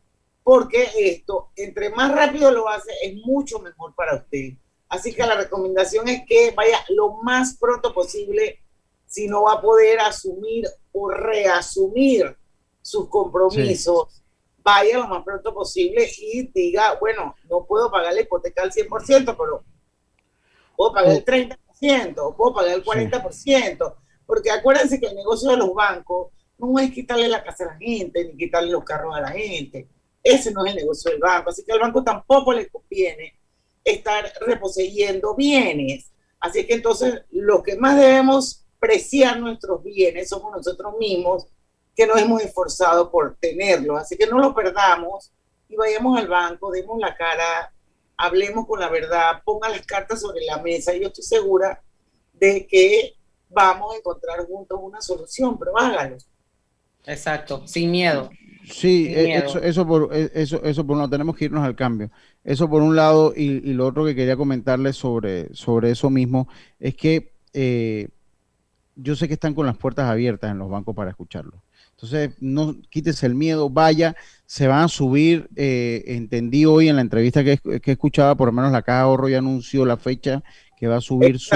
porque 0.42 0.88
esto, 0.98 1.50
entre 1.54 1.90
más 1.90 2.12
rápido 2.12 2.50
lo 2.50 2.68
hace, 2.68 2.90
es 3.02 3.14
mucho 3.24 3.60
mejor 3.60 3.94
para 3.94 4.16
usted. 4.16 4.54
Así 4.88 5.14
que 5.14 5.26
la 5.26 5.36
recomendación 5.36 6.08
es 6.08 6.22
que 6.26 6.52
vaya 6.56 6.78
lo 6.88 7.22
más 7.22 7.56
pronto 7.58 7.92
posible, 7.92 8.60
si 9.06 9.28
no 9.28 9.44
va 9.44 9.54
a 9.54 9.60
poder 9.60 10.00
asumir 10.00 10.66
o 10.92 11.08
reasumir 11.10 12.36
sus 12.82 13.08
compromisos 13.08 14.22
vaya 14.66 14.98
lo 14.98 15.06
más 15.06 15.22
pronto 15.22 15.54
posible 15.54 16.10
y 16.18 16.48
diga, 16.48 16.96
bueno, 16.98 17.36
no 17.48 17.64
puedo 17.64 17.88
pagar 17.88 18.12
la 18.12 18.22
hipoteca 18.22 18.64
al 18.64 18.72
100%, 18.72 19.36
pero 19.38 19.62
puedo 20.76 20.92
pagar 20.92 21.12
el 21.12 21.24
30%, 21.24 22.14
o 22.18 22.36
puedo 22.36 22.54
pagar 22.54 22.74
el 22.74 22.84
40%, 22.84 23.94
porque 24.26 24.50
acuérdense 24.50 25.00
que 25.00 25.06
el 25.06 25.14
negocio 25.16 25.50
de 25.50 25.56
los 25.56 25.72
bancos 25.74 26.28
no 26.58 26.78
es 26.78 26.90
quitarle 26.90 27.28
la 27.28 27.42
casa 27.42 27.64
a 27.64 27.66
la 27.68 27.76
gente, 27.76 28.24
ni 28.24 28.36
quitarle 28.36 28.70
los 28.70 28.84
carros 28.84 29.14
a 29.14 29.20
la 29.20 29.28
gente. 29.28 29.88
Ese 30.22 30.50
no 30.52 30.64
es 30.64 30.72
el 30.72 30.78
negocio 30.78 31.10
del 31.10 31.20
banco, 31.20 31.50
así 31.50 31.62
que 31.64 31.72
al 31.72 31.80
banco 31.80 32.02
tampoco 32.02 32.52
le 32.52 32.68
conviene 32.68 33.34
estar 33.84 34.32
reposeyendo 34.40 35.34
bienes. 35.34 36.10
Así 36.40 36.66
que 36.66 36.74
entonces 36.74 37.22
lo 37.30 37.62
que 37.62 37.76
más 37.76 37.96
debemos 37.98 38.64
preciar 38.78 39.38
nuestros 39.38 39.82
bienes 39.82 40.28
somos 40.28 40.52
nosotros 40.52 40.94
mismos 40.98 41.46
que 41.94 42.06
nos 42.06 42.18
hemos 42.20 42.42
esforzado 42.42 43.10
por 43.10 43.36
tenerlos. 43.36 44.00
Así 44.00 44.16
que 44.16 44.26
no 44.26 44.38
lo 44.38 44.54
perdamos 44.54 45.32
y 45.68 45.76
vayamos 45.76 46.18
al 46.18 46.28
banco, 46.28 46.70
demos 46.70 46.98
la 46.98 47.16
cara, 47.16 47.72
hablemos 48.16 48.66
con 48.66 48.80
la 48.80 48.88
verdad, 48.88 49.42
pongan 49.44 49.72
las 49.72 49.86
cartas 49.86 50.20
sobre 50.20 50.44
la 50.44 50.62
mesa 50.62 50.94
y 50.94 51.00
yo 51.00 51.08
estoy 51.08 51.24
segura 51.24 51.82
de 52.32 52.66
que 52.66 53.14
vamos 53.48 53.94
a 53.94 53.98
encontrar 53.98 54.46
juntos 54.46 54.78
una 54.82 55.00
solución, 55.00 55.58
pero 55.58 55.78
hágalo. 55.78 56.16
Exacto, 57.04 57.66
sin 57.66 57.90
miedo. 57.90 58.30
Sí, 58.64 59.06
Sin 59.06 59.18
eh, 59.18 59.24
miedo. 59.26 59.46
eso, 59.46 59.58
eso 59.60 59.86
por 59.86 60.10
eh, 60.12 60.30
eso, 60.34 60.62
eso 60.64 60.84
por 60.84 60.94
un 60.94 60.98
lado, 60.98 61.10
tenemos 61.10 61.36
que 61.36 61.44
irnos 61.46 61.64
al 61.64 61.76
cambio. 61.76 62.10
Eso 62.42 62.68
por 62.68 62.82
un 62.82 62.96
lado, 62.96 63.32
y, 63.36 63.68
y 63.68 63.74
lo 63.74 63.86
otro 63.86 64.04
que 64.04 64.14
quería 64.14 64.36
comentarles 64.36 64.96
sobre, 64.96 65.54
sobre 65.54 65.90
eso 65.92 66.10
mismo 66.10 66.48
es 66.80 66.96
que 66.96 67.36
eh, 67.52 68.08
yo 68.96 69.14
sé 69.14 69.28
que 69.28 69.34
están 69.34 69.54
con 69.54 69.66
las 69.66 69.76
puertas 69.76 70.10
abiertas 70.10 70.50
en 70.50 70.58
los 70.58 70.68
bancos 70.68 70.94
para 70.96 71.10
escucharlo. 71.10 71.62
Entonces, 71.96 72.34
no 72.40 72.76
quítese 72.90 73.24
el 73.24 73.34
miedo, 73.34 73.70
vaya, 73.70 74.16
se 74.44 74.66
van 74.66 74.84
a 74.84 74.88
subir, 74.88 75.48
eh, 75.56 76.04
entendí 76.08 76.66
hoy 76.66 76.88
en 76.88 76.96
la 76.96 77.02
entrevista 77.02 77.42
que, 77.42 77.58
que 77.80 77.92
escuchaba, 77.92 78.34
por 78.34 78.48
lo 78.48 78.52
menos 78.52 78.70
la 78.70 78.82
Caja 78.82 78.98
de 78.98 79.04
Ahorro 79.04 79.28
ya 79.30 79.38
anunció 79.38 79.86
la 79.86 79.96
fecha 79.96 80.42
que 80.76 80.88
va 80.88 80.96
a 80.96 81.00
subir 81.00 81.38
su, 81.38 81.54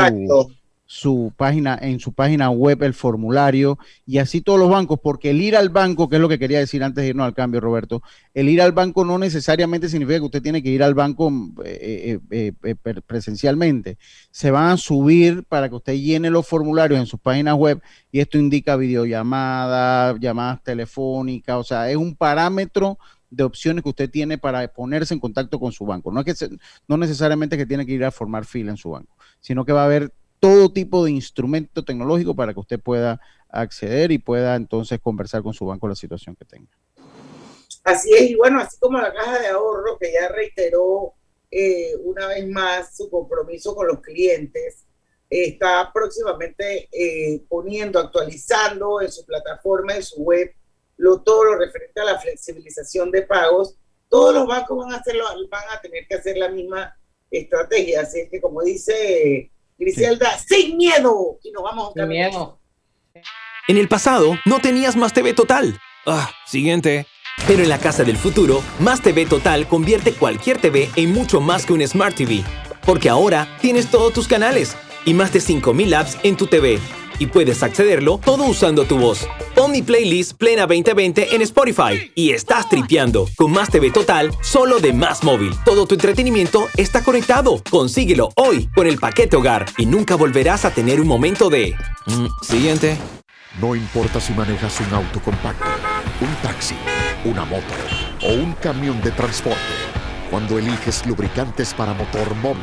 su 0.92 1.32
página, 1.36 1.78
en 1.80 2.00
su 2.00 2.12
página 2.12 2.50
web 2.50 2.82
el 2.82 2.94
formulario 2.94 3.78
y 4.04 4.18
así 4.18 4.40
todos 4.40 4.58
los 4.58 4.68
bancos, 4.68 4.98
porque 5.00 5.30
el 5.30 5.40
ir 5.40 5.54
al 5.54 5.68
banco, 5.68 6.08
que 6.08 6.16
es 6.16 6.20
lo 6.20 6.28
que 6.28 6.36
quería 6.40 6.58
decir 6.58 6.82
antes 6.82 7.04
de 7.04 7.10
irnos 7.10 7.26
al 7.26 7.32
cambio, 7.32 7.60
Roberto, 7.60 8.02
el 8.34 8.48
ir 8.48 8.60
al 8.60 8.72
banco 8.72 9.04
no 9.04 9.16
necesariamente 9.16 9.88
significa 9.88 10.18
que 10.18 10.24
usted 10.24 10.42
tiene 10.42 10.64
que 10.64 10.70
ir 10.70 10.82
al 10.82 10.94
banco 10.94 11.30
eh, 11.64 12.18
eh, 12.32 12.52
eh, 12.64 12.74
presencialmente. 13.06 13.98
Se 14.32 14.50
van 14.50 14.70
a 14.70 14.76
subir 14.76 15.44
para 15.44 15.68
que 15.68 15.76
usted 15.76 15.94
llene 15.94 16.28
los 16.28 16.44
formularios 16.48 16.98
en 16.98 17.06
sus 17.06 17.20
páginas 17.20 17.54
web 17.54 17.80
y 18.10 18.18
esto 18.18 18.36
indica 18.36 18.74
videollamadas, 18.74 20.18
llamadas 20.18 20.60
telefónicas, 20.64 21.56
o 21.56 21.62
sea, 21.62 21.88
es 21.88 21.96
un 21.96 22.16
parámetro 22.16 22.98
de 23.30 23.44
opciones 23.44 23.84
que 23.84 23.90
usted 23.90 24.10
tiene 24.10 24.38
para 24.38 24.66
ponerse 24.66 25.14
en 25.14 25.20
contacto 25.20 25.60
con 25.60 25.70
su 25.70 25.86
banco. 25.86 26.10
No 26.10 26.18
es 26.18 26.26
que 26.26 26.34
se- 26.34 26.50
no 26.88 26.96
necesariamente 26.96 27.56
que 27.56 27.64
tiene 27.64 27.86
que 27.86 27.92
ir 27.92 28.04
a 28.04 28.10
formar 28.10 28.44
fila 28.44 28.72
en 28.72 28.76
su 28.76 28.90
banco, 28.90 29.14
sino 29.38 29.64
que 29.64 29.72
va 29.72 29.82
a 29.82 29.84
haber 29.84 30.12
todo 30.40 30.72
tipo 30.72 31.04
de 31.04 31.12
instrumento 31.12 31.84
tecnológico 31.84 32.34
para 32.34 32.54
que 32.54 32.60
usted 32.60 32.80
pueda 32.80 33.20
acceder 33.48 34.10
y 34.10 34.18
pueda 34.18 34.56
entonces 34.56 34.98
conversar 34.98 35.42
con 35.42 35.52
su 35.52 35.66
banco 35.66 35.86
la 35.86 35.94
situación 35.94 36.34
que 36.34 36.46
tenga. 36.46 36.70
Así 37.84 38.12
es, 38.12 38.30
y 38.30 38.34
bueno, 38.34 38.60
así 38.60 38.78
como 38.78 38.98
la 38.98 39.12
caja 39.12 39.38
de 39.38 39.48
ahorro 39.48 39.98
que 39.98 40.12
ya 40.12 40.28
reiteró 40.28 41.14
eh, 41.50 41.94
una 42.04 42.26
vez 42.28 42.46
más 42.48 42.96
su 42.96 43.10
compromiso 43.10 43.74
con 43.74 43.86
los 43.86 44.00
clientes, 44.00 44.84
está 45.28 45.90
próximamente 45.92 46.88
eh, 46.90 47.42
poniendo, 47.48 47.98
actualizando 47.98 49.00
en 49.00 49.12
su 49.12 49.24
plataforma, 49.24 49.94
en 49.94 50.02
su 50.02 50.22
web, 50.22 50.52
lo, 50.96 51.20
todo 51.22 51.44
lo 51.44 51.56
referente 51.56 52.00
a 52.00 52.04
la 52.04 52.18
flexibilización 52.18 53.10
de 53.10 53.22
pagos. 53.22 53.76
Todos 54.08 54.34
los 54.34 54.46
bancos 54.46 54.76
van 54.78 54.92
a, 54.92 54.96
hacerlo, 54.96 55.24
van 55.48 55.64
a 55.70 55.80
tener 55.80 56.06
que 56.08 56.16
hacer 56.16 56.36
la 56.36 56.48
misma 56.48 56.96
estrategia, 57.30 58.00
así 58.00 58.20
es 58.20 58.30
que 58.30 58.40
como 58.40 58.60
dice 58.62 59.52
Griselda, 59.80 60.38
sin 60.38 60.76
miedo, 60.76 61.38
y 61.42 61.50
nos 61.52 61.62
vamos 61.62 61.86
a 61.86 61.88
un 61.88 61.94
Sin 61.94 62.08
miedo. 62.08 62.60
En 63.66 63.78
el 63.78 63.88
pasado, 63.88 64.38
no 64.44 64.60
tenías 64.60 64.94
Más 64.94 65.14
TV 65.14 65.32
Total. 65.32 65.80
Ah, 66.06 66.30
siguiente. 66.46 67.06
Pero 67.46 67.62
en 67.62 67.70
la 67.70 67.78
casa 67.78 68.04
del 68.04 68.18
futuro, 68.18 68.62
Más 68.78 69.00
TV 69.00 69.24
Total 69.24 69.66
convierte 69.66 70.12
cualquier 70.12 70.60
TV 70.60 70.90
en 70.96 71.12
mucho 71.12 71.40
más 71.40 71.64
que 71.64 71.72
un 71.72 71.86
Smart 71.86 72.14
TV. 72.14 72.44
Porque 72.84 73.08
ahora 73.08 73.56
tienes 73.62 73.90
todos 73.90 74.12
tus 74.12 74.28
canales 74.28 74.76
y 75.06 75.14
más 75.14 75.32
de 75.32 75.40
5000 75.40 75.94
apps 75.94 76.18
en 76.24 76.36
tu 76.36 76.46
TV. 76.46 76.78
Y 77.20 77.26
puedes 77.26 77.62
accederlo 77.62 78.18
todo 78.18 78.44
usando 78.44 78.86
tu 78.86 78.98
voz. 78.98 79.28
Pon 79.54 79.70
mi 79.72 79.82
playlist 79.82 80.38
Plena 80.38 80.62
2020 80.66 81.36
en 81.36 81.42
Spotify 81.42 82.10
y 82.14 82.30
estás 82.30 82.66
tripeando 82.70 83.28
con 83.36 83.52
Más 83.52 83.68
TV 83.68 83.90
Total 83.90 84.30
solo 84.40 84.80
de 84.80 84.94
Más 84.94 85.22
Móvil. 85.22 85.52
Todo 85.66 85.86
tu 85.86 85.96
entretenimiento 85.96 86.68
está 86.78 87.04
conectado. 87.04 87.62
Consíguelo 87.70 88.30
hoy 88.36 88.70
con 88.74 88.86
el 88.86 88.96
paquete 88.98 89.36
hogar 89.36 89.66
y 89.76 89.84
nunca 89.84 90.16
volverás 90.16 90.64
a 90.64 90.72
tener 90.72 90.98
un 90.98 91.06
momento 91.06 91.50
de... 91.50 91.76
Mm, 92.06 92.26
siguiente. 92.42 92.96
No 93.60 93.76
importa 93.76 94.18
si 94.18 94.32
manejas 94.32 94.80
un 94.80 94.94
auto 94.94 95.20
compacto, 95.20 95.66
un 96.22 96.34
taxi, 96.36 96.76
una 97.26 97.44
moto 97.44 97.74
o 98.22 98.32
un 98.32 98.52
camión 98.54 98.98
de 99.02 99.10
transporte. 99.10 99.58
Cuando 100.30 100.58
eliges 100.58 101.04
lubricantes 101.04 101.74
para 101.74 101.92
motor 101.92 102.34
móvil, 102.36 102.62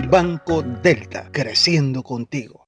Banco 0.00 0.62
Delta, 0.62 1.28
creciendo 1.32 2.02
contigo. 2.02 2.66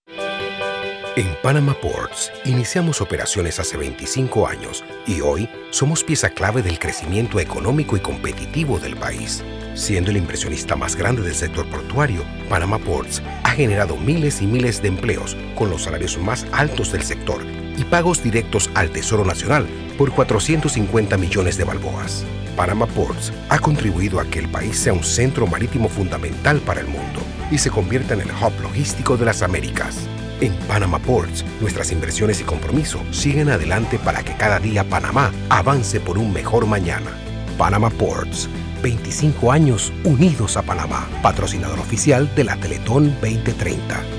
En 1.17 1.27
Panama 1.43 1.75
Ports 1.75 2.31
iniciamos 2.45 3.01
operaciones 3.01 3.59
hace 3.59 3.77
25 3.77 4.47
años 4.47 4.85
y 5.05 5.21
hoy 5.21 5.49
somos 5.71 6.05
pieza 6.05 6.31
clave 6.31 6.63
del 6.63 6.79
crecimiento 6.79 7.41
económico 7.41 7.97
y 7.97 8.01
competitivo 8.01 8.79
del 8.79 8.97
país. 8.97 9.43
Siendo 9.75 10.13
el 10.13 10.17
impresionista 10.17 10.77
más 10.77 10.95
grande 10.95 11.23
del 11.23 11.35
sector 11.35 11.69
portuario, 11.69 12.23
Panama 12.49 12.79
Ports 12.79 13.21
ha 13.43 13.51
generado 13.51 13.97
miles 13.97 14.41
y 14.43 14.47
miles 14.47 14.81
de 14.81 14.89
empleos 14.89 15.37
con 15.57 15.71
los 15.71 15.83
salarios 15.83 16.17
más 16.19 16.47
altos 16.53 16.93
del 16.93 17.03
sector 17.03 17.43
y 17.77 17.83
pagos 17.83 18.23
directos 18.23 18.71
al 18.75 18.91
Tesoro 18.91 19.25
Nacional 19.25 19.67
por 19.97 20.13
450 20.13 21.17
millones 21.17 21.59
de 21.59 21.65
balboas. 21.65 22.25
Panama 22.59 22.87
Ports 22.87 23.33
ha 23.51 23.61
contribuido 23.61 24.19
a 24.19 24.25
que 24.25 24.41
el 24.41 24.49
país 24.49 24.77
sea 24.77 24.93
un 24.93 25.05
centro 25.05 25.47
marítimo 25.47 25.89
fundamental 25.89 26.59
para 26.59 26.81
el 26.81 26.89
mundo 26.89 27.21
y 27.53 27.59
se 27.59 27.71
convierta 27.71 28.15
en 28.15 28.23
el 28.23 28.31
hub 28.33 28.53
logístico 28.61 29.17
de 29.17 29.27
las 29.27 29.43
Américas. 29.43 30.09
En 30.41 30.53
Panama 30.67 30.99
Ports, 30.99 31.45
nuestras 31.61 31.93
inversiones 31.93 32.41
y 32.41 32.45
compromisos 32.45 33.01
siguen 33.13 33.49
adelante 33.49 34.01
para 34.01 34.25
que 34.25 34.35
cada 34.35 34.59
día 34.59 34.83
Panamá 34.83 35.31
avance 35.51 36.01
por 36.01 36.19
un 36.19 36.33
mejor 36.33 36.67
mañana. 36.67 37.13
Panama 37.57 37.91
Ports, 37.91 38.49
25 38.83 39.53
años 39.53 39.93
unidos 40.03 40.57
a 40.57 40.63
Panamá, 40.63 41.09
patrocinador 41.23 41.79
oficial 41.79 42.29
de 42.35 42.43
la 42.43 42.57
Teletón 42.57 43.15
2030. 43.21 44.18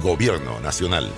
Gobierno 0.00 0.60
Nacional. 0.60 1.10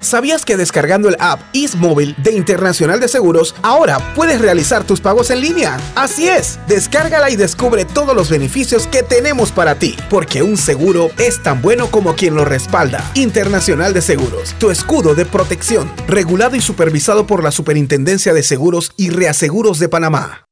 ¿Sabías 0.00 0.44
que 0.44 0.56
descargando 0.56 1.08
el 1.08 1.16
app 1.18 1.40
Móvil 1.76 2.14
de 2.22 2.32
Internacional 2.32 3.00
de 3.00 3.08
Seguros, 3.08 3.54
ahora 3.62 4.14
puedes 4.14 4.40
realizar 4.40 4.84
tus 4.84 5.00
pagos 5.00 5.30
en 5.30 5.40
línea? 5.40 5.76
Así 5.96 6.28
es, 6.28 6.58
descárgala 6.68 7.30
y 7.30 7.36
descubre 7.36 7.84
todos 7.84 8.14
los 8.14 8.30
beneficios 8.30 8.86
que 8.86 9.02
tenemos 9.02 9.50
para 9.50 9.74
ti, 9.74 9.96
porque 10.08 10.42
un 10.42 10.56
seguro 10.56 11.10
es 11.18 11.42
tan 11.42 11.62
bueno 11.62 11.90
como 11.90 12.14
quien 12.14 12.36
lo 12.36 12.44
respalda. 12.44 13.10
Internacional 13.14 13.92
de 13.92 14.02
Seguros, 14.02 14.54
tu 14.58 14.70
escudo 14.70 15.16
de 15.16 15.24
protección, 15.24 15.90
regulado 16.06 16.54
y 16.54 16.60
supervisado 16.60 17.26
por 17.26 17.42
la 17.42 17.50
Superintendencia 17.50 18.32
de 18.32 18.44
Seguros 18.44 18.92
y 18.96 19.10
Reaseguros 19.10 19.80
de 19.80 19.88
Panamá. 19.88 20.44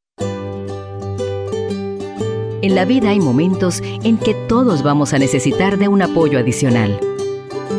En 2.63 2.75
la 2.75 2.85
vida 2.85 3.11
hay 3.11 3.21
momentos 3.21 3.81
en 4.03 4.19
que 4.19 4.35
todos 4.49 4.83
vamos 4.83 5.13
a 5.13 5.19
necesitar 5.19 5.79
de 5.79 5.87
un 5.87 6.03
apoyo 6.03 6.37
adicional. 6.41 6.99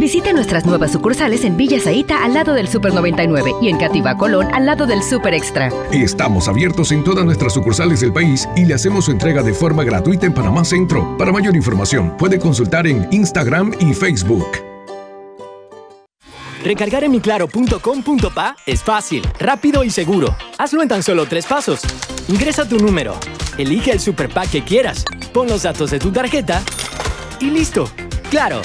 Visite 0.00 0.32
nuestras 0.32 0.64
nuevas 0.64 0.92
sucursales 0.92 1.44
en 1.44 1.58
Villa 1.58 1.78
Zaita 1.78 2.24
al 2.24 2.32
lado 2.32 2.54
del 2.54 2.68
Super 2.68 2.94
99 2.94 3.52
y 3.60 3.68
en 3.68 3.76
Cativa 3.76 4.16
Colón 4.16 4.48
al 4.54 4.64
lado 4.64 4.86
del 4.86 5.02
Super 5.02 5.34
Extra. 5.34 5.70
Estamos 5.92 6.48
abiertos 6.48 6.90
en 6.92 7.04
todas 7.04 7.22
nuestras 7.22 7.52
sucursales 7.52 8.00
del 8.00 8.10
país 8.10 8.48
y 8.56 8.64
le 8.64 8.72
hacemos 8.72 9.04
su 9.04 9.10
entrega 9.10 9.42
de 9.42 9.52
forma 9.52 9.84
gratuita 9.84 10.24
en 10.24 10.32
Panamá 10.32 10.64
Centro. 10.64 11.18
Para 11.18 11.32
mayor 11.32 11.54
información, 11.54 12.16
puede 12.16 12.38
consultar 12.38 12.86
en 12.86 13.08
Instagram 13.10 13.74
y 13.78 13.92
Facebook. 13.92 14.46
Recargar 16.64 17.04
en 17.04 17.10
miclaro.com.pa 17.10 18.56
es 18.64 18.82
fácil, 18.82 19.22
rápido 19.38 19.84
y 19.84 19.90
seguro. 19.90 20.34
Hazlo 20.56 20.80
en 20.80 20.88
tan 20.88 21.02
solo 21.02 21.26
tres 21.26 21.44
pasos. 21.44 21.82
Ingresa 22.26 22.66
tu 22.66 22.78
número, 22.78 23.16
elige 23.58 23.90
el 23.90 24.00
super 24.00 24.30
pack 24.30 24.50
que 24.50 24.64
quieras, 24.64 25.04
pon 25.34 25.46
los 25.46 25.64
datos 25.64 25.90
de 25.90 25.98
tu 25.98 26.10
tarjeta 26.10 26.62
y 27.38 27.50
listo. 27.50 27.90
Claro, 28.30 28.62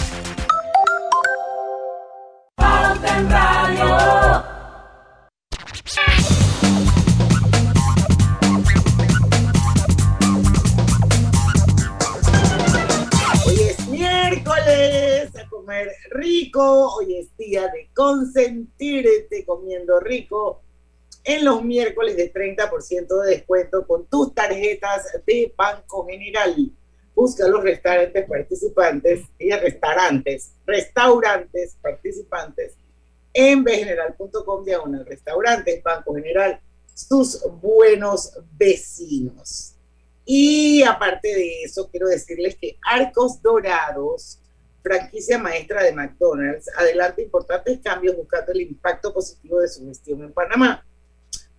rico. 16.10 16.96
Hoy 16.96 17.18
es 17.18 17.36
día 17.38 17.64
de 17.68 17.90
consentirte 17.94 19.46
comiendo 19.46 20.00
rico. 20.00 20.62
En 21.24 21.44
los 21.44 21.64
miércoles 21.64 22.18
de 22.18 22.32
30% 22.32 23.24
de 23.24 23.30
descuento 23.30 23.88
con 23.88 24.06
tus 24.08 24.34
tarjetas 24.36 25.08
de 25.26 25.54
Banco 25.58 26.06
General. 26.06 26.56
Busca 27.16 27.48
los 27.48 27.64
restaurantes 27.64 28.28
participantes 28.28 29.22
y 29.40 29.52
restaurantes, 29.52 30.52
restaurantes 30.66 31.78
participantes 31.82 32.76
en 33.36 33.64
bgeneral.com 33.64 34.64
diagonal 34.64 35.06
restaurantes, 35.06 35.84
Banco 35.84 36.16
General, 36.16 36.60
sus 36.94 37.42
buenos 37.62 38.32
vecinos. 38.58 39.76
Y 40.26 40.82
aparte 40.84 41.28
de 41.28 41.64
eso, 41.64 41.90
quiero 41.92 42.08
decirles 42.08 42.56
que 42.56 42.78
Arcos 42.82 43.42
Dorados, 43.42 44.40
franquicia 44.86 45.40
maestra 45.40 45.82
de 45.82 45.94
McDonald's, 45.94 46.70
adelanta 46.78 47.20
importantes 47.20 47.80
cambios 47.84 48.16
buscando 48.16 48.52
el 48.52 48.62
impacto 48.62 49.12
positivo 49.12 49.60
de 49.60 49.68
su 49.68 49.84
gestión 49.88 50.22
en 50.22 50.32
Panamá. 50.32 50.86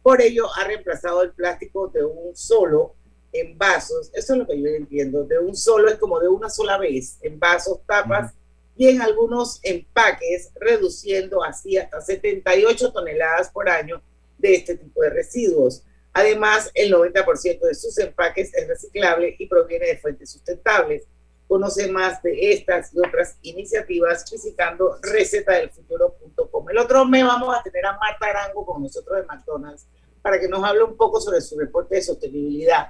Por 0.01 0.23
ello, 0.23 0.47
ha 0.55 0.63
reemplazado 0.63 1.23
el 1.23 1.33
plástico 1.33 1.89
de 1.89 2.05
un 2.05 2.37
solo 2.37 2.95
en 3.33 3.59
vasos. 3.59 4.13
Eso 4.15 4.35
es 4.35 4.39
lo 4.39 4.47
que 4.47 4.63
yo 4.63 4.69
entiendo. 4.69 5.25
De 5.25 5.41
un 5.41 5.57
solo 5.57 5.89
es 5.89 5.97
como 5.97 6.21
de 6.21 6.29
una 6.29 6.49
sola 6.49 6.79
vez, 6.79 7.19
en 7.21 7.41
vasos, 7.41 7.81
tapas 7.85 8.33
y 8.77 8.91
en 8.91 9.03
algunos 9.03 9.59
empaques, 9.65 10.53
reduciendo 10.61 11.43
así 11.43 11.77
hasta 11.77 12.01
78 12.01 12.93
toneladas 12.93 13.51
por 13.51 13.69
año 13.69 14.01
de 14.39 14.55
este 14.55 14.77
tipo 14.77 15.03
de 15.03 15.11
residuos. 15.11 15.83
Además, 16.13 16.71
el 16.75 16.93
90% 16.93 17.59
de 17.59 17.75
sus 17.75 17.99
empaques 17.99 18.55
es 18.55 18.69
reciclable 18.69 19.35
y 19.37 19.49
proviene 19.49 19.89
de 19.89 19.99
fuentes 19.99 20.31
sustentables. 20.31 21.09
Conoce 21.57 21.91
más 21.91 22.23
de 22.23 22.53
estas 22.53 22.93
y 22.93 22.99
otras 22.99 23.39
iniciativas 23.41 24.31
visitando 24.31 24.99
recetadelfuturo.com. 25.01 26.69
El 26.69 26.77
otro 26.77 27.07
mes 27.07 27.25
vamos 27.25 27.57
a 27.57 27.63
tener 27.63 27.87
a 27.87 27.97
Marta 27.97 28.27
Arango 28.27 28.67
con 28.67 28.83
nosotros 28.83 29.17
de 29.17 29.25
McDonald's 29.25 29.87
para 30.21 30.39
que 30.39 30.49
nos 30.49 30.63
hable 30.63 30.83
un 30.83 30.99
poco 30.99 31.19
sobre 31.19 31.41
su 31.41 31.59
reporte 31.59 31.95
de 31.95 32.03
sostenibilidad 32.03 32.89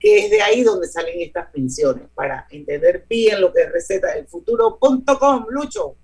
que 0.00 0.24
es 0.24 0.30
de 0.30 0.40
ahí 0.40 0.62
donde 0.62 0.88
salen 0.88 1.20
estas 1.20 1.50
pensiones, 1.50 2.08
para 2.14 2.46
entender 2.50 3.04
bien 3.06 3.38
lo 3.38 3.52
que 3.52 3.64
es 3.64 3.70
receta 3.70 4.14
del 4.14 4.26
futuro.com, 4.26 5.46
Lucho. 5.50 5.96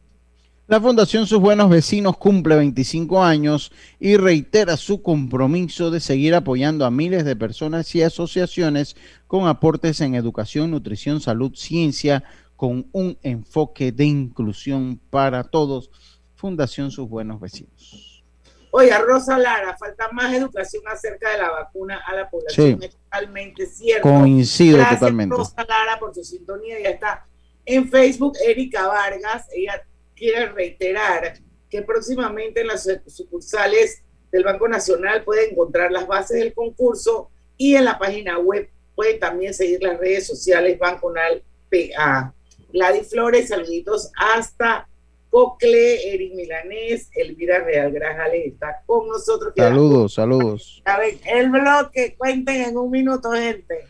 La 0.69 0.81
Fundación 0.81 1.27
Sus 1.27 1.41
Buenos 1.41 1.69
Vecinos 1.69 2.17
cumple 2.17 2.55
25 2.55 3.25
años 3.25 3.73
y 3.99 4.17
reitera 4.17 4.77
su 4.77 5.03
compromiso 5.03 5.91
de 5.91 5.99
seguir 5.99 6.37
apoyando 6.37 6.87
a 6.87 6.91
miles 6.91 7.25
de 7.25 7.35
personas 7.35 7.93
y 7.97 8.03
asociaciones 8.03 8.97
con 9.27 9.49
aportes 9.49 10.01
en 10.01 10.15
educación, 10.15 10.71
nutrición, 10.71 11.21
salud, 11.21 11.53
ciencia, 11.57 12.23
con 12.55 12.87
un 12.93 13.19
enfoque 13.23 13.91
de 13.91 14.05
inclusión 14.05 15.01
para 15.11 15.43
todos. 15.43 15.91
Fundación 16.37 16.93
Sus 16.93 17.09
Buenos 17.09 17.41
Vecinos. 17.41 18.25
Oiga, 18.71 19.01
Rosa 19.01 19.39
Lara, 19.39 19.77
falta 19.77 20.11
más 20.13 20.33
educación 20.33 20.85
acerca 20.87 21.31
de 21.33 21.39
la 21.39 21.51
vacuna 21.51 22.01
a 22.07 22.15
la 22.15 22.31
población. 22.31 22.79
Sí. 22.81 22.87
Es 22.87 22.97
totalmente 22.97 23.67
cierto. 23.67 24.09
Coincido 24.09 24.79
Gracias, 24.79 25.01
totalmente. 25.01 25.37
Rosa 25.37 25.67
Lara, 25.69 25.99
por 25.99 26.15
su 26.15 26.23
sintonía. 26.23 26.81
Ya 26.81 26.91
está 26.91 27.27
en 27.67 27.91
Facebook, 27.91 28.35
Erika 28.47 28.87
Vargas. 28.87 29.49
Ella 29.53 29.83
quiere 30.23 30.47
reiterar 30.51 31.35
que 31.69 31.83
próximamente 31.83 32.61
en 32.61 32.69
las 32.69 32.89
sucursales 33.09 34.03
del 34.31 34.45
Banco 34.45 34.69
Nacional 34.69 35.25
puede 35.25 35.51
encontrar 35.51 35.91
las 35.91 36.07
bases 36.07 36.39
del 36.39 36.55
concurso 36.55 37.31
y 37.57 37.75
en 37.75 37.85
la 37.85 37.99
página 37.99 38.39
web 38.39 38.69
Pueden 38.95 39.19
también 39.19 39.55
seguir 39.55 39.83
las 39.83 39.99
redes 39.99 40.27
sociales 40.27 40.79
Banconal 40.79 41.43
PA. 41.71 42.35
Gladys 42.73 43.09
Flores, 43.09 43.49
saluditos 43.49 44.11
hasta 44.17 44.87
Cocle, 45.31 46.13
Eric 46.13 46.35
Milanés, 46.35 47.09
Elvira 47.15 47.61
Real 47.61 47.91
Grajales 47.91 48.49
está 48.49 48.83
con 48.85 49.09
nosotros. 49.09 49.55
Saludos, 49.57 50.13
saludos. 50.13 50.83
A 50.85 50.99
ver, 50.99 51.15
el 51.25 51.49
bloque, 51.49 52.15
cuenten 52.19 52.69
en 52.69 52.77
un 52.77 52.91
minuto, 52.91 53.33
gente. 53.33 53.87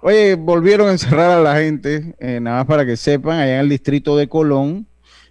Oye, 0.00 0.34
volvieron 0.34 0.88
a 0.88 0.92
encerrar 0.92 1.30
a 1.30 1.40
la 1.40 1.56
gente, 1.56 2.14
eh, 2.18 2.40
nada 2.40 2.58
más 2.58 2.66
para 2.66 2.86
que 2.86 2.96
sepan, 2.96 3.38
allá 3.38 3.56
en 3.56 3.60
el 3.60 3.68
distrito 3.68 4.16
de 4.16 4.28
Colón, 4.28 4.86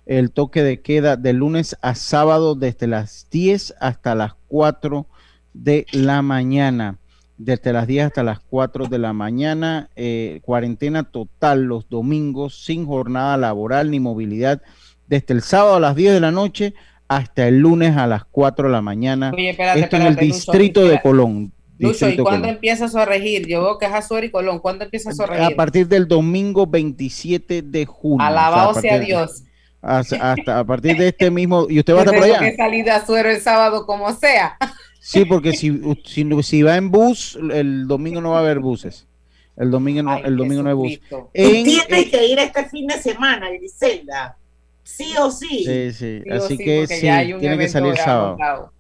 el 0.08 0.32
toque 0.32 0.64
de 0.64 0.82
queda 0.82 1.16
de 1.18 1.34
lunes 1.34 1.78
a 1.82 1.94
sábado 1.96 2.56
desde 2.56 2.88
las 2.88 3.28
10 3.30 3.76
hasta 3.80 4.16
las 4.16 4.34
4 4.48 5.06
de 5.54 5.86
la 5.92 6.22
mañana. 6.22 6.98
Desde 7.38 7.72
las 7.74 7.86
10 7.86 8.08
hasta 8.08 8.24
las 8.24 8.40
4 8.40 8.88
de 8.88 8.98
la 8.98 9.14
mañana, 9.14 9.90
eh, 9.96 10.40
cuarentena 10.44 11.04
total 11.04 11.64
los 11.66 11.88
domingos, 11.90 12.64
sin 12.66 12.86
jornada 12.88 13.38
laboral 13.38 13.92
ni 13.92 14.00
movilidad 14.00 14.62
desde 15.08 15.34
el 15.36 15.42
sábado 15.44 15.76
a 15.76 15.80
las 15.80 15.96
10 15.96 16.14
de 16.14 16.20
la 16.20 16.32
noche 16.32 16.74
hasta 17.08 17.48
el 17.48 17.60
lunes 17.60 17.96
a 17.96 18.08
las 18.08 18.26
4 18.26 18.68
de 18.68 18.72
la 18.74 18.82
mañana. 18.82 19.32
Oye, 19.34 19.52
espérate, 19.52 19.80
Esto 19.82 19.96
en 19.98 20.02
el 20.02 20.14
Lucho, 20.14 20.26
distrito 20.26 20.88
de. 20.88 21.00
Colón. 21.02 21.54
Lucho, 21.80 22.10
¿y 22.10 22.16
cuándo 22.18 22.42
Colón. 22.42 22.56
empieza 22.56 22.86
a 22.86 23.06
regir? 23.06 23.46
Yo 23.48 23.62
veo 23.62 23.78
que 23.78 23.86
es 23.86 23.92
Azuero 23.94 24.26
y 24.26 24.32
Colón. 24.32 24.60
¿Cuándo 24.60 24.84
empieza 24.86 25.12
a 25.12 25.24
A 25.24 25.28
regir? 25.28 25.56
partir 25.56 25.88
del 25.88 26.08
domingo 26.08 26.66
27 26.66 27.62
de 27.62 27.86
junio. 27.86 28.26
Alabado 28.26 28.72
O 28.72 28.74
sea, 28.74 28.96
a 28.96 29.00
Dios. 29.00 29.44
Hasta, 29.82 30.16
hasta 30.32 30.60
a 30.60 30.64
partir 30.64 30.98
de 30.98 31.10
este 31.10 31.30
mismo. 31.32 31.68
¿Y 31.70 31.80
usted 31.80 31.94
va 31.94 32.00
a 32.00 32.04
estar 32.04 32.16
por 32.16 32.24
allá? 32.24 32.40
que 32.40 32.56
salir 32.56 32.86
de 32.86 32.92
Azuero 32.92 33.30
el 33.30 33.42
sábado 33.42 33.86
como 33.86 34.14
sea. 34.14 34.58
Sí, 35.00 35.26
porque 35.26 35.54
si, 35.54 35.80
si, 36.04 36.44
si 36.44 36.64
va 36.64 36.76
en 36.76 36.92
bus, 36.92 37.40
el 37.52 37.88
domingo 37.88 38.20
no 38.20 38.32
va 38.32 38.38
a 38.38 38.42
haber 38.42 38.60
buses. 38.60 39.08
El 39.56 39.72
domingo 39.72 40.04
no, 40.04 40.18
el 40.18 40.38
domingo 40.38 40.62
no 40.62 40.70
hay 40.70 40.76
bus. 40.76 41.00
Tú 41.10 41.30
En- 41.34 41.64
tienes 41.64 42.10
que 42.10 42.28
ir 42.28 42.38
este 42.38 42.66
fin 42.66 42.86
de 42.88 43.02
semana, 43.02 43.50
Griselda. 43.50 44.38
Sí 44.84 45.14
o 45.20 45.32
sí. 45.32 45.64
Sí, 45.66 45.92
sí. 45.94 46.24
Así 46.30 46.58
sí, 46.58 46.64
que 46.64 46.88
sí, 46.88 47.02
tiene 47.40 47.58
que 47.58 47.68
salir 47.68 47.98
sábado. 47.98 48.72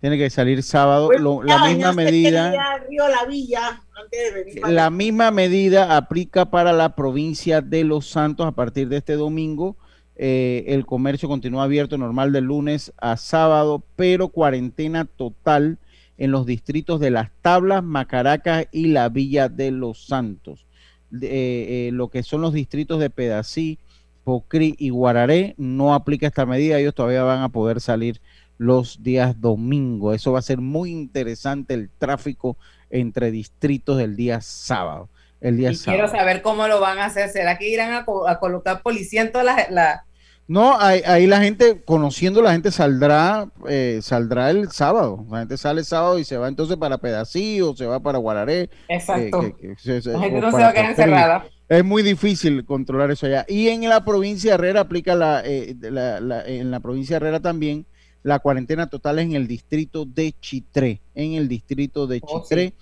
Tiene 0.00 0.18
que 0.18 0.30
salir 0.30 0.62
sábado. 0.62 1.06
Pues, 1.08 1.20
Lo- 1.20 1.42
la 1.42 1.64
misma 1.66 1.92
medida. 1.92 2.50
Río 2.88 3.08
La 3.08 3.24
Villa 3.24 3.82
antes 3.94 4.20
de 4.34 4.44
venir 4.44 4.60
para 4.60 4.72
La 4.72 4.90
misma 4.90 5.30
medida 5.30 5.96
aplica 5.96 6.46
para 6.46 6.72
la 6.72 6.94
provincia 6.94 7.60
de 7.60 7.84
Los 7.84 8.08
Santos 8.08 8.46
a 8.46 8.52
partir 8.52 8.88
de 8.88 8.98
este 8.98 9.14
domingo. 9.14 9.76
Eh, 10.16 10.64
el 10.68 10.84
comercio 10.84 11.28
continúa 11.28 11.64
abierto 11.64 11.96
normal 11.98 12.32
de 12.32 12.40
lunes 12.40 12.92
a 12.98 13.16
sábado, 13.16 13.82
pero 13.96 14.28
cuarentena 14.28 15.04
total 15.04 15.78
en 16.18 16.30
los 16.30 16.46
distritos 16.46 17.00
de 17.00 17.10
Las 17.10 17.30
Tablas, 17.40 17.82
Macaracas 17.82 18.66
y 18.72 18.86
la 18.86 19.08
Villa 19.08 19.48
de 19.48 19.70
Los 19.70 20.06
Santos. 20.06 20.66
Eh, 21.12 21.88
eh, 21.88 21.90
lo 21.92 22.08
que 22.08 22.22
son 22.22 22.40
los 22.40 22.52
distritos 22.52 23.00
de 23.00 23.10
Pedací, 23.10 23.78
Pocrí 24.24 24.76
y 24.78 24.90
Guararé 24.90 25.54
no 25.58 25.94
aplica 25.94 26.26
esta 26.26 26.46
medida. 26.46 26.78
Ellos 26.78 26.94
todavía 26.94 27.22
van 27.22 27.42
a 27.42 27.48
poder 27.48 27.80
salir 27.80 28.20
los 28.58 29.02
días 29.02 29.40
domingo. 29.40 30.12
Eso 30.12 30.32
va 30.32 30.38
a 30.38 30.42
ser 30.42 30.58
muy 30.58 30.90
interesante 30.90 31.74
el 31.74 31.90
tráfico 31.90 32.56
entre 32.90 33.30
distritos 33.30 33.98
del 33.98 34.14
día 34.14 34.40
sábado. 34.40 35.08
El 35.42 35.56
día 35.58 35.70
Y 35.72 35.74
sábado. 35.74 36.04
quiero 36.04 36.18
saber 36.18 36.40
cómo 36.42 36.66
lo 36.68 36.80
van 36.80 36.98
a 36.98 37.06
hacer. 37.06 37.28
¿Será 37.28 37.58
que 37.58 37.68
irán 37.68 37.92
a, 37.92 38.04
co- 38.04 38.26
a 38.28 38.38
colocar 38.38 38.80
policía 38.82 39.20
en 39.22 39.32
todas 39.32 39.44
las... 39.44 39.70
La... 39.70 40.04
No, 40.48 40.78
ahí, 40.80 41.02
ahí 41.06 41.26
la 41.26 41.40
gente, 41.40 41.82
conociendo 41.84 42.42
la 42.42 42.52
gente 42.52 42.70
saldrá, 42.70 43.48
eh, 43.68 44.00
saldrá 44.02 44.50
el 44.50 44.70
sábado. 44.70 45.24
La 45.30 45.40
gente 45.40 45.56
sale 45.56 45.80
el 45.80 45.86
sábado 45.86 46.18
y 46.18 46.24
se 46.24 46.36
va 46.36 46.48
entonces 46.48 46.76
para 46.76 46.98
Pedací 46.98 47.60
o 47.60 47.74
se 47.76 47.86
va 47.86 48.00
para 48.00 48.18
Guararé. 48.18 48.68
Exacto. 48.88 49.42
eh, 49.42 49.54
que- 49.60 49.68
que 49.68 49.76
se- 49.76 50.02
se- 50.02 50.12
La 50.12 50.20
gente 50.20 50.40
no 50.40 50.50
se 50.50 50.56
va 50.58 50.68
a 50.68 50.72
quedar 50.72 50.90
encerrada. 50.90 51.44
Es 51.68 51.84
muy 51.84 52.02
difícil 52.02 52.64
controlar 52.66 53.10
eso 53.10 53.26
allá. 53.26 53.46
Y 53.48 53.68
en 53.68 53.88
la 53.88 54.04
provincia 54.04 54.50
de 54.50 54.54
Herrera 54.56 54.80
aplica 54.80 55.14
la, 55.14 55.42
eh, 55.44 55.74
de 55.76 55.90
la- 55.90 56.20
la- 56.20 56.46
en 56.46 56.70
la 56.70 56.80
provincia 56.80 57.14
de 57.18 57.24
Herrera 57.24 57.40
también 57.40 57.86
la 58.22 58.38
cuarentena 58.40 58.88
total 58.88 59.20
en 59.20 59.32
el 59.34 59.46
distrito 59.48 60.04
de 60.04 60.34
Chitré. 60.40 61.00
En 61.14 61.32
el 61.32 61.48
distrito 61.48 62.06
de 62.06 62.20
Oh, 62.22 62.42
Chitré, 62.42 62.74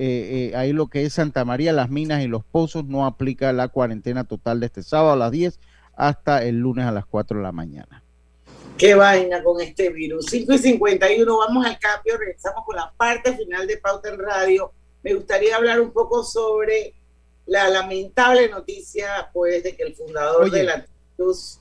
eh, 0.00 0.50
eh, 0.52 0.56
ahí 0.56 0.72
lo 0.72 0.86
que 0.86 1.04
es 1.04 1.14
Santa 1.14 1.44
María, 1.44 1.72
Las 1.72 1.90
Minas 1.90 2.22
y 2.22 2.28
Los 2.28 2.44
Pozos 2.44 2.84
no 2.84 3.04
aplica 3.04 3.52
la 3.52 3.66
cuarentena 3.66 4.22
total 4.22 4.60
de 4.60 4.66
este 4.66 4.84
sábado 4.84 5.12
a 5.12 5.16
las 5.16 5.32
10 5.32 5.58
hasta 5.96 6.44
el 6.44 6.60
lunes 6.60 6.86
a 6.86 6.92
las 6.92 7.04
4 7.04 7.38
de 7.38 7.42
la 7.42 7.50
mañana. 7.50 8.04
Qué 8.76 8.94
vaina 8.94 9.42
con 9.42 9.60
este 9.60 9.90
virus. 9.90 10.26
5 10.26 10.52
y 10.52 10.58
51, 10.58 11.36
vamos 11.36 11.66
al 11.66 11.80
cambio, 11.80 12.16
regresamos 12.16 12.64
con 12.64 12.76
la 12.76 12.92
parte 12.96 13.36
final 13.36 13.66
de 13.66 13.76
Pauta 13.78 14.08
en 14.10 14.20
Radio. 14.20 14.72
Me 15.02 15.14
gustaría 15.14 15.56
hablar 15.56 15.80
un 15.80 15.90
poco 15.90 16.22
sobre 16.22 16.94
la 17.46 17.68
lamentable 17.68 18.48
noticia, 18.48 19.28
pues, 19.32 19.64
de 19.64 19.74
que 19.74 19.82
el 19.82 19.96
fundador 19.96 20.44
Oye. 20.44 20.58
de 20.58 20.64
la 20.64 20.86
Cruz, 21.16 21.60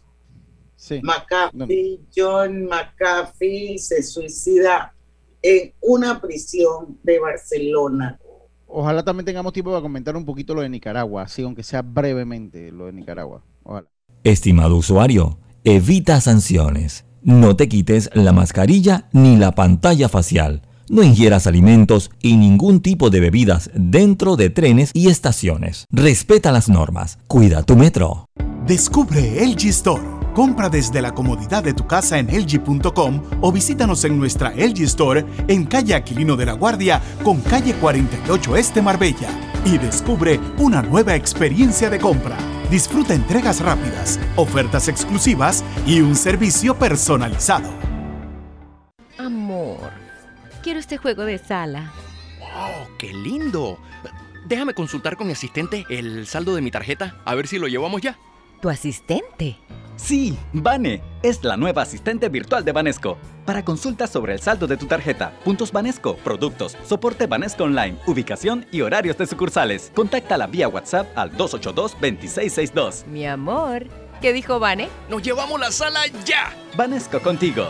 Sí. 0.76 1.02
McAfee, 1.02 2.02
John 2.16 2.66
McAfee, 2.68 3.80
se 3.80 4.04
suicida 4.04 4.94
en 5.42 5.74
una 5.82 6.22
prisión 6.22 7.00
de 7.02 7.18
Barcelona. 7.18 8.20
Ojalá 8.68 9.03
también 9.03 9.26
tengamos 9.26 9.53
tiempo 9.53 9.72
para 9.72 9.82
comentar 9.82 10.15
un 10.15 10.26
poquito 10.26 10.53
lo 10.53 10.61
de 10.61 10.70
Nicaragua, 10.70 11.24
así 11.24 11.41
aunque 11.41 11.63
sea 11.63 11.82
brevemente 11.82 12.72
lo 12.72 12.86
de 12.88 12.93
Nicaragua. 12.93 13.41
Ojalá. 13.63 13.88
Estimado 14.24 14.76
usuario, 14.76 15.39
evita 15.63 16.20
sanciones. 16.22 17.05
No 17.24 17.55
te 17.55 17.68
quites 17.68 18.09
la 18.13 18.34
mascarilla 18.34 19.09
ni 19.11 19.38
la 19.38 19.53
pantalla 19.53 20.09
facial. 20.09 20.61
No 20.89 21.03
ingieras 21.03 21.47
alimentos 21.47 22.11
y 22.22 22.38
ningún 22.38 22.82
tipo 22.82 23.09
de 23.09 23.20
bebidas 23.20 23.70
dentro 23.74 24.38
de 24.38 24.49
trenes 24.49 24.91
y 24.93 25.09
estaciones. 25.09 25.86
Respeta 25.91 26.51
las 26.51 26.70
normas. 26.70 27.20
Cuida 27.28 27.63
tu 27.63 27.76
metro. 27.76 28.26
Descubre 28.65 29.45
LG 29.45 29.68
Store. 29.68 30.16
Compra 30.38 30.70
desde 30.70 31.02
la 31.02 31.16
comodidad 31.16 31.64
de 31.64 31.74
tu 31.74 31.88
casa 31.88 32.20
en 32.20 32.28
LG.com 32.28 33.24
o 33.42 33.52
visítanos 33.52 34.06
en 34.06 34.20
nuestra 34.20 34.52
LG 34.52 34.84
Store 34.84 35.26
en 35.48 35.66
calle 35.66 35.96
Aquilino 35.96 36.36
de 36.36 36.46
la 36.46 36.54
Guardia 36.54 37.02
con 37.24 37.42
calle 37.42 37.74
48 37.74 38.56
Este 38.56 38.84
Marbella 38.84 39.30
y 39.66 39.80
descubre 39.80 40.40
una 40.60 40.84
nueva 40.84 41.16
experiencia 41.16 41.90
de 41.90 41.98
compra. 41.98 42.38
Disfruta 42.70 43.16
entregas 43.16 43.62
rápidas, 43.62 44.20
ofertas 44.36 44.88
exclusivas 44.88 45.64
y 45.88 46.02
un 46.02 46.16
servicio 46.16 46.78
personalizado. 46.78 47.72
Amor, 49.18 49.90
quiero 50.62 50.80
este 50.80 50.98
juego 50.98 51.26
de 51.26 51.40
sala. 51.40 51.92
¡Wow! 52.40 52.96
¡Qué 53.00 53.12
lindo! 53.12 53.80
Déjame 54.46 54.76
consultar 54.76 55.18
con 55.18 55.26
mi 55.26 55.34
asistente 55.34 55.88
el 55.90 56.28
saldo 56.28 56.54
de 56.54 56.62
mi 56.62 56.70
tarjeta, 56.70 57.16
a 57.26 57.34
ver 57.34 57.48
si 57.48 57.58
lo 57.58 57.68
llevamos 57.68 58.04
ya. 58.04 58.20
¿Tu 58.62 58.70
asistente? 58.70 59.60
Sí, 59.97 60.38
Vane 60.51 61.01
es 61.22 61.43
la 61.43 61.58
nueva 61.58 61.84
asistente 61.84 62.28
virtual 62.30 62.66
de 62.66 62.72
Banesco. 62.72 63.18
Para 63.45 63.64
consultas 63.64 64.10
sobre 64.10 64.34
el 64.34 64.39
saldo 64.39 64.66
de 64.66 64.78
tu 64.78 64.88
tarjeta, 64.88 65.34
puntos 65.43 65.72
Banesco, 65.72 66.18
productos, 66.18 66.76
soporte 66.84 67.28
Banesco 67.28 67.66
Online, 67.66 67.97
ubicación 68.08 68.66
y 68.72 68.82
horarios 68.82 69.18
de 69.18 69.28
sucursales, 69.28 69.91
contáctala 69.95 70.47
vía 70.47 70.68
WhatsApp 70.70 71.08
al 71.16 71.32
282-2662. 71.38 73.05
Mi 73.05 73.28
amor, 73.28 73.88
¿qué 74.22 74.34
dijo 74.34 74.60
Vane? 74.60 74.89
¡Nos 75.10 75.22
llevamos 75.22 75.60
la 75.60 75.72
sala 75.72 76.01
ya! 76.26 76.51
Banesco 76.76 77.20
contigo. 77.20 77.70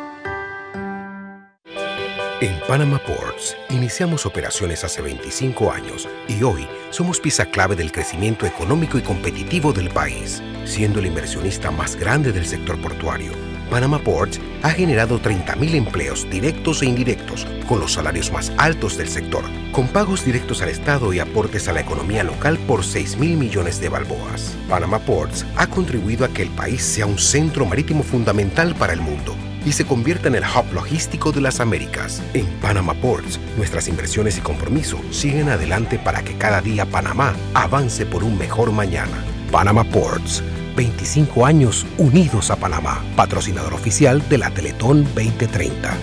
En 2.41 2.59
Panama 2.67 2.97
Ports 2.97 3.55
iniciamos 3.69 4.25
operaciones 4.25 4.83
hace 4.83 5.03
25 5.03 5.71
años 5.71 6.09
y 6.27 6.41
hoy 6.41 6.67
somos 6.89 7.19
pieza 7.19 7.45
clave 7.45 7.75
del 7.75 7.91
crecimiento 7.91 8.47
económico 8.47 8.97
y 8.97 9.03
competitivo 9.03 9.73
del 9.73 9.91
país, 9.91 10.41
siendo 10.65 10.97
el 10.97 11.05
inversionista 11.05 11.69
más 11.69 11.95
grande 11.95 12.31
del 12.31 12.47
sector 12.47 12.81
portuario. 12.81 13.31
Panama 13.69 13.99
Ports 13.99 14.39
ha 14.63 14.71
generado 14.71 15.21
30.000 15.21 15.75
empleos 15.75 16.27
directos 16.31 16.81
e 16.81 16.87
indirectos, 16.87 17.45
con 17.67 17.79
los 17.79 17.93
salarios 17.93 18.31
más 18.31 18.51
altos 18.57 18.97
del 18.97 19.07
sector, 19.07 19.43
con 19.71 19.87
pagos 19.87 20.25
directos 20.25 20.63
al 20.63 20.69
Estado 20.69 21.13
y 21.13 21.19
aportes 21.19 21.67
a 21.67 21.73
la 21.73 21.81
economía 21.81 22.23
local 22.23 22.57
por 22.65 22.83
6 22.83 23.17
mil 23.17 23.37
millones 23.37 23.79
de 23.79 23.89
balboas. 23.89 24.57
Panama 24.67 24.97
Ports 24.97 25.45
ha 25.57 25.67
contribuido 25.67 26.25
a 26.25 26.29
que 26.29 26.41
el 26.41 26.49
país 26.49 26.81
sea 26.81 27.05
un 27.05 27.19
centro 27.19 27.67
marítimo 27.67 28.01
fundamental 28.01 28.73
para 28.73 28.93
el 28.93 28.99
mundo 29.01 29.35
y 29.65 29.73
se 29.73 29.85
convierta 29.85 30.27
en 30.27 30.35
el 30.35 30.43
hub 30.43 30.73
logístico 30.73 31.31
de 31.31 31.41
las 31.41 31.59
Américas. 31.59 32.21
En 32.33 32.45
Panama 32.61 32.93
Ports, 32.93 33.39
nuestras 33.57 33.87
inversiones 33.87 34.37
y 34.37 34.41
compromiso 34.41 34.99
siguen 35.11 35.49
adelante 35.49 35.99
para 35.99 36.23
que 36.23 36.37
cada 36.37 36.61
día 36.61 36.85
Panamá 36.85 37.35
avance 37.53 38.05
por 38.05 38.23
un 38.23 38.37
mejor 38.37 38.71
mañana. 38.71 39.23
Panama 39.51 39.83
Ports, 39.83 40.43
25 40.75 41.45
años 41.45 41.85
unidos 41.97 42.51
a 42.51 42.55
Panamá, 42.55 43.03
patrocinador 43.15 43.73
oficial 43.73 44.27
de 44.29 44.37
la 44.37 44.49
Teletón 44.51 45.03
2030. 45.15 45.97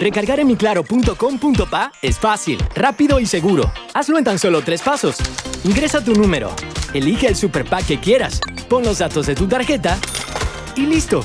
Recargar 0.00 0.40
en 0.40 0.48
miclaro.com.pa 0.48 1.92
es 2.02 2.18
fácil, 2.18 2.58
rápido 2.74 3.20
y 3.20 3.26
seguro. 3.26 3.72
Hazlo 3.94 4.18
en 4.18 4.24
tan 4.24 4.38
solo 4.38 4.62
tres 4.62 4.82
pasos. 4.82 5.16
Ingresa 5.64 6.02
tu 6.02 6.14
número, 6.14 6.50
elige 6.92 7.28
el 7.28 7.36
super 7.36 7.64
pack 7.64 7.86
que 7.86 8.00
quieras, 8.00 8.40
pon 8.68 8.82
los 8.82 8.98
datos 8.98 9.26
de 9.26 9.36
tu 9.36 9.46
tarjeta 9.46 9.96
y 10.74 10.86
listo. 10.86 11.24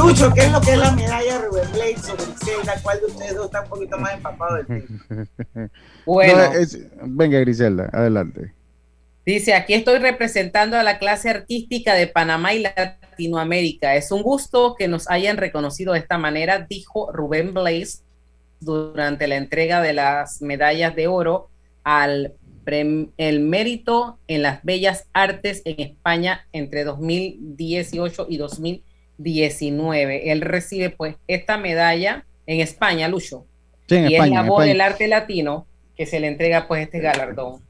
Lucho, 0.00 0.32
¿qué 0.34 0.40
es 0.42 0.52
lo 0.52 0.60
que 0.60 0.72
es 0.72 0.78
la 0.78 0.92
medalla 0.92 1.38
Rubén 1.38 1.70
Blade 1.72 1.98
sobre 1.98 2.24
Griselda? 2.24 2.74
¿Cuál 2.82 3.00
de 3.00 3.06
ustedes 3.06 3.34
dos 3.36 3.46
está 3.46 3.62
un 3.62 3.68
poquito 3.68 3.98
más 3.98 4.14
empapado 4.14 4.56
del 4.56 4.66
tema? 4.66 5.26
Bueno. 6.06 6.36
No, 6.36 6.52
es- 6.54 6.78
venga, 7.02 7.38
Griselda, 7.40 7.90
adelante. 7.92 8.52
Dice, 9.26 9.54
aquí 9.54 9.74
estoy 9.74 9.98
representando 9.98 10.76
a 10.78 10.82
la 10.82 10.98
clase 10.98 11.28
artística 11.28 11.94
de 11.94 12.06
Panamá 12.06 12.54
y 12.54 12.60
Latinoamérica. 12.62 13.94
Es 13.94 14.10
un 14.10 14.22
gusto 14.22 14.74
que 14.76 14.88
nos 14.88 15.08
hayan 15.10 15.36
reconocido 15.36 15.92
de 15.92 15.98
esta 16.00 16.16
manera, 16.18 16.66
dijo 16.68 17.12
Rubén 17.12 17.52
Blaze 17.52 17.98
durante 18.60 19.28
la 19.28 19.36
entrega 19.36 19.82
de 19.82 19.92
las 19.92 20.40
medallas 20.42 20.96
de 20.96 21.06
oro 21.06 21.48
al 21.84 22.32
prem- 22.64 23.10
el 23.18 23.40
mérito 23.40 24.18
en 24.26 24.42
las 24.42 24.62
bellas 24.64 25.04
artes 25.12 25.62
en 25.64 25.80
España 25.80 26.46
entre 26.52 26.84
2018 26.84 28.26
y 28.28 28.36
2019. 28.38 28.89
Él 30.32 30.40
recibe 30.40 30.90
pues 30.90 31.16
esta 31.26 31.56
medalla 31.56 32.24
en 32.46 32.60
España, 32.60 33.08
Lucho. 33.08 33.46
Sí, 33.88 33.96
en 33.96 34.10
y 34.10 34.14
España, 34.14 34.40
es 34.40 34.46
la 34.46 34.50
voz 34.50 34.64
del 34.64 34.80
arte 34.80 35.08
latino 35.08 35.66
que 35.96 36.06
se 36.06 36.20
le 36.20 36.28
entrega 36.28 36.66
pues 36.66 36.82
este 36.82 37.00
galardón. 37.00 37.60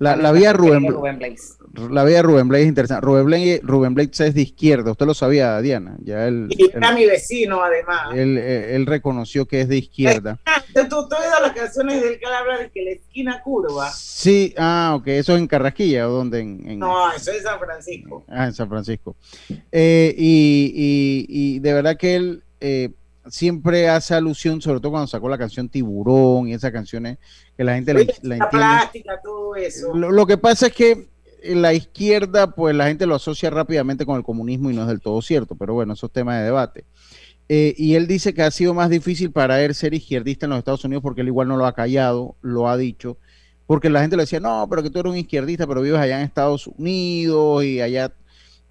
La, 0.00 0.14
la 0.14 0.30
vía 0.30 0.52
Rubén, 0.52 0.86
Rubén 0.88 1.18
Blaze. 1.18 1.54
la 1.90 2.04
vía 2.04 2.22
Rubén 2.22 2.46
Blades 2.46 2.66
es 2.66 2.68
interesante. 2.68 3.04
Rubén 3.04 3.26
Blades, 3.26 3.60
Rubén 3.64 3.94
Blades 3.94 4.20
es 4.20 4.32
de 4.34 4.42
izquierda, 4.42 4.92
usted 4.92 5.06
lo 5.06 5.14
sabía, 5.14 5.60
Diana. 5.60 5.96
Ya 6.04 6.28
él, 6.28 6.46
Y 6.50 6.70
era 6.72 6.92
mi 6.92 7.04
vecino, 7.04 7.60
además. 7.62 8.12
él, 8.14 8.38
él- 8.38 8.64
él 8.70 8.86
reconoció 8.86 9.46
que 9.46 9.60
es 9.62 9.68
de 9.68 9.78
izquierda. 9.78 10.38
¿Tú, 10.72 10.82
tú, 10.88 11.08
tú 11.08 11.16
has 11.16 11.22
oído 11.26 11.40
las 11.42 11.52
canciones 11.52 12.00
del 12.00 12.18
habla 12.24 12.58
de 12.58 12.70
que 12.70 12.82
la 12.84 12.90
esquina 12.92 13.42
curva? 13.42 13.90
Sí, 13.90 14.54
ah, 14.56 14.94
ok, 14.96 15.08
eso 15.08 15.34
es 15.34 15.40
en 15.40 15.48
Carrasquilla 15.48 16.08
o 16.08 16.12
donde 16.12 16.40
en, 16.40 16.62
en- 16.70 16.78
No, 16.78 17.10
eso 17.12 17.32
es 17.32 17.42
San 17.42 17.58
Francisco. 17.58 18.24
Ah, 18.28 18.44
en 18.46 18.52
San 18.54 18.68
Francisco. 18.68 19.16
Eh, 19.72 20.14
y, 20.16 20.72
y- 21.28 21.56
y 21.56 21.58
de 21.58 21.72
verdad 21.72 21.96
que 21.96 22.14
él 22.14 22.42
eh, 22.60 22.90
siempre 23.30 23.88
hace 23.88 24.14
alusión, 24.14 24.60
sobre 24.60 24.80
todo 24.80 24.92
cuando 24.92 25.06
sacó 25.06 25.28
la 25.28 25.38
canción 25.38 25.68
Tiburón 25.68 26.48
y 26.48 26.54
esas 26.54 26.72
canciones 26.72 27.18
que 27.56 27.64
la 27.64 27.74
gente 27.74 27.94
la, 27.94 28.00
Oye, 28.00 28.14
la 28.22 28.28
la 28.28 28.34
entiende. 28.36 28.50
plástica, 28.50 29.20
todo 29.22 29.56
eso. 29.56 29.94
Lo, 29.94 30.10
lo 30.10 30.26
que 30.26 30.38
pasa 30.38 30.66
es 30.68 30.72
que 30.72 31.08
en 31.42 31.62
la 31.62 31.72
izquierda, 31.74 32.54
pues 32.54 32.74
la 32.74 32.86
gente 32.88 33.06
lo 33.06 33.14
asocia 33.14 33.50
rápidamente 33.50 34.04
con 34.04 34.16
el 34.16 34.24
comunismo 34.24 34.70
y 34.70 34.74
no 34.74 34.82
es 34.82 34.88
del 34.88 35.00
todo 35.00 35.22
cierto, 35.22 35.54
pero 35.56 35.74
bueno, 35.74 35.92
eso 35.92 36.06
es 36.06 36.12
tema 36.12 36.38
de 36.38 36.44
debate. 36.44 36.84
Eh, 37.48 37.74
y 37.78 37.94
él 37.94 38.06
dice 38.06 38.34
que 38.34 38.42
ha 38.42 38.50
sido 38.50 38.74
más 38.74 38.90
difícil 38.90 39.32
para 39.32 39.62
él 39.62 39.74
ser 39.74 39.94
izquierdista 39.94 40.44
en 40.46 40.50
los 40.50 40.58
Estados 40.58 40.84
Unidos 40.84 41.02
porque 41.02 41.22
él 41.22 41.28
igual 41.28 41.48
no 41.48 41.56
lo 41.56 41.64
ha 41.64 41.74
callado, 41.74 42.36
lo 42.42 42.68
ha 42.68 42.76
dicho, 42.76 43.16
porque 43.66 43.88
la 43.88 44.00
gente 44.00 44.16
le 44.16 44.24
decía, 44.24 44.40
no, 44.40 44.66
pero 44.68 44.82
que 44.82 44.90
tú 44.90 44.98
eres 44.98 45.12
un 45.12 45.18
izquierdista, 45.18 45.66
pero 45.66 45.80
vives 45.80 46.00
allá 46.00 46.18
en 46.18 46.26
Estados 46.26 46.66
Unidos 46.66 47.64
y 47.64 47.80
allá, 47.80 48.12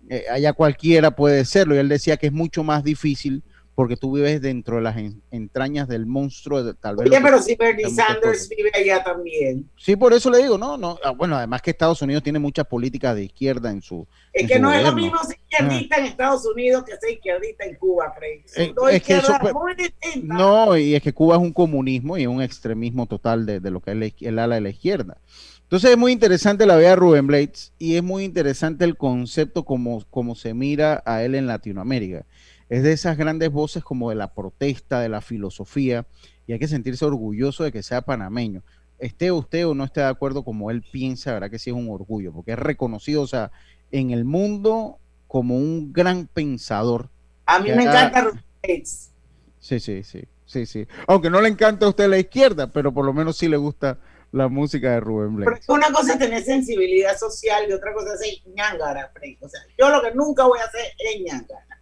eh, 0.09 0.25
allá 0.31 0.53
cualquiera 0.53 1.11
puede 1.11 1.45
serlo. 1.45 1.75
Y 1.75 1.79
él 1.79 1.89
decía 1.89 2.17
que 2.17 2.27
es 2.27 2.33
mucho 2.33 2.63
más 2.63 2.83
difícil 2.83 3.43
porque 3.77 3.95
tú 3.95 4.11
vives 4.11 4.41
dentro 4.41 4.77
de 4.77 4.81
las 4.81 4.97
en- 4.97 5.21
entrañas 5.29 5.87
del 5.87 6.07
monstruo, 6.07 6.63
de, 6.63 6.73
tal 6.73 6.95
vez. 6.95 7.07
Oye, 7.11 7.19
pero 7.21 7.39
si 7.39 7.55
Bernie 7.55 7.87
Sanders 7.91 8.49
vive 8.49 8.71
allá 8.73 9.03
también. 9.03 9.69
Sí, 9.77 9.95
por 9.95 10.13
eso 10.13 10.31
le 10.31 10.39
digo, 10.39 10.57
no, 10.57 10.77
no. 10.77 10.97
ah, 11.03 11.11
Bueno, 11.11 11.35
además 11.35 11.61
que 11.61 11.69
Estados 11.69 12.01
Unidos 12.01 12.23
tiene 12.23 12.39
muchas 12.39 12.65
políticas 12.65 13.15
de 13.15 13.25
izquierda 13.25 13.69
en 13.69 13.83
su. 13.83 14.07
Es 14.33 14.41
en 14.41 14.47
que 14.47 14.55
su 14.55 14.61
no 14.63 14.73
es 14.73 14.83
lo 14.83 14.93
mismo 14.95 15.19
ser 15.23 15.37
izquierdista 15.47 15.97
en 15.97 16.05
Estados 16.05 16.43
Unidos 16.47 16.85
que 16.85 16.97
ser 16.97 17.11
izquierdista 17.11 17.65
en 17.65 17.75
Cuba. 17.75 18.11
Son 18.15 18.63
Eh, 18.63 18.73
es 18.93 19.03
que 19.03 19.17
eso, 19.17 19.33
muy. 19.53 20.23
No, 20.23 20.75
y 20.75 20.95
es 20.95 21.03
que 21.03 21.13
Cuba 21.13 21.35
es 21.35 21.41
un 21.41 21.53
comunismo 21.53 22.17
y 22.17 22.25
un 22.25 22.41
extremismo 22.41 23.05
total 23.05 23.45
de, 23.45 23.59
de 23.59 23.69
lo 23.69 23.79
que 23.79 23.91
es 23.91 23.97
la 23.97 24.09
el 24.27 24.39
ala 24.39 24.55
de 24.55 24.61
la 24.61 24.69
izquierda. 24.69 25.17
Entonces 25.61 25.91
es 25.91 25.97
muy 25.99 26.13
interesante 26.13 26.65
la 26.65 26.77
vea 26.77 26.95
Rubén 26.95 27.27
Blades 27.27 27.73
y 27.77 27.95
es 27.97 28.01
muy 28.01 28.23
interesante 28.23 28.85
el 28.85 28.97
concepto 28.97 29.65
como, 29.65 30.03
como 30.09 30.33
se 30.33 30.55
mira 30.55 31.03
a 31.05 31.21
él 31.23 31.35
en 31.35 31.45
Latinoamérica. 31.45 32.25
Es 32.69 32.83
de 32.83 32.91
esas 32.91 33.17
grandes 33.17 33.51
voces 33.51 33.83
como 33.83 34.09
de 34.09 34.15
la 34.15 34.33
protesta, 34.33 34.99
de 34.99 35.09
la 35.09 35.21
filosofía, 35.21 36.05
y 36.45 36.53
hay 36.53 36.59
que 36.59 36.67
sentirse 36.67 37.05
orgulloso 37.05 37.63
de 37.63 37.71
que 37.71 37.83
sea 37.83 38.01
panameño. 38.01 38.63
Esté 38.99 39.31
usted 39.31 39.67
o 39.67 39.75
no 39.75 39.83
esté 39.83 40.01
de 40.01 40.07
acuerdo 40.07 40.43
como 40.43 40.71
él 40.71 40.83
piensa, 40.91 41.33
verdad 41.33 41.51
que 41.51 41.59
sí 41.59 41.69
es 41.69 41.75
un 41.75 41.89
orgullo, 41.89 42.33
porque 42.33 42.53
es 42.53 42.59
reconocido, 42.59 43.21
o 43.21 43.27
sea, 43.27 43.51
en 43.91 44.11
el 44.11 44.25
mundo 44.25 44.97
como 45.27 45.55
un 45.55 45.93
gran 45.93 46.27
pensador. 46.27 47.09
A 47.45 47.59
mí 47.59 47.69
me 47.71 47.83
encanta 47.83 48.21
Rubén 48.21 48.43
Blades. 48.63 49.11
Sí, 49.59 49.79
sí, 49.79 50.03
sí, 50.03 50.23
sí, 50.45 50.65
sí. 50.65 50.87
Aunque 51.07 51.29
no 51.29 51.41
le 51.41 51.49
encanta 51.49 51.85
a 51.85 51.89
usted 51.89 52.09
la 52.09 52.17
izquierda, 52.17 52.71
pero 52.71 52.93
por 52.93 53.05
lo 53.05 53.13
menos 53.13 53.37
sí 53.37 53.47
le 53.47 53.57
gusta 53.57 53.97
la 54.31 54.47
música 54.47 54.91
de 54.91 54.99
Rubén 54.99 55.35
Blades. 55.35 55.65
Porque 55.67 55.71
una 55.71 55.91
cosa 55.91 56.13
es 56.13 56.19
tener 56.19 56.43
sensibilidad 56.43 57.17
social 57.17 57.65
y 57.69 57.73
otra 57.73 57.93
cosa 57.93 58.13
es 58.13 58.19
ser 58.19 58.53
ñángara, 58.53 59.11
Fred. 59.13 59.35
O 59.41 59.49
sea, 59.49 59.61
yo 59.77 59.89
lo 59.89 60.01
que 60.01 60.13
nunca 60.15 60.45
voy 60.45 60.59
a 60.59 60.65
hacer 60.65 60.85
es 60.97 61.21
ñángara. 61.21 61.76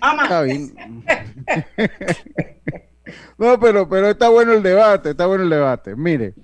Ama. 0.00 0.22
Está 0.24 0.42
bien. 0.42 0.74
No, 3.36 3.58
pero, 3.60 3.88
pero 3.88 4.08
está 4.10 4.28
bueno 4.28 4.52
el 4.52 4.62
debate, 4.62 5.10
está 5.10 5.26
bueno 5.26 5.44
el 5.44 5.50
debate. 5.50 5.94
Mire, 5.96 6.34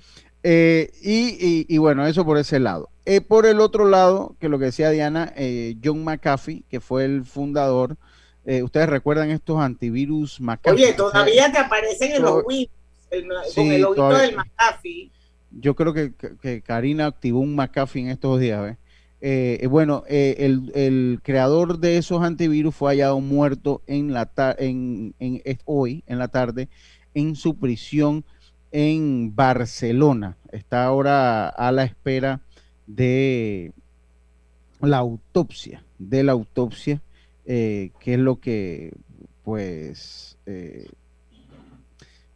eh, 0.43 0.91
y, 1.03 1.29
y- 1.41 1.67
y 1.69 1.79
bueno, 1.79 2.07
eso 2.07 2.25
por 2.25 2.37
ese 2.39 2.59
lado. 2.61 2.91
Eh, 3.07 3.21
por 3.21 3.47
el 3.47 3.61
otro 3.61 3.87
lado, 3.89 4.37
que 4.41 4.49
lo 4.49 4.59
que 4.59 4.67
decía 4.67 4.91
Diana, 4.91 5.33
eh, 5.37 5.77
John 5.83 6.05
McAfee, 6.05 6.65
que 6.69 6.81
fue 6.81 7.05
el 7.05 7.25
fundador, 7.25 7.97
eh, 8.45 8.63
ustedes 8.63 8.89
recuerdan 8.89 9.31
estos 9.31 9.59
antivirus 9.61 10.41
McAfee. 10.41 10.73
Oye, 10.75 10.93
todavía 10.93 11.51
te 11.51 11.59
aparecen 11.59 12.13
en 12.13 12.23
los 12.23 12.45
Windows 12.45 12.71
Sí, 13.49 13.55
con 13.55 13.73
el 13.73 13.83
todavía. 13.83 14.19
del 14.19 14.37
McAfee. 14.37 15.11
Yo 15.53 15.75
creo 15.75 15.93
que, 15.95 16.13
que- 16.15 16.37
que 16.41 16.63
Karina 16.63 17.07
activó 17.07 17.41
un 17.41 17.57
McAfee 17.57 18.03
en 18.03 18.09
estos 18.11 18.39
días. 18.39 18.63
¿ves? 18.63 18.77
Eh, 19.23 19.59
eh, 19.63 19.67
bueno, 19.67 20.05
eh, 20.09 20.37
el, 20.41 20.73
el 20.75 21.21
creador 21.23 21.79
de 21.79 21.99
esos 21.99 22.23
antivirus 22.23 22.75
fue 22.75 22.93
hallado 22.93 23.21
muerto 23.21 23.83
en 23.87 24.13
la 24.13 24.31
en, 24.59 25.15
en- 25.19 25.43
hoy, 25.67 26.03
en 26.07 26.19
la 26.19 26.29
tarde, 26.29 26.69
en 27.15 27.37
su 27.37 27.57
prisión 27.57 28.25
en 28.73 29.35
Barcelona. 29.35 30.37
Está 30.53 30.85
ahora 30.85 31.49
a 31.49 31.71
la 31.73 31.85
espera 31.85 32.41
de 32.87 33.73
la 34.81 34.99
autopsia, 34.99 35.83
de 35.99 36.23
la 36.25 36.33
autopsia, 36.33 37.03
eh, 37.45 37.91
que 38.01 38.15
es 38.15 38.21
lo 38.21 38.41
que, 38.41 38.93
pues, 39.45 40.39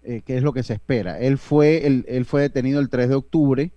qué 0.02 0.36
es 0.36 0.42
lo 0.42 0.52
que 0.52 0.62
se 0.62 0.74
espera. 0.74 1.18
Él 1.18 1.38
fue, 1.38 1.86
él, 1.86 2.04
él 2.08 2.24
fue 2.24 2.42
detenido 2.42 2.80
el 2.80 2.88
3 2.88 3.08
de 3.08 3.14
octubre 3.14 3.70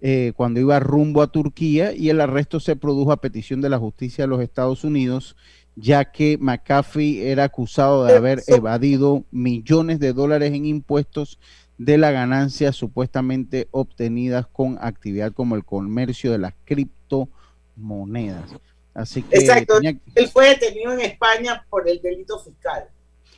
eh, 0.00 0.32
cuando 0.36 0.60
iba 0.60 0.78
rumbo 0.80 1.22
a 1.22 1.28
Turquía 1.28 1.92
y 1.94 2.10
el 2.10 2.20
arresto 2.20 2.60
se 2.60 2.76
produjo 2.76 3.12
a 3.12 3.20
petición 3.20 3.60
de 3.60 3.70
la 3.70 3.78
justicia 3.78 4.24
de 4.24 4.28
los 4.28 4.40
Estados 4.42 4.84
Unidos, 4.84 5.36
ya 5.76 6.04
que 6.12 6.38
McAfee 6.38 7.30
era 7.30 7.44
acusado 7.44 8.04
de 8.04 8.14
haber 8.14 8.42
evadido 8.46 9.24
millones 9.30 9.98
de 9.98 10.12
dólares 10.12 10.52
en 10.52 10.66
impuestos 10.66 11.38
de 11.78 11.98
la 11.98 12.12
ganancia 12.12 12.70
supuestamente 12.72 13.66
obtenidas 13.72 14.46
con 14.46 14.78
actividad 14.80 15.32
como 15.32 15.56
el 15.56 15.64
comercio 15.64 16.30
de 16.30 16.38
las 16.38 16.54
criptomonedas. 16.64 18.52
Así 18.94 19.22
que 19.22 19.38
Exacto. 19.38 19.80
tenía- 19.80 19.98
Él 20.14 20.28
fue 20.28 20.50
detenido 20.50 20.92
en 20.92 21.00
España 21.00 21.64
por 21.68 21.88
el 21.88 22.00
delito 22.00 22.38
fiscal. 22.38 22.84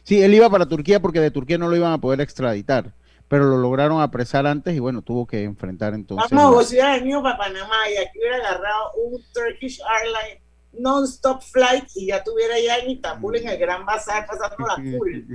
Sí, 0.03 0.21
él 0.21 0.35
iba 0.35 0.51
para 0.51 0.67
Turquía 0.67 1.01
porque 1.01 1.21
de 1.21 1.31
Turquía 1.31 1.59
no 1.59 1.69
lo 1.69 1.77
iban 1.77 1.93
a 1.93 1.99
poder 1.99 2.21
extraditar, 2.21 2.93
pero 3.29 3.45
lo 3.47 3.57
lograron 3.59 4.01
apresar 4.01 4.47
antes 4.47 4.75
y 4.75 4.79
bueno, 4.79 5.03
tuvo 5.03 5.27
que 5.27 5.43
enfrentar 5.43 5.95
entonces. 5.95 6.31
Vamos, 6.31 6.51
la- 6.53 6.57
vos 6.57 6.71
hubieras 6.71 7.01
venido 7.01 7.23
para 7.23 7.37
Panamá 7.39 7.77
y 7.93 7.97
aquí 7.97 8.19
hubiera 8.19 8.37
agarrado 8.37 8.93
un 9.05 9.23
Turkish 9.33 9.81
Airlines 9.81 10.43
non-stop 10.79 11.41
flight 11.43 11.85
y 11.95 12.09
ya 12.09 12.17
estuviera 12.17 12.55
ya 12.61 12.77
en 12.79 12.91
Istambul 12.91 13.37
en 13.37 13.49
el 13.49 13.59
Gran 13.59 13.85
Bazar 13.87 14.27
pasando 14.27 14.57
la 14.67 14.75
full. 14.99 15.35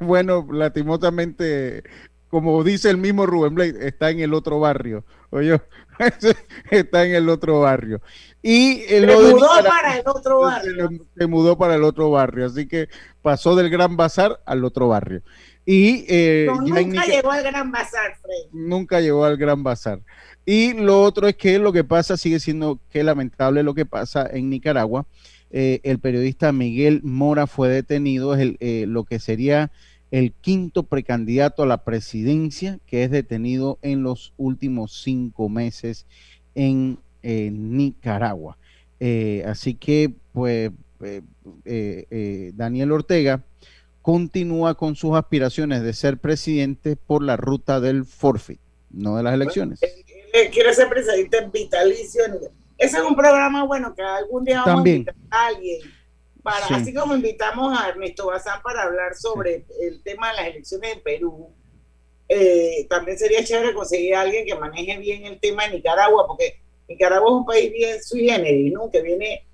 bueno, 0.00 0.46
lastimosamente, 0.50 1.84
como 2.28 2.62
dice 2.64 2.90
el 2.90 2.96
mismo 2.96 3.24
Rubén 3.26 3.54
Blade, 3.54 3.86
está 3.86 4.10
en 4.10 4.20
el 4.20 4.34
otro 4.34 4.58
barrio. 4.60 5.04
Oye, 5.30 5.60
está 6.70 7.04
en 7.04 7.14
el 7.14 7.28
otro 7.28 7.60
barrio. 7.60 8.00
Y 8.42 8.82
se 8.88 9.06
mudó 9.06 9.48
para 9.64 9.98
el 9.98 10.02
otro 10.06 10.40
barrio. 10.40 10.90
Se, 11.16 11.26
mudó 11.26 11.58
para 11.58 11.74
el 11.74 11.82
otro 11.82 12.10
barrio, 12.10 12.46
así 12.46 12.68
que 12.68 12.88
pasó 13.20 13.56
del 13.56 13.68
Gran 13.68 13.96
Bazar 13.96 14.40
al 14.46 14.64
otro 14.64 14.88
barrio. 14.88 15.22
Y 15.66 16.04
eh, 16.08 16.48
nunca 16.64 17.04
llegó 17.04 17.30
al 17.30 17.42
Gran 17.42 17.70
Bazar, 17.72 18.16
Fred. 18.22 18.52
Nunca 18.52 19.00
llegó 19.00 19.24
al 19.24 19.36
Gran 19.36 19.62
Bazar. 19.62 20.00
Y 20.46 20.72
lo 20.72 21.02
otro 21.02 21.28
es 21.28 21.36
que 21.36 21.58
lo 21.58 21.72
que 21.72 21.84
pasa 21.84 22.16
sigue 22.16 22.40
siendo 22.40 22.80
que 22.90 23.04
lamentable 23.04 23.62
lo 23.62 23.74
que 23.74 23.84
pasa 23.84 24.26
en 24.32 24.48
Nicaragua. 24.48 25.06
Eh, 25.50 25.80
el 25.82 25.98
periodista 25.98 26.52
Miguel 26.52 27.00
Mora 27.02 27.46
fue 27.46 27.68
detenido, 27.68 28.34
es 28.34 28.40
el, 28.40 28.56
eh, 28.60 28.84
lo 28.86 29.04
que 29.04 29.18
sería 29.18 29.70
el 30.10 30.32
quinto 30.32 30.84
precandidato 30.84 31.62
a 31.62 31.66
la 31.66 31.84
presidencia 31.84 32.78
que 32.86 33.04
es 33.04 33.10
detenido 33.10 33.78
en 33.82 34.02
los 34.02 34.32
últimos 34.36 35.02
cinco 35.02 35.48
meses 35.48 36.06
en 36.54 36.98
Nicaragua. 37.22 38.58
Eh, 39.00 39.44
así 39.46 39.74
que, 39.74 40.12
pues, 40.32 40.70
Daniel 42.54 42.92
Ortega 42.92 43.42
continúa 44.02 44.74
con 44.74 44.96
sus 44.96 45.16
aspiraciones 45.16 45.82
de 45.82 45.92
ser 45.92 46.18
presidente 46.18 46.96
por 46.96 47.22
la 47.22 47.36
ruta 47.36 47.80
del 47.80 48.04
forfeit, 48.04 48.60
no 48.90 49.16
de 49.16 49.22
las 49.22 49.34
elecciones 49.34 49.80
quiere 50.52 50.74
ser 50.74 50.88
presidente 50.88 51.48
vitalicio. 51.52 52.22
Ese 52.76 52.96
es 52.96 53.02
un 53.02 53.16
programa 53.16 53.64
bueno 53.64 53.94
que 53.94 54.02
algún 54.02 54.44
día 54.44 54.62
vamos 54.64 54.84
a 54.84 54.88
invitar 54.88 55.14
a 55.30 55.46
alguien. 55.46 55.80
Para, 56.42 56.66
Así 56.66 56.94
como 56.94 57.14
invitamos 57.16 57.78
a 57.78 57.88
Ernesto 57.88 58.26
Bazán 58.26 58.62
para 58.62 58.84
hablar 58.84 59.14
sobre 59.16 59.66
el 59.80 60.02
tema 60.02 60.30
de 60.30 60.36
las 60.36 60.46
elecciones 60.46 60.94
en 60.94 61.02
Perú, 61.02 61.52
eh, 62.28 62.86
también 62.88 63.18
sería 63.18 63.44
chévere 63.44 63.74
conseguir 63.74 64.14
a 64.14 64.20
alguien 64.20 64.46
que 64.46 64.54
maneje 64.54 64.96
bien 64.98 65.26
el 65.26 65.40
tema 65.40 65.64
de 65.64 65.74
Nicaragua, 65.74 66.26
porque 66.26 66.60
Nicaragua 66.88 67.28
es 67.28 67.34
un 67.34 67.46
país 67.46 67.72
bien 67.72 68.02
sui 68.02 68.28
generis, 68.28 68.72
¿no? 68.72 68.90
que 68.90 69.02
viene 69.02 69.44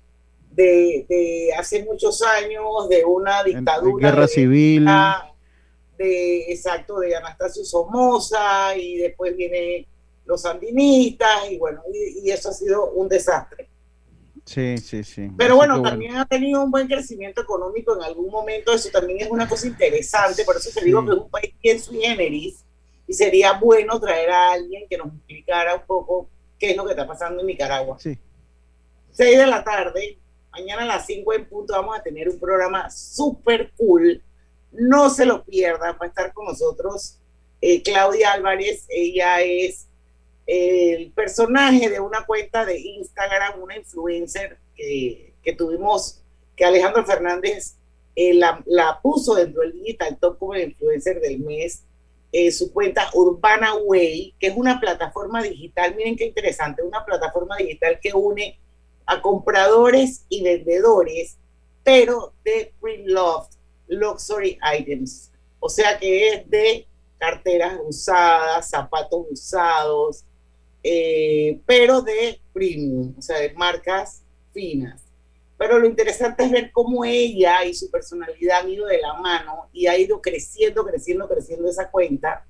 de, 0.51 1.05
de 1.09 1.53
hace 1.57 1.83
muchos 1.83 2.21
años, 2.21 2.87
de 2.89 3.03
una 3.03 3.43
dictadura. 3.43 4.09
guerra 4.09 4.27
civil. 4.27 4.87
De, 5.97 6.51
exacto, 6.51 6.99
de 6.99 7.15
Anastasio 7.15 7.63
Somoza, 7.63 8.75
y 8.75 8.97
después 8.97 9.35
viene 9.35 9.87
los 10.25 10.41
sandinistas 10.41 11.49
y 11.49 11.57
bueno, 11.57 11.81
y, 11.93 12.29
eso 12.29 12.49
ha 12.49 12.53
sido 12.53 12.91
un 12.91 13.07
desastre. 13.07 13.69
Sí, 14.43 14.77
sí, 14.77 15.03
sí. 15.03 15.31
Pero 15.37 15.55
bueno, 15.55 15.81
también 15.81 16.17
ha 16.17 16.25
tenido 16.25 16.63
un 16.63 16.69
buen 16.69 16.87
crecimiento 16.87 17.41
económico 17.41 17.95
en 17.95 18.03
algún 18.03 18.29
momento, 18.29 18.73
eso 18.73 18.89
también 18.89 19.21
es 19.21 19.31
una 19.31 19.47
cosa 19.47 19.67
interesante, 19.67 20.43
por 20.43 20.57
eso 20.57 20.69
te 20.73 20.83
digo 20.83 21.03
que 21.05 21.11
es 21.11 21.17
un 21.17 21.29
país 21.29 21.53
bien 21.63 21.79
sui 21.79 22.01
generis 22.01 22.65
y 23.07 23.13
sería 23.13 23.53
bueno 23.53 23.99
traer 23.99 24.29
a 24.31 24.51
alguien 24.51 24.85
que 24.89 24.97
nos 24.97 25.07
explicara 25.07 25.75
un 25.75 25.85
poco 25.85 26.29
qué 26.59 26.71
es 26.71 26.77
lo 26.77 26.85
que 26.85 26.91
está 26.91 27.07
pasando 27.07 27.41
en 27.41 27.47
Nicaragua. 27.47 27.97
Sí. 27.99 28.17
6 29.11 29.37
de 29.37 29.47
la 29.47 29.63
tarde, 29.63 30.17
mañana 30.51 30.83
a 30.83 30.85
las 30.85 31.05
5 31.05 31.33
en 31.33 31.45
punto 31.47 31.73
vamos 31.73 31.97
a 31.97 32.03
tener 32.03 32.29
un 32.29 32.39
programa 32.39 32.89
súper 32.89 33.71
cool. 33.77 34.21
No 34.71 35.09
se 35.09 35.25
lo 35.25 35.43
pierdan, 35.43 35.95
va 36.01 36.05
a 36.05 36.07
estar 36.07 36.33
con 36.33 36.45
nosotros 36.45 37.19
eh, 37.67 37.81
Claudia 37.81 38.33
Álvarez, 38.33 38.85
ella 38.89 39.41
es 39.41 39.87
el 40.45 41.11
personaje 41.13 41.89
de 41.89 41.99
una 41.99 42.25
cuenta 42.25 42.63
de 42.63 42.79
Instagram, 42.79 43.59
una 43.59 43.77
influencer 43.77 44.57
que, 44.75 45.33
tuvimos, 45.57 46.21
que 46.55 46.65
Alejandro 46.65 47.03
Fernández 47.05 47.75
eh, 48.15 48.35
la, 48.35 48.99
puso 49.01 49.33
dentro 49.33 49.61
del 49.61 49.73
Digital 49.73 50.17
Top 50.19 50.37
como 50.37 50.53
el 50.53 50.69
influencer 50.69 51.19
del 51.19 51.39
mes, 51.39 51.83
eh, 52.37 52.51
su 52.51 52.73
cuenta 52.73 53.09
Urbana 53.13 53.75
Way, 53.75 54.35
que 54.37 54.47
es 54.47 54.57
una 54.57 54.77
plataforma 54.77 55.41
digital, 55.41 55.95
miren 55.95 56.17
qué 56.17 56.25
interesante, 56.25 56.83
una 56.83 57.05
plataforma 57.05 57.55
digital 57.55 57.97
que 58.01 58.11
une 58.11 58.59
a 59.05 59.21
compradores 59.21 60.25
y 60.27 60.43
vendedores, 60.43 61.37
pero 61.81 62.33
de 62.43 62.73
pre-loved 62.81 63.51
luxury 63.87 64.59
items. 64.77 65.31
O 65.61 65.69
sea 65.69 65.97
que 65.97 66.27
es 66.27 66.49
de 66.49 66.85
carteras 67.17 67.79
usadas, 67.87 68.69
zapatos 68.69 69.27
usados, 69.31 70.25
eh, 70.83 71.61
pero 71.65 72.01
de 72.01 72.41
premium, 72.51 73.15
o 73.17 73.21
sea, 73.21 73.39
de 73.39 73.53
marcas 73.53 74.23
finas. 74.51 75.04
Pero 75.65 75.79
lo 75.79 75.87
interesante 75.87 76.43
es 76.43 76.51
ver 76.51 76.71
cómo 76.71 77.03
ella 77.05 77.65
y 77.65 77.73
su 77.73 77.89
personalidad 77.89 78.59
han 78.59 78.69
ido 78.69 78.85
de 78.85 79.01
la 79.01 79.15
mano 79.15 79.67
y 79.73 79.87
ha 79.87 79.97
ido 79.97 80.21
creciendo, 80.21 80.85
creciendo, 80.85 81.27
creciendo 81.27 81.67
esa 81.67 81.89
cuenta. 81.89 82.45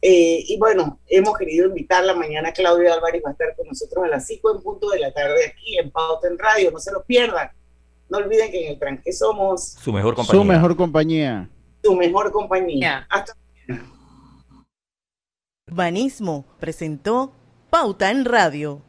Eh, 0.00 0.44
y 0.46 0.56
bueno, 0.56 1.00
hemos 1.08 1.36
querido 1.36 1.66
invitarla 1.66 2.14
mañana. 2.14 2.52
Claudia 2.52 2.94
Álvarez 2.94 3.22
va 3.26 3.30
a 3.30 3.32
estar 3.32 3.56
con 3.56 3.66
nosotros 3.66 4.04
a 4.04 4.06
las 4.06 4.24
5 4.28 4.54
en 4.54 4.62
punto 4.62 4.88
de 4.90 5.00
la 5.00 5.12
tarde 5.12 5.46
aquí 5.46 5.78
en 5.78 5.90
Pauta 5.90 6.28
en 6.28 6.38
Radio. 6.38 6.70
No 6.70 6.78
se 6.78 6.92
lo 6.92 7.02
pierdan. 7.02 7.50
No 8.08 8.18
olviden 8.18 8.52
que 8.52 8.66
en 8.66 8.72
el 8.74 8.78
tranque 8.78 9.12
somos 9.12 9.72
su 9.72 9.92
mejor 9.92 10.14
compañía. 10.14 10.40
Su 10.40 10.44
mejor 10.44 10.76
compañía. 10.76 11.50
Su 11.82 11.96
mejor 11.96 12.30
compañía. 12.30 13.06
Hasta 13.10 13.32
Urbanismo 15.66 16.44
presentó 16.60 17.32
Pauta 17.68 18.12
en 18.12 18.24
Radio. 18.24 18.82